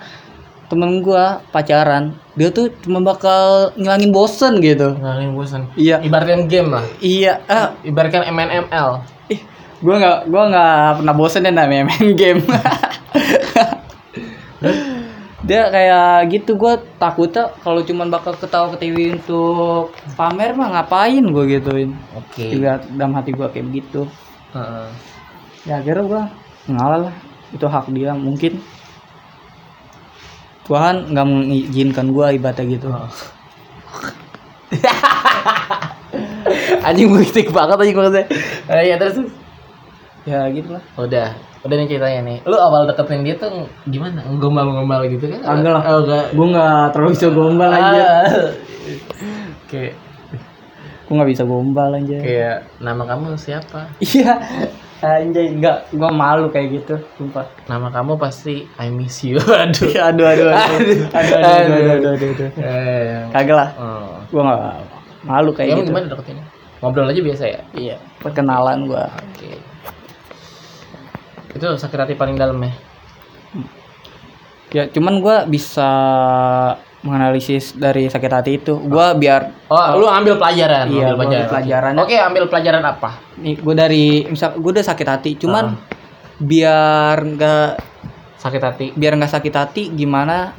temen 0.66 0.98
gua 1.00 1.42
pacaran 1.50 2.14
dia 2.32 2.48
tuh 2.48 2.70
cuma 2.80 3.02
bakal 3.02 3.70
ngilangin 3.74 4.10
bosen 4.10 4.58
gitu. 4.58 4.94
Ngalin 4.94 5.30
bosan 5.32 5.66
iya. 5.74 5.98
Ibaratkan 5.98 6.46
game 6.46 6.70
lah. 6.70 6.84
Iya 6.98 7.42
ah, 7.46 7.74
ibaratkan 7.82 8.22
MNML 8.24 8.88
ih 9.28 9.40
gua 9.78 9.94
nggak 9.98 10.18
gua 10.26 10.42
nggak 10.48 10.86
pernah 10.98 11.14
bosen 11.14 11.42
deh 11.42 11.50
namanya 11.50 11.84
main 11.86 12.08
game 12.20 12.40
dia 15.42 15.66
kayak 15.74 16.30
gitu 16.30 16.54
gue 16.54 16.78
takutnya 17.02 17.50
kalau 17.66 17.82
cuman 17.82 18.14
bakal 18.14 18.30
ketawa 18.38 18.70
ke 18.74 18.86
TV 18.86 19.18
untuk 19.18 19.90
pamer 20.14 20.54
mah 20.54 20.70
ngapain 20.70 21.18
gue 21.18 21.44
gituin. 21.58 21.90
Oke. 22.14 22.46
Juga 22.54 22.78
dalam 22.94 23.18
hati 23.18 23.34
gue 23.34 23.46
kayak 23.50 23.66
begitu. 23.66 24.06
Heeh. 24.54 24.86
ya 25.66 25.82
akhirnya 25.82 26.04
gue 26.06 26.22
ngalah 26.70 27.10
lah. 27.10 27.14
Itu 27.50 27.66
hak 27.66 27.90
dia 27.90 28.14
mungkin. 28.14 28.62
Tuhan 30.62 31.10
nggak 31.10 31.26
mengizinkan 31.26 32.14
gue 32.14 32.26
ibadah 32.38 32.62
gitu. 32.62 32.86
Oh. 32.94 33.10
anjing 36.86 37.10
begitu 37.10 37.50
banget 37.50 37.82
anjing 37.82 37.98
maksudnya. 37.98 38.30
Ya 38.70 38.94
terus 38.94 39.26
ya 40.22 40.46
gitu 40.54 40.68
lah 40.78 40.82
udah 40.98 41.28
udah 41.62 41.74
nih 41.78 41.86
ceritanya 41.90 42.20
nih 42.26 42.38
lu 42.46 42.56
awal 42.58 42.86
deketin 42.86 43.22
dia 43.22 43.34
tuh 43.38 43.66
gimana 43.86 44.22
gombal-gombal 44.38 45.06
gitu 45.10 45.30
kan 45.30 45.40
enggak 45.58 45.72
lah 45.78 45.82
oh, 45.86 46.00
enggak 46.02 46.24
gue 46.34 46.46
enggak 46.50 46.84
terlalu 46.94 47.10
bisa 47.14 47.28
gombal 47.30 47.70
aja 47.70 48.02
ah. 48.02 48.24
oke 49.66 49.84
gue 51.02 51.14
nggak 51.14 51.30
bisa 51.30 51.42
gombal 51.46 51.90
aja 51.94 52.18
kayak 52.18 52.58
nama 52.82 53.02
kamu 53.06 53.38
siapa 53.38 53.90
iya 53.98 54.34
Anjay, 55.02 55.58
enggak, 55.58 55.90
gua 55.98 56.14
malu 56.14 56.46
kayak 56.54 56.78
gitu, 56.78 56.94
sumpah. 57.18 57.42
Nama 57.66 57.90
kamu 57.90 58.22
pasti 58.22 58.70
I 58.78 58.86
miss 58.86 59.26
you. 59.26 59.34
Iya, 59.42 59.66
aduh. 59.66 59.90
aduh, 59.98 60.26
aduh, 60.30 60.46
aduh. 60.46 60.54
Aduh, 60.54 60.94
aduh, 61.10 61.42
aduh, 61.42 61.42
aduh, 61.42 61.90
aduh. 61.90 62.10
aduh, 62.14 62.28
aduh. 62.38 62.50
Eh. 62.62 63.18
Kagak 63.34 63.56
lah. 63.58 63.68
Oh. 63.82 64.14
Gua 64.30 64.78
malu 65.26 65.50
kayak 65.58 65.74
Kamu 65.74 65.82
gitu. 65.82 65.90
Gimana 65.90 66.06
deketinnya? 66.06 66.46
Ngobrol 66.78 67.10
aja 67.10 67.18
biasa 67.18 67.44
ya? 67.50 67.60
Iya, 67.74 67.96
perkenalan 68.22 68.78
gua. 68.86 69.10
Oke. 69.10 69.42
Okay 69.42 69.56
itu 71.52 71.66
sakit 71.76 71.98
hati 72.00 72.14
paling 72.16 72.36
dalam 72.36 72.56
ya? 72.60 72.72
Ya 74.72 74.84
cuman 74.88 75.20
gue 75.20 75.36
bisa 75.52 75.90
menganalisis 77.04 77.76
dari 77.76 78.08
sakit 78.08 78.32
hati 78.32 78.52
itu. 78.56 78.78
Gue 78.78 79.06
biar 79.20 79.52
oh 79.68 80.00
lu 80.00 80.08
ambil 80.08 80.40
pelajaran 80.40 80.88
Iya, 80.88 81.12
ambil 81.12 81.28
ambil 81.28 81.50
pelajaran. 81.50 81.92
oke 81.98 82.16
ambil 82.16 82.44
pelajaran 82.48 82.82
apa? 82.88 83.10
Nih 83.36 83.60
gue 83.60 83.74
dari 83.76 84.06
misal 84.30 84.56
gue 84.56 84.70
udah 84.72 84.86
sakit 84.86 85.08
hati 85.08 85.30
cuman 85.36 85.76
biar 86.40 87.16
nggak 87.20 87.70
sakit 88.40 88.62
hati. 88.64 88.86
biar 88.96 89.12
nggak 89.18 89.32
sakit 89.36 89.54
hati 89.54 89.82
gimana? 89.92 90.56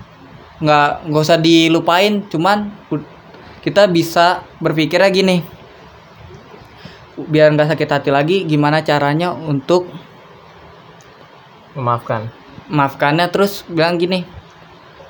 Nggak 0.61 1.09
nggak 1.09 1.23
usah 1.25 1.39
dilupain 1.41 2.21
cuman 2.29 2.69
kita 3.65 3.89
bisa 3.89 4.45
berpikirnya 4.61 5.09
gini. 5.09 5.41
Biar 7.17 7.49
nggak 7.49 7.73
sakit 7.73 7.89
hati 7.89 8.09
lagi 8.13 8.45
gimana 8.45 8.85
caranya 8.85 9.33
untuk 9.33 9.89
memaafkan. 11.73 12.29
Maafkannya 12.65 13.27
terus 13.27 13.67
bilang 13.67 13.97
gini 13.97 14.23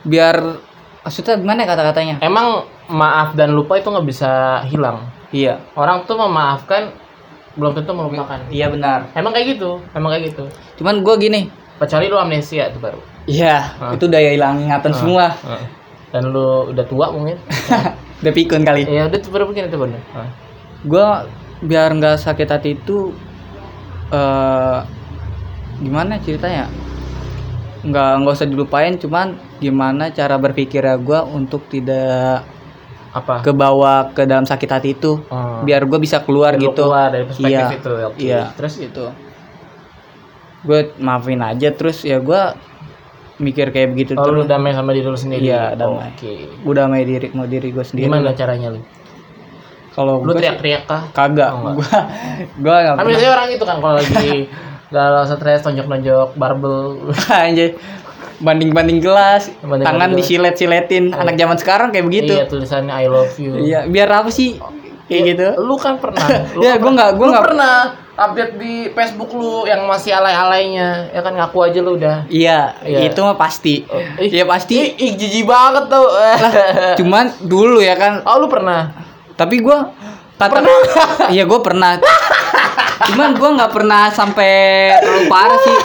biar 0.04 0.60
maksudnya 1.02 1.36
gimana 1.36 1.64
ya 1.64 1.68
kata-katanya? 1.70 2.16
Emang 2.20 2.68
maaf 2.86 3.34
dan 3.34 3.52
lupa 3.52 3.78
itu 3.78 3.88
nggak 3.88 4.04
bisa 4.04 4.32
hilang? 4.66 5.08
Iya. 5.32 5.64
Orang 5.74 6.04
tuh 6.04 6.16
memaafkan 6.16 6.92
belum 7.54 7.72
tentu 7.74 7.94
melupakan. 7.94 8.40
Iya 8.50 8.68
benar. 8.68 9.14
Emang 9.14 9.32
kayak 9.32 9.56
gitu? 9.56 9.80
Emang 9.94 10.12
kayak 10.12 10.34
gitu? 10.34 10.44
Cuman 10.82 11.00
gue 11.02 11.16
gini. 11.20 11.42
Kecuali 11.78 12.06
lu 12.08 12.18
amnesia 12.18 12.68
itu 12.68 12.80
baru. 12.80 13.00
Iya 13.24 13.56
Ah. 13.80 13.92
itu 13.96 14.06
daya 14.06 14.34
hilang 14.34 14.60
ingatan 14.62 14.92
Ah. 14.92 14.98
semua. 14.98 15.26
Heeh. 15.32 15.66
dan 16.14 16.30
lu 16.30 16.70
udah 16.70 16.86
tua 16.86 17.10
mungkin? 17.10 17.42
Udah 18.22 18.30
pikun 18.32 18.62
kali. 18.62 18.86
Ya 18.86 19.10
udah 19.10 19.18
baru 19.28 19.50
mungkin 19.50 19.66
itu 19.66 19.78
benar 19.82 19.98
gue 20.84 21.08
biar 21.64 21.90
nggak 21.90 22.20
sakit 22.20 22.48
hati 22.48 22.70
itu 22.76 23.16
eh 24.12 24.78
gimana 25.80 26.20
ceritanya? 26.20 26.70
Nggak 27.84 28.12
nggak 28.24 28.34
usah 28.36 28.48
dilupain 28.48 28.96
cuman 28.96 29.36
gimana 29.60 30.12
cara 30.12 30.36
berpikirnya 30.38 30.96
gue 31.00 31.20
untuk 31.34 31.68
tidak 31.68 32.48
apa? 33.14 33.46
kebawa 33.46 34.10
ke 34.12 34.26
dalam 34.26 34.44
sakit 34.44 34.70
hati 34.70 34.90
itu. 34.98 35.22
Oh. 35.30 35.62
biar 35.62 35.86
gue 35.86 36.00
bisa 36.02 36.24
keluar 36.26 36.58
Lu 36.58 36.72
gitu. 36.72 36.84
keluar 36.88 37.14
dari 37.14 37.26
perspektif 37.30 37.54
Iya. 37.54 37.78
itu 37.78 37.92
oke. 37.92 38.18
iya. 38.20 38.42
Terus? 38.58 38.74
Gitu. 38.80 39.06
Gue 40.64 40.80
maafin 40.98 41.44
aja 41.44 41.70
terus 41.76 42.02
ya 42.02 42.18
gue 42.24 42.42
mikir 43.38 43.74
kayak 43.74 43.92
begitu 43.92 44.14
oh, 44.16 44.24
lu 44.32 44.46
terus. 44.46 44.50
damai 44.50 44.72
sama 44.72 44.96
diri 44.96 45.08
lu 45.10 45.20
sendiri? 45.20 45.44
Iya, 45.44 45.76
damai. 45.76 46.14
oke. 46.16 46.34
Gue 46.64 46.74
damai 46.74 47.04
diri 47.04 47.28
mau 47.36 47.46
diri 47.46 47.70
gue 47.70 47.84
sendiri. 47.84 48.08
Gimana 48.08 48.32
caranya 48.32 48.72
lu? 48.72 48.82
Kalau 49.94 50.26
lu 50.26 50.32
teriak-teriak 50.34 50.84
kah? 50.90 51.04
Kagak. 51.14 51.52
Oh, 51.54 51.78
gue 51.78 51.86
gue 52.64 52.74
nggak 52.74 52.96
kan 52.98 53.06
biasanya 53.06 53.32
orang 53.36 53.48
itu 53.52 53.64
kan 53.68 53.78
kalau 53.78 53.96
lagi 54.00 54.32
galau 54.94 55.26
stres 55.26 55.60
tonjok-tonjok 55.60 56.38
barbel 56.38 57.02
Anjay. 57.34 57.74
Banding-banding 58.36 59.00
gelas, 59.00 59.48
Banding-banding 59.56 59.88
tangan 59.88 60.10
disilet-siletin. 60.14 61.04
Anak 61.12 61.34
zaman 61.34 61.56
sekarang 61.56 61.90
kayak 61.90 62.06
begitu. 62.06 62.34
iya 62.34 62.44
tulisannya 62.44 62.94
I 62.94 63.08
love 63.08 63.34
you 63.36 63.56
Iya, 63.58 63.86
biar 63.86 64.10
apa 64.12 64.30
sih? 64.30 64.60
Kayak 65.04 65.22
gitu. 65.28 65.46
lu 65.60 65.76
kan 65.76 65.98
pernah 65.98 66.28
lu 66.54 66.62
Ya, 66.62 66.76
gua 66.76 66.92
nggak- 66.92 67.14
gua 67.14 67.26
lu 67.26 67.32
nggak- 67.32 67.46
pernah 67.46 67.76
update 68.14 68.54
di 68.56 68.74
Facebook 68.90 69.32
lu 69.32 69.64
yang 69.64 69.84
masih 69.84 70.12
alay-alaynya 70.12 71.10
ya 71.10 71.20
kan 71.20 71.34
ngaku 71.34 71.58
aja 71.62 71.80
lu 71.80 71.96
udah 71.96 72.28
Iya, 72.28 72.78
Iya. 72.82 73.00
itu 73.06 73.20
mah 73.20 73.36
pasti. 73.36 73.84
ih, 74.18 74.30
Iya 74.32 74.46
pasti. 74.46 74.76
ih, 74.76 74.88
ih 75.00 75.12
jijik 75.14 75.46
banget 75.46 75.88
tuh 75.88 76.08
Cuman 77.00 77.26
dulu 77.42 77.80
ya 77.80 77.96
kan. 77.96 78.22
oh 78.22 78.38
lu 78.38 78.48
pernah 78.48 78.92
Tapi 79.34 79.58
gua 79.60 79.92
kata 80.36 80.60
Iya, 81.30 81.44
gua 81.44 81.60
pernah. 81.60 81.96
Cuman 83.12 83.36
gua 83.36 83.50
nggak 83.60 83.72
pernah 83.74 84.08
sampai 84.10 84.52
terlalu 85.02 85.26
parah 85.28 85.60
sih. 85.60 85.78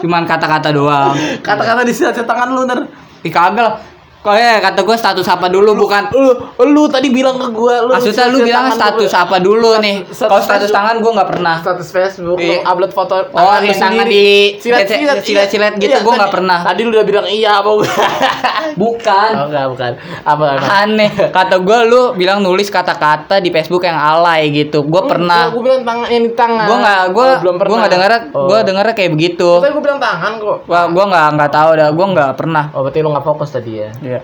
Cuman 0.00 0.24
kata-kata 0.24 0.72
doang. 0.72 1.12
kata-kata 1.44 1.84
di 1.84 1.92
silat 1.92 2.16
tangan 2.16 2.48
lu 2.50 2.64
ntar 2.64 2.88
Ih 3.20 3.28
kagak 3.28 3.60
lah. 3.60 3.74
Kok 4.20 4.36
ya 4.36 4.60
kata 4.60 4.84
gua 4.84 4.92
status 4.94 5.24
apa 5.24 5.48
dulu 5.48 5.72
bukan 5.74 6.12
lu 6.12 6.36
lu 6.62 6.84
tadi 6.86 7.08
bilang 7.08 7.34
ke 7.34 7.48
gua 7.48 7.80
lu 7.82 7.90
Maksudnya 7.90 8.28
lu 8.28 8.44
bilang 8.44 8.68
status 8.68 9.08
lu. 9.08 9.16
apa 9.16 9.36
dulu 9.38 9.80
nih? 9.80 10.04
Kalau 10.06 10.36
status 10.38 10.68
tangan 10.68 11.00
gua 11.00 11.12
nggak 11.16 11.30
pernah. 11.30 11.56
status 11.58 11.88
Facebook 11.88 12.36
lu 12.36 12.52
Iya. 12.52 12.60
upload 12.62 12.92
foto 12.92 13.16
Oh, 13.16 13.24
tangan 13.32 13.58
lu 13.58 13.66
yang 13.66 13.80
tangan 13.80 14.06
di 14.06 14.26
silat-silat 14.60 15.24
iya. 15.24 15.68
gitu, 15.74 15.88
Iya, 15.88 15.98
gua 16.00 16.12
nggak 16.14 16.20
tadi- 16.22 16.36
pernah. 16.36 16.58
tadi 16.60 16.80
lu 16.84 16.90
udah 16.90 17.06
bilang 17.06 17.26
iya 17.26 17.50
apa 17.56 17.68
gua 17.70 17.88
Bukan. 18.76 19.30
oh 19.34 19.46
enggak 19.48 19.66
bukan 19.68 19.92
apa 20.20 20.44
apa 20.52 20.66
Aneh. 20.84 21.10
Kata 21.32 21.56
gua 21.58 21.78
lu 21.82 22.12
bilang 22.12 22.38
nulis 22.38 22.68
kata-kata 22.68 23.40
di 23.40 23.48
Facebook 23.48 23.82
yang 23.82 23.96
alay 23.96 24.52
gitu. 24.52 24.84
Gua 24.84 25.00
pernah. 25.06 25.48
gua 25.48 25.62
bilang 25.64 25.80
tangan 25.80 26.06
yang 26.06 26.22
di 26.22 26.32
tangan 26.34 26.66
Gua 26.66 26.76
nggak 26.78 27.00
gua 27.10 27.24
Oh, 27.26 27.36
belum 27.40 27.56
pernah 27.56 27.76
nggak 27.78 27.92
dengar 27.92 28.10
oh. 28.30 28.46
gua 28.46 28.58
dengarnya 28.60 28.92
kayak 28.92 29.12
begitu. 29.12 29.48
tapi 29.58 29.72
gua 29.72 29.82
bilang 29.82 29.96
tangan 29.98 30.32
kok 30.36 30.58
Wah, 30.66 30.84
gua 30.86 31.04
nggak 31.08 31.26
nggak 31.34 31.50
tahu 31.50 31.70
dah. 31.74 31.88
Gua 31.88 32.06
nggak 32.06 32.30
pernah. 32.36 32.64
oh 32.70 32.80
berarti 32.82 32.98
lu 33.00 33.08
nggak 33.08 33.24
fokus 33.24 33.48
tadi 33.50 33.72
ya 33.74 33.88
Iya. 34.10 34.20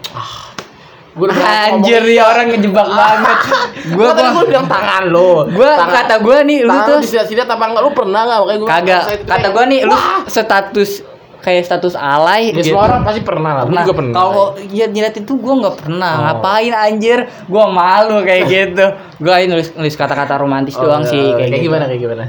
gua 1.12 1.26
udah 1.26 1.36
Anjir 1.38 2.02
ngomong- 2.02 2.12
ya 2.12 2.22
orang 2.26 2.46
ngejebak 2.50 2.88
banget. 2.90 3.38
gua 3.94 4.02
Gua 4.02 4.10
tadi 4.12 4.26
gua 4.26 4.34
gua 4.34 4.44
bilang 4.44 4.66
tangan 4.66 5.04
lo 5.06 5.30
gua 5.48 5.70
kata 5.80 6.14
gua 6.18 6.36
nih 6.42 6.58
lu 6.60 6.74
tuh 6.76 6.92
lu 6.92 7.00
disilat-silat 7.00 7.48
apa 7.48 7.64
enggak 7.64 7.82
lu 7.82 7.90
pernah 7.90 8.20
enggak 8.22 8.38
makanya 8.38 8.58
gua 8.58 8.68
kagak. 8.68 9.02
Kata 9.02 9.24
kayak, 9.32 9.48
gua 9.50 9.64
nih 9.64 9.80
lu 9.82 9.96
status 10.26 10.90
kayak 11.38 11.62
status 11.62 11.94
alay 11.94 12.50
Ya, 12.50 12.58
semua 12.60 12.82
orang 12.84 13.00
pasti 13.00 13.22
pernah 13.22 13.50
lah. 13.54 13.62
Gue 13.64 13.78
juga 13.80 13.94
pernah. 13.94 14.14
kalau 14.14 14.46
ya 14.66 14.84
nyilatin 14.84 15.22
tuh 15.22 15.36
gue 15.36 15.54
nggak 15.56 15.76
pernah. 15.78 16.12
Oh. 16.12 16.22
Ngapain 16.26 16.74
anjir? 16.74 17.18
Gue 17.44 17.64
malu 17.64 18.16
kayak 18.20 18.44
gitu. 18.50 18.86
Gue 19.16 19.34
nulis 19.46 19.68
nulis 19.72 19.94
kata-kata 19.94 20.36
romantis 20.36 20.74
Oh, 20.74 20.82
doang 20.82 21.06
sih 21.06 21.22
kayak, 21.30 21.54
gitu. 21.54 21.64
gimana 21.64 21.86
kayak 21.86 22.02
gimana? 22.02 22.24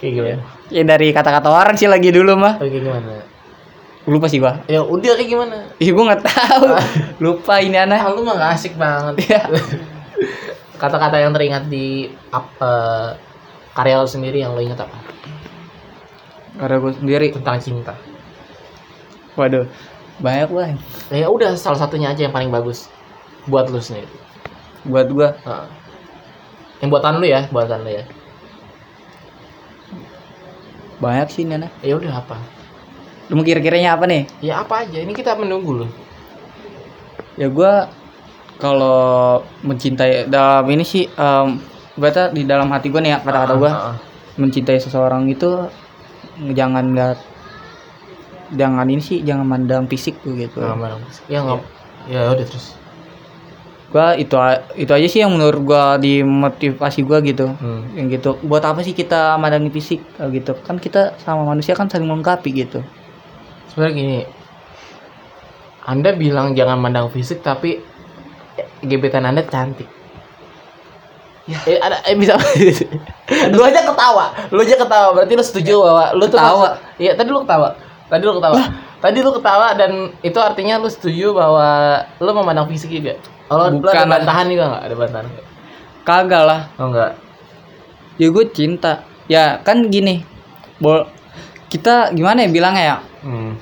Kayak 0.00 0.12
gimana? 0.16 0.42
Ya 0.66 0.82
dari 0.82 1.08
kata-kata 1.10 1.48
orang 1.48 1.76
sih 1.76 1.84
lagi 1.84 2.08
dulu 2.08 2.32
mah. 2.34 2.56
Oh, 2.56 2.64
kayak 2.64 2.74
gimana? 2.74 3.10
Lupa 4.10 4.26
sih 4.26 4.42
gua. 4.42 4.58
Ya 4.66 4.82
udah 4.82 5.14
kayak 5.14 5.28
gimana? 5.30 5.56
Ih 5.78 5.94
gua 5.94 6.10
nggak 6.10 6.24
tahu. 6.26 6.64
Lupa 7.22 7.62
ini 7.62 7.78
Ah, 7.78 7.86
anak. 7.86 8.10
lu 8.10 8.26
mah 8.26 8.34
gak 8.34 8.52
asik 8.58 8.74
banget. 8.74 9.30
Iya. 9.30 9.42
Kata-kata 10.82 11.22
yang 11.22 11.30
teringat 11.30 11.70
di 11.70 12.10
ap- 12.28 12.58
eh, 12.58 13.14
karya 13.70 14.02
lo 14.02 14.08
sendiri 14.08 14.42
yang 14.42 14.56
lo 14.56 14.60
ingat 14.60 14.82
apa? 14.82 14.98
Karena 16.58 16.76
gue 16.76 16.92
sendiri. 16.92 17.26
Tentang 17.30 17.56
cinta. 17.62 17.94
Waduh. 19.38 19.70
Banyak 20.18 20.48
banget. 20.50 20.76
Ya 21.08 21.30
udah 21.30 21.54
salah 21.54 21.78
satunya 21.78 22.10
aja 22.10 22.26
yang 22.26 22.34
paling 22.34 22.50
bagus 22.50 22.90
buat 23.46 23.70
lu 23.70 23.78
sendiri. 23.78 24.10
Buat 24.84 25.08
gua 25.08 25.28
Heeh. 25.38 25.66
Yang 26.80 26.88
buatan 26.90 27.14
lu 27.20 27.26
ya, 27.28 27.40
buatan 27.48 27.80
lu 27.84 27.92
ya. 27.94 28.04
banyak 31.00 31.28
sih 31.32 31.48
ini 31.48 31.56
anak. 31.56 31.72
Ya 31.80 31.96
udah 31.96 32.12
apa? 32.12 32.36
Lu 33.30 33.38
mau 33.38 33.46
kira-kiranya 33.46 33.94
apa 33.94 34.04
nih? 34.04 34.26
Ya 34.42 34.58
apa 34.58 34.82
aja? 34.82 34.98
Ini 34.98 35.14
kita 35.14 35.38
menunggu 35.38 35.86
loh. 35.86 35.90
Ya 37.38 37.46
gua 37.46 37.86
kalau 38.58 39.40
mencintai 39.62 40.26
dalam 40.26 40.66
ini 40.68 40.84
sih 40.84 41.06
em 41.08 41.56
berarti 41.94 42.34
di 42.34 42.42
dalam 42.44 42.68
hati 42.68 42.90
gua 42.90 43.00
nih 43.00 43.14
ya 43.14 43.18
kata-kata 43.22 43.54
gua 43.56 43.70
Heeh. 43.70 43.94
mencintai 44.36 44.76
seseorang 44.76 45.24
itu 45.26 45.48
jangan 46.52 46.92
lihat 46.92 47.18
jangan 48.50 48.84
ini 48.84 49.00
sih 49.00 49.22
jangan 49.22 49.46
mandang 49.46 49.86
fisik 49.86 50.18
tuh 50.20 50.34
gitu 50.34 50.60
marah. 50.60 50.98
Ya 51.26 51.40
nggak. 51.40 51.60
Ya 52.10 52.20
udah 52.28 52.44
terus. 52.44 52.76
gua 53.90 54.14
itu 54.14 54.38
itu 54.76 54.90
aja 54.90 55.06
sih 55.06 55.18
yang 55.18 55.34
menurut 55.34 55.62
gua 55.64 55.96
di 55.96 56.22
motivasi 56.22 57.02
gua 57.02 57.18
gitu 57.20 57.50
Hmm. 57.58 57.90
yang 57.94 58.06
gitu 58.06 58.38
buat 58.40 58.62
apa 58.62 58.82
sih 58.82 58.92
kita 58.92 59.34
mandangi 59.34 59.66
fisik 59.66 59.98
kalau 60.14 60.30
gitu 60.30 60.54
kan 60.62 60.78
kita 60.78 61.18
sama 61.18 61.42
manusia 61.42 61.74
kan 61.74 61.90
saling 61.90 62.06
melengkapi 62.06 62.54
gitu 62.54 62.86
Sebenarnya 63.70 63.94
gini. 63.94 64.18
Anda 65.86 66.12
bilang 66.14 66.52
jangan 66.52 66.78
mandang 66.78 67.08
fisik 67.10 67.40
tapi 67.40 67.80
gebetan 68.82 69.24
Anda 69.24 69.42
cantik. 69.42 69.88
Ya. 71.48 71.58
Eh, 71.66 71.78
ada 71.82 71.98
eh 72.06 72.14
bisa. 72.14 72.36
lu 73.56 73.62
aja 73.64 73.80
ketawa. 73.82 74.26
Lu 74.52 74.60
aja 74.62 74.76
ketawa. 74.76 75.08
Berarti 75.16 75.32
lu 75.34 75.44
setuju 75.44 75.74
bahwa 75.82 76.04
lu 76.14 76.24
tuh 76.28 76.38
Ketawa. 76.38 76.68
Iya, 77.00 77.12
tadi 77.18 77.28
lu 77.32 77.42
ketawa. 77.42 77.68
Tadi 78.06 78.22
lu 78.22 78.32
ketawa. 78.38 78.56
Tadi 79.00 79.18
lu 79.18 79.30
ketawa 79.32 79.68
dan 79.74 79.90
itu 80.20 80.38
artinya 80.38 80.78
lu 80.78 80.86
setuju 80.86 81.32
bahwa 81.34 81.66
lu 82.20 82.30
memandang 82.36 82.68
fisik 82.70 82.92
juga. 82.92 83.16
Kalau 83.48 83.66
lu 83.72 83.82
Bukan. 83.82 83.96
ada 83.96 84.06
bantahan 84.06 84.46
juga 84.46 84.64
enggak? 84.70 84.82
Ada 84.86 84.94
bantahan 84.94 85.26
nggak? 85.26 85.46
kagak 86.00 86.42
lah 86.48 86.60
Oh 86.80 86.88
enggak. 86.90 87.12
ya 88.16 88.26
gue 88.32 88.44
cinta 88.52 89.04
ya 89.28 89.60
kan 89.60 89.84
gini 89.88 90.24
bol 90.80 91.04
kita 91.68 92.10
gimana 92.16 92.44
ya 92.44 92.48
bilangnya 92.50 92.82
ya 92.84 92.96
Hmm. 93.20 93.52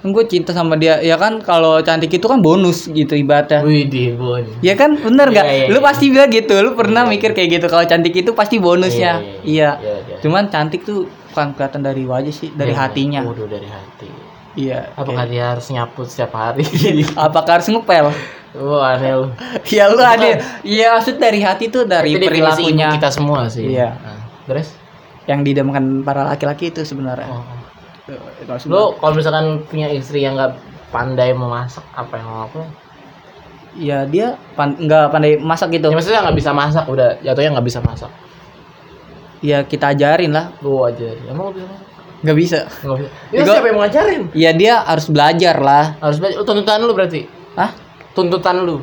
gue 0.00 0.24
cinta 0.32 0.56
sama 0.56 0.80
dia 0.80 0.96
ya 1.04 1.20
kan 1.20 1.44
kalau 1.44 1.76
cantik 1.84 2.08
itu 2.08 2.24
kan 2.24 2.40
bonus 2.40 2.88
gitu 2.88 3.12
ibaratnya 3.12 3.60
Wih, 3.60 3.84
di 3.84 4.16
bon. 4.16 4.40
Ya 4.64 4.72
kan 4.72 4.96
bener 4.96 5.28
Iya, 5.28 5.36
gak? 5.36 5.46
iya, 5.52 5.64
lu 5.68 5.76
iya. 5.76 5.84
pasti 5.84 6.04
bilang 6.08 6.32
gitu, 6.32 6.54
lu 6.64 6.72
pernah 6.72 7.04
Iya, 7.04 7.12
mikir 7.12 7.30
kayak 7.36 7.48
gitu 7.60 7.66
kalau 7.68 7.84
cantik 7.84 8.16
itu 8.16 8.32
pasti 8.32 8.56
bonusnya. 8.56 9.20
Iya, 9.44 9.76
Iya. 9.76 9.94
iya. 10.08 10.16
Cuman 10.24 10.48
cantik 10.48 10.88
tuh 10.88 11.04
bukan 11.04 11.52
kelihatan 11.52 11.84
dari 11.84 12.08
wajah 12.08 12.32
sih, 12.32 12.48
dari 12.56 12.72
hatinya. 12.72 13.28
Waduh, 13.28 13.44
dari 13.44 13.68
hati. 13.68 14.08
Iya. 14.56 14.88
Apakah 14.96 15.28
dia 15.28 15.52
harus 15.52 15.68
nyaput 15.68 16.08
setiap 16.08 16.32
hari? 16.32 16.64
Apakah 17.28 17.60
harus 17.60 17.68
ngepel? 17.68 18.08
Wah, 18.56 18.96
aneh 18.96 19.12
lu. 19.14 19.28
ya 19.68 19.84
lu 19.92 20.00
ada. 20.00 20.40
Iya 20.64 20.96
maksud 20.96 21.20
dari 21.20 21.44
hati 21.44 21.68
tuh 21.68 21.84
dari 21.84 22.16
Itu 22.16 22.24
perilakunya 22.24 22.88
kita 22.96 23.12
semua 23.12 23.46
sih. 23.52 23.68
Iya. 23.76 23.94
Nah, 24.00 24.16
terus? 24.48 24.80
yang 25.28 25.46
didamkan 25.46 26.02
para 26.02 26.26
laki-laki 26.26 26.74
itu 26.74 26.82
sebenarnya. 26.82 27.28
Oh. 27.30 27.59
Itu 28.12 28.48
maksud 28.48 28.66
Lu 28.68 28.94
kalau 28.96 29.12
misalkan 29.14 29.46
punya 29.66 29.88
istri 29.88 30.20
yang 30.20 30.34
nggak 30.34 30.52
pandai 30.90 31.30
memasak, 31.30 31.84
apa 31.94 32.18
yang 32.18 32.28
mau 32.28 32.44
aku? 32.46 32.62
ya 33.70 34.02
dia 34.02 34.34
pan 34.58 34.74
nggak 34.74 35.14
pandai 35.14 35.38
masak 35.38 35.70
gitu. 35.70 35.88
Ya 35.88 35.94
maksudnya 35.94 36.20
nggak 36.26 36.34
bisa 36.34 36.50
masak, 36.50 36.84
udah 36.90 37.22
jatuhnya 37.22 37.54
nggak 37.54 37.66
bisa 37.66 37.78
masak. 37.78 38.10
Ya 39.40 39.62
kita 39.62 39.94
ajarin 39.94 40.34
lah. 40.34 40.50
Lu 40.60 40.82
aja. 40.82 41.06
Emang 41.24 41.54
lu 41.54 41.56
bisa 41.56 41.66
masak? 41.70 41.86
Nggak 42.20 42.36
bisa. 42.36 42.58
Nggak 42.82 42.96
bisa. 42.98 43.10
Ya, 43.30 43.38
Ya, 43.38 43.42
siapa 43.46 43.66
yang 43.66 43.76
mau 43.78 43.82
ngajarin? 43.86 44.22
Ya 44.34 44.50
dia 44.52 44.74
harus 44.82 45.06
belajar 45.08 45.56
lah. 45.62 45.84
Harus 46.02 46.18
belajar. 46.18 46.36
Lu 46.36 46.44
tuntutan 46.44 46.78
lu 46.82 46.92
berarti? 46.92 47.20
Hah? 47.54 47.70
Tuntutan 48.12 48.56
lu. 48.66 48.76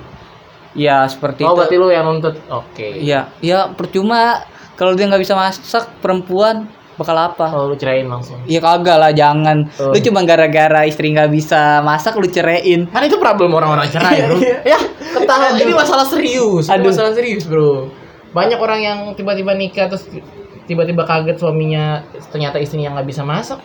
Ya 0.71 1.03
seperti 1.05 1.43
Oh, 1.43 1.51
itu. 1.51 1.57
berarti 1.59 1.75
lu 1.77 1.87
yang 1.91 2.05
nuntut. 2.07 2.35
Oke. 2.47 3.01
Iya, 3.03 3.27
ya 3.43 3.67
percuma 3.69 4.45
kalau 4.79 4.95
dia 4.95 5.05
nggak 5.05 5.21
bisa 5.21 5.35
masak 5.35 5.89
perempuan 5.99 6.69
bakal 6.97 7.15
apa? 7.15 7.45
Oh, 7.53 7.69
lu 7.69 7.77
cerain 7.77 8.09
langsung. 8.09 8.41
Ya 8.49 8.57
kagak 8.57 8.97
lah, 8.97 9.13
jangan. 9.13 9.69
Oh. 9.77 9.93
Lu 9.93 9.99
cuma 10.01 10.25
gara-gara 10.25 10.83
istri 10.89 11.13
nggak 11.13 11.29
bisa 11.29 11.79
masak 11.85 12.17
lu 12.17 12.25
ceraiin. 12.25 12.89
Kan 12.89 13.05
itu 13.05 13.21
problem 13.21 13.53
orang-orang 13.53 13.87
cerai, 13.87 14.25
Bro. 14.25 14.41
ya, 14.65 14.79
ketawa 15.13 15.53
ini 15.55 15.73
masalah 15.77 16.05
serius. 16.09 16.65
Ini 16.67 16.73
Aduh. 16.81 16.89
masalah 16.89 17.11
serius, 17.13 17.45
Bro. 17.45 17.93
Banyak 18.33 18.59
orang 18.59 18.79
yang 18.81 18.99
tiba-tiba 19.13 19.53
nikah 19.53 19.87
terus 19.87 20.09
tiba-tiba 20.67 21.07
kaget 21.07 21.39
suaminya 21.39 22.03
ternyata 22.33 22.59
istrinya 22.59 22.97
nggak 22.97 23.07
bisa 23.07 23.21
masak. 23.23 23.61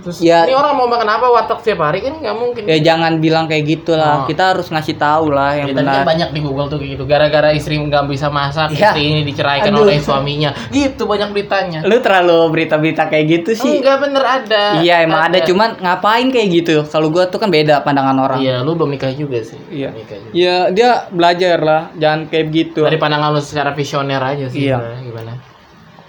Terus 0.00 0.18
Ya. 0.18 0.42
ini 0.42 0.52
orang 0.52 0.72
mau 0.72 0.86
makan 0.86 1.04
apa 1.06 1.26
warteg 1.28 1.58
setiap 1.60 1.84
hari 1.84 2.00
kan 2.00 2.16
nggak 2.16 2.34
mungkin. 2.34 2.62
Ya 2.64 2.78
jangan 2.80 3.18
bilang 3.18 3.44
kayak 3.44 3.64
gitu 3.64 3.92
Oh. 3.92 4.00
lah. 4.00 4.16
Kita 4.24 4.50
harus 4.50 4.66
ngasih 4.66 4.96
tahu 4.96 5.28
lah 5.28 5.52
Ya, 5.52 5.58
yang 5.60 5.66
kan 5.72 5.84
benar. 5.84 6.02
banyak 6.02 6.28
di 6.30 6.40
Google 6.40 6.66
tuh 6.66 6.78
kayak 6.78 6.90
gitu. 6.94 7.04
Gara-gara 7.04 7.48
istri 7.50 7.76
nggak 7.76 8.04
bisa 8.06 8.26
masak, 8.28 8.72
Ya. 8.72 8.90
istri 8.90 9.02
ini 9.06 9.20
diceraikan 9.22 9.70
Aduh. 9.70 9.84
oleh 9.84 9.98
suaminya. 9.98 10.50
Gitu 10.68 11.02
banyak 11.02 11.28
beritanya. 11.30 11.80
Lu 11.82 11.98
terlalu 11.98 12.38
berita-berita 12.50 13.06
kayak 13.06 13.24
gitu 13.28 13.50
sih. 13.54 13.78
Enggak 13.78 13.98
bener 14.00 14.24
ada. 14.24 14.64
Iya 14.78 15.02
emang 15.02 15.28
ada. 15.28 15.38
cuman 15.42 15.74
ngapain 15.76 16.28
kayak 16.28 16.48
gitu? 16.54 16.76
Kalau 16.84 17.08
gua 17.08 17.26
tuh 17.26 17.36
kan 17.36 17.48
beda 17.48 17.82
pandangan 17.82 18.14
orang. 18.14 18.38
Iya, 18.38 18.62
lu 18.62 18.72
belum 18.72 18.90
nikah 18.90 19.10
juga 19.10 19.42
sih. 19.42 19.58
Iya. 19.68 19.90
Nikah 19.90 20.16
juga. 20.18 20.32
Ya 20.32 20.56
dia 20.70 20.90
belajar 21.08 21.58
lah, 21.58 21.82
jangan 21.94 22.26
kayak 22.26 22.46
gitu. 22.48 22.80
Dari 22.82 22.96
pandangan 22.96 23.30
lu 23.30 23.40
secara 23.40 23.72
visioner 23.72 24.18
aja 24.18 24.46
sih. 24.46 24.66
Iya. 24.66 25.02
Gimana? 25.02 25.32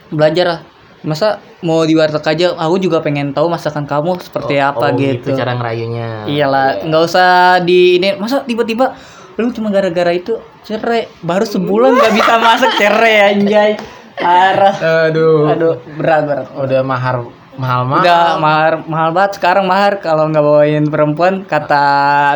Belajar 0.10 0.46
lah. 0.48 0.60
Masa 1.04 1.44
mau 1.60 1.84
di 1.84 2.00
warteg 2.00 2.24
aja, 2.24 2.56
aku 2.56 2.80
juga 2.80 3.04
pengen 3.04 3.36
tahu 3.36 3.52
masakan 3.52 3.84
kamu 3.84 4.24
seperti 4.24 4.56
Oh, 4.64 4.72
apa 4.72 4.88
oh, 4.88 4.96
gitu. 4.96 5.36
Cara 5.36 5.52
ngerayunya. 5.60 6.32
Iyalah, 6.32 6.80
Iya. 6.80 6.88
nggak 6.88 7.04
usah 7.04 7.30
di 7.60 8.00
ini. 8.00 8.16
Masa 8.16 8.48
tiba-tiba 8.48 8.96
lu 9.36 9.52
cuma 9.52 9.68
gara-gara 9.68 10.16
itu 10.16 10.40
cerai, 10.64 11.12
baru 11.20 11.44
sebulan 11.44 11.92
nggak 12.00 12.14
bisa 12.16 12.34
masak 12.40 12.72
cerai 12.80 13.36
anjay. 13.36 13.72
Parah. 14.16 14.76
Aduh. 15.10 15.52
Aduh, 15.52 15.76
berat 16.00 16.24
berat. 16.24 16.48
Udah 16.56 16.82
mahar 16.86 17.26
mahal 17.58 17.82
mahal. 17.86 18.02
Udah 18.02 18.24
mahal 18.42 18.72
mahal 18.90 19.10
banget 19.14 19.32
sekarang 19.38 19.66
mahar 19.70 20.02
kalau 20.02 20.30
nggak 20.30 20.42
bawain 20.42 20.86
perempuan 20.90 21.46
kata 21.46 21.86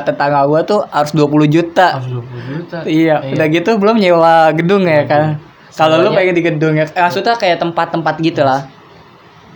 tetangga 0.05 0.45
gua 0.45 0.61
tuh 0.65 0.85
harus 0.89 1.13
20 1.13 1.47
juta. 1.49 1.97
Harus 2.01 2.09
20 2.21 2.49
juta. 2.51 2.77
Iya, 2.85 3.15
udah 3.33 3.47
gitu 3.49 3.71
belum 3.77 3.97
nyewa 3.97 4.51
gedung 4.57 4.85
ya 4.85 5.05
kan. 5.05 5.46
Kalau 5.77 6.01
lu 6.01 6.09
pengen 6.11 6.33
di 6.33 6.41
gedung 6.41 6.73
ya, 6.73 6.89
eh, 6.89 7.03
maksudnya 7.05 7.37
kayak 7.37 7.61
tempat-tempat 7.61 8.15
gitu 8.19 8.41
lah. 8.41 8.65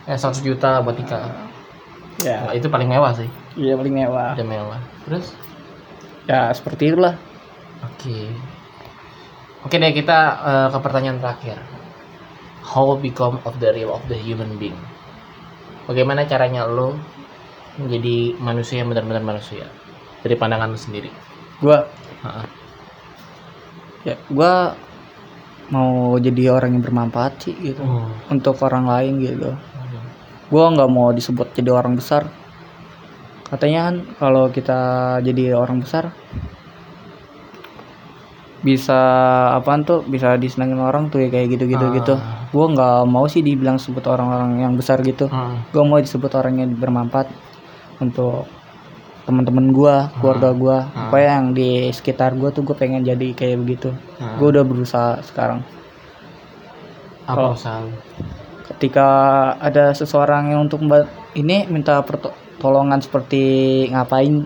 Eh 0.06 0.14
100 0.14 0.40
juta 0.40 0.80
buat 0.80 0.94
nikah. 0.94 1.50
Ya, 2.22 2.46
Nah, 2.46 2.54
itu 2.54 2.70
paling 2.70 2.86
mewah 2.86 3.10
sih. 3.12 3.26
iya 3.58 3.74
paling 3.74 3.92
mewah. 3.92 4.38
Udah 4.38 4.46
mewah. 4.46 4.80
Terus? 5.10 5.34
Ya, 6.30 6.54
seperti 6.54 6.94
itulah. 6.94 7.18
Oke. 7.82 8.30
Oke 9.62 9.76
deh 9.76 9.90
kita 9.92 10.18
eh, 10.40 10.68
ke 10.70 10.78
pertanyaan 10.80 11.18
terakhir. 11.18 11.58
How 12.62 12.94
become 12.96 13.42
of 13.42 13.58
the 13.58 13.74
real 13.74 13.90
of 13.92 14.06
the 14.06 14.16
human 14.16 14.56
being? 14.56 14.78
Bagaimana 15.90 16.24
caranya 16.24 16.70
lo 16.70 16.94
menjadi 17.76 18.38
manusia 18.38 18.80
yang 18.80 18.94
benar-benar 18.94 19.26
manusia 19.26 19.66
dari 20.22 20.38
pandangan 20.38 20.70
lo 20.70 20.78
sendiri? 20.78 21.10
Gua 21.58 21.82
Ha-ha. 22.22 22.46
ya 24.04 24.14
gua 24.30 24.78
mau 25.72 26.20
jadi 26.20 26.52
orang 26.52 26.76
yang 26.76 26.84
bermanfaat 26.84 27.34
sih 27.48 27.56
gitu. 27.58 27.80
Oh. 27.82 28.06
untuk 28.28 28.60
orang 28.62 28.86
lain 28.86 29.14
gitu. 29.24 29.52
Gua 30.52 30.68
nggak 30.68 30.92
mau 30.92 31.16
disebut 31.16 31.56
jadi 31.56 31.72
orang 31.72 31.96
besar. 31.96 32.28
Katanya 33.48 33.80
kan 33.88 33.96
kalau 34.20 34.46
kita 34.48 34.80
jadi 35.24 35.56
orang 35.56 35.80
besar 35.80 36.12
bisa 38.62 39.00
apaan 39.58 39.82
tuh? 39.82 40.06
Bisa 40.06 40.38
disenangin 40.38 40.78
orang 40.78 41.10
tuh 41.10 41.24
ya 41.26 41.30
kayak 41.34 41.58
gitu 41.58 41.66
gitu 41.66 41.86
Ah. 41.88 41.94
gitu. 41.98 42.14
Gua 42.54 42.66
nggak 42.70 43.00
mau 43.10 43.26
sih 43.26 43.42
dibilang 43.42 43.80
sebut 43.82 44.04
orang-orang 44.06 44.62
yang 44.62 44.74
besar 44.78 45.02
gitu. 45.02 45.26
Hmm. 45.32 45.66
gua 45.74 45.84
mau 45.88 45.98
disebut 45.98 46.30
orang 46.36 46.62
yang 46.62 46.70
bermanfaat 46.76 47.32
untuk 48.04 48.46
teman-teman 49.32 49.72
gua 49.72 50.12
keluarga 50.14 50.52
Ah. 50.86 51.08
apa 51.08 51.18
yang 51.18 51.44
di 51.52 51.70
sekitar 51.90 52.36
gua 52.36 52.52
tuh 52.52 52.62
gue 52.62 52.76
pengen 52.76 53.02
jadi 53.02 53.32
kayak 53.32 53.58
begitu 53.58 53.90
Ah. 54.18 54.36
gue 54.36 54.48
udah 54.50 54.62
berusaha 54.62 55.24
sekarang 55.24 55.64
Apa 57.24 57.56
usaha 57.56 57.80
ketika 58.68 59.08
ada 59.58 59.92
seseorang 59.92 60.50
yang 60.50 60.66
untuk 60.66 60.82
memba- 60.82 61.08
ini 61.32 61.64
minta 61.66 62.02
perto- 62.02 62.32
tolongan 62.58 63.00
seperti 63.00 63.42
ngapain 63.88 64.44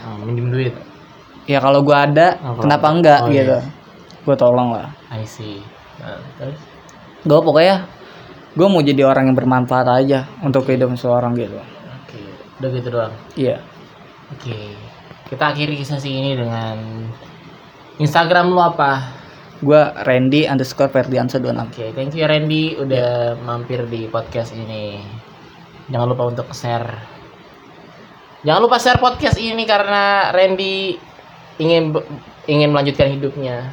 Oh, 0.00 0.16
minjem 0.22 0.48
duit. 0.48 0.74
ya 1.44 1.58
kalau 1.58 1.82
gue 1.82 1.92
ada 1.92 2.38
Oh, 2.38 2.56
kenapa 2.56 2.86
enggak 2.88 3.20
oh, 3.20 3.28
iya. 3.28 3.36
gitu 3.36 3.58
gue 4.22 4.36
tolong 4.36 4.70
lah 4.70 4.88
I 5.08 5.24
see. 5.24 5.58
Nah, 5.98 6.20
terus? 6.36 6.58
gue 7.20 7.38
pokoknya 7.40 7.88
gue 8.50 8.66
mau 8.66 8.80
jadi 8.80 9.02
orang 9.02 9.24
yang 9.26 9.36
bermanfaat 9.36 9.88
aja 9.88 10.28
untuk 10.40 10.62
kehidupan 10.62 10.94
seorang 10.94 11.32
gitu 11.34 11.56
Oke, 11.56 12.20
udah 12.58 12.70
gitu 12.70 12.88
doang. 12.88 13.12
iya 13.34 13.56
Oke. 14.36 14.76
Kita 15.28 15.52
akhiri 15.52 15.80
sesi 15.84 16.10
ini 16.12 16.32
dengan 16.36 17.04
Instagram 18.00 18.52
lu 18.52 18.60
apa? 18.60 19.18
gue 19.58 19.82
Randy 20.06 20.46
underscore 20.46 20.90
Ferdiansa 20.90 21.42
26 21.42 21.74
Oke, 21.74 21.86
thank 21.94 22.14
you 22.14 22.22
ya 22.22 22.30
Randy 22.30 22.78
udah 22.78 23.34
mampir 23.42 23.82
di 23.90 24.06
podcast 24.06 24.54
ini. 24.54 25.02
Jangan 25.90 26.06
lupa 26.14 26.30
untuk 26.30 26.46
share. 26.54 26.86
Jangan 28.46 28.60
lupa 28.62 28.78
share 28.78 29.02
podcast 29.02 29.34
ini 29.40 29.66
karena 29.66 30.30
Randy 30.30 30.94
ingin 31.58 31.90
ingin 32.46 32.70
melanjutkan 32.70 33.10
hidupnya. 33.10 33.66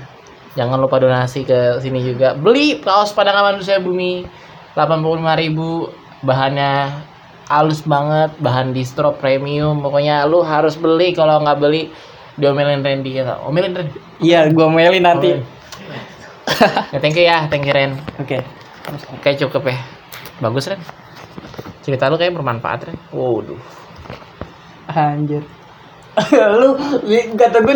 Jangan 0.57 0.79
lupa 0.81 0.97
donasi 0.97 1.45
ke 1.45 1.77
sini 1.83 2.01
juga. 2.01 2.33
Beli 2.33 2.81
kaos 2.81 3.13
Padang 3.13 3.37
Manusia 3.45 3.77
Bumi 3.77 4.25
85.000 4.73 6.25
bahannya 6.25 6.73
halus 7.49 7.81
banget, 7.85 8.33
bahan 8.41 8.73
distro 8.73 9.13
premium. 9.17 9.81
Pokoknya 9.81 10.25
lu 10.25 10.41
harus 10.41 10.75
beli 10.77 11.13
kalau 11.13 11.41
nggak 11.41 11.59
beli 11.61 11.89
diomelin 12.35 12.83
Randy 12.83 13.21
ya. 13.21 13.39
Omelin 13.43 13.73
Randy. 13.75 13.99
iya 14.23 14.47
gue 14.47 14.67
mailin 14.67 15.03
nanti 15.03 15.35
Omelin. 15.35 16.93
ya, 16.93 16.99
thank 16.99 17.15
you 17.19 17.25
ya, 17.25 17.47
thank 17.51 17.65
you 17.67 17.73
Ren. 17.73 17.99
oke 18.19 18.39
Oke 19.17 19.29
cukup 19.39 19.65
ya. 19.71 19.77
Bagus 20.39 20.69
Ren. 20.69 20.79
Cerita 21.81 22.11
lu 22.11 22.19
kayak 22.19 22.35
bermanfaat 22.35 22.91
Ren. 22.91 22.97
Waduh. 23.11 23.59
anjir 24.85 25.41
lu 26.61 26.77
kata 27.35 27.57
gue 27.59 27.73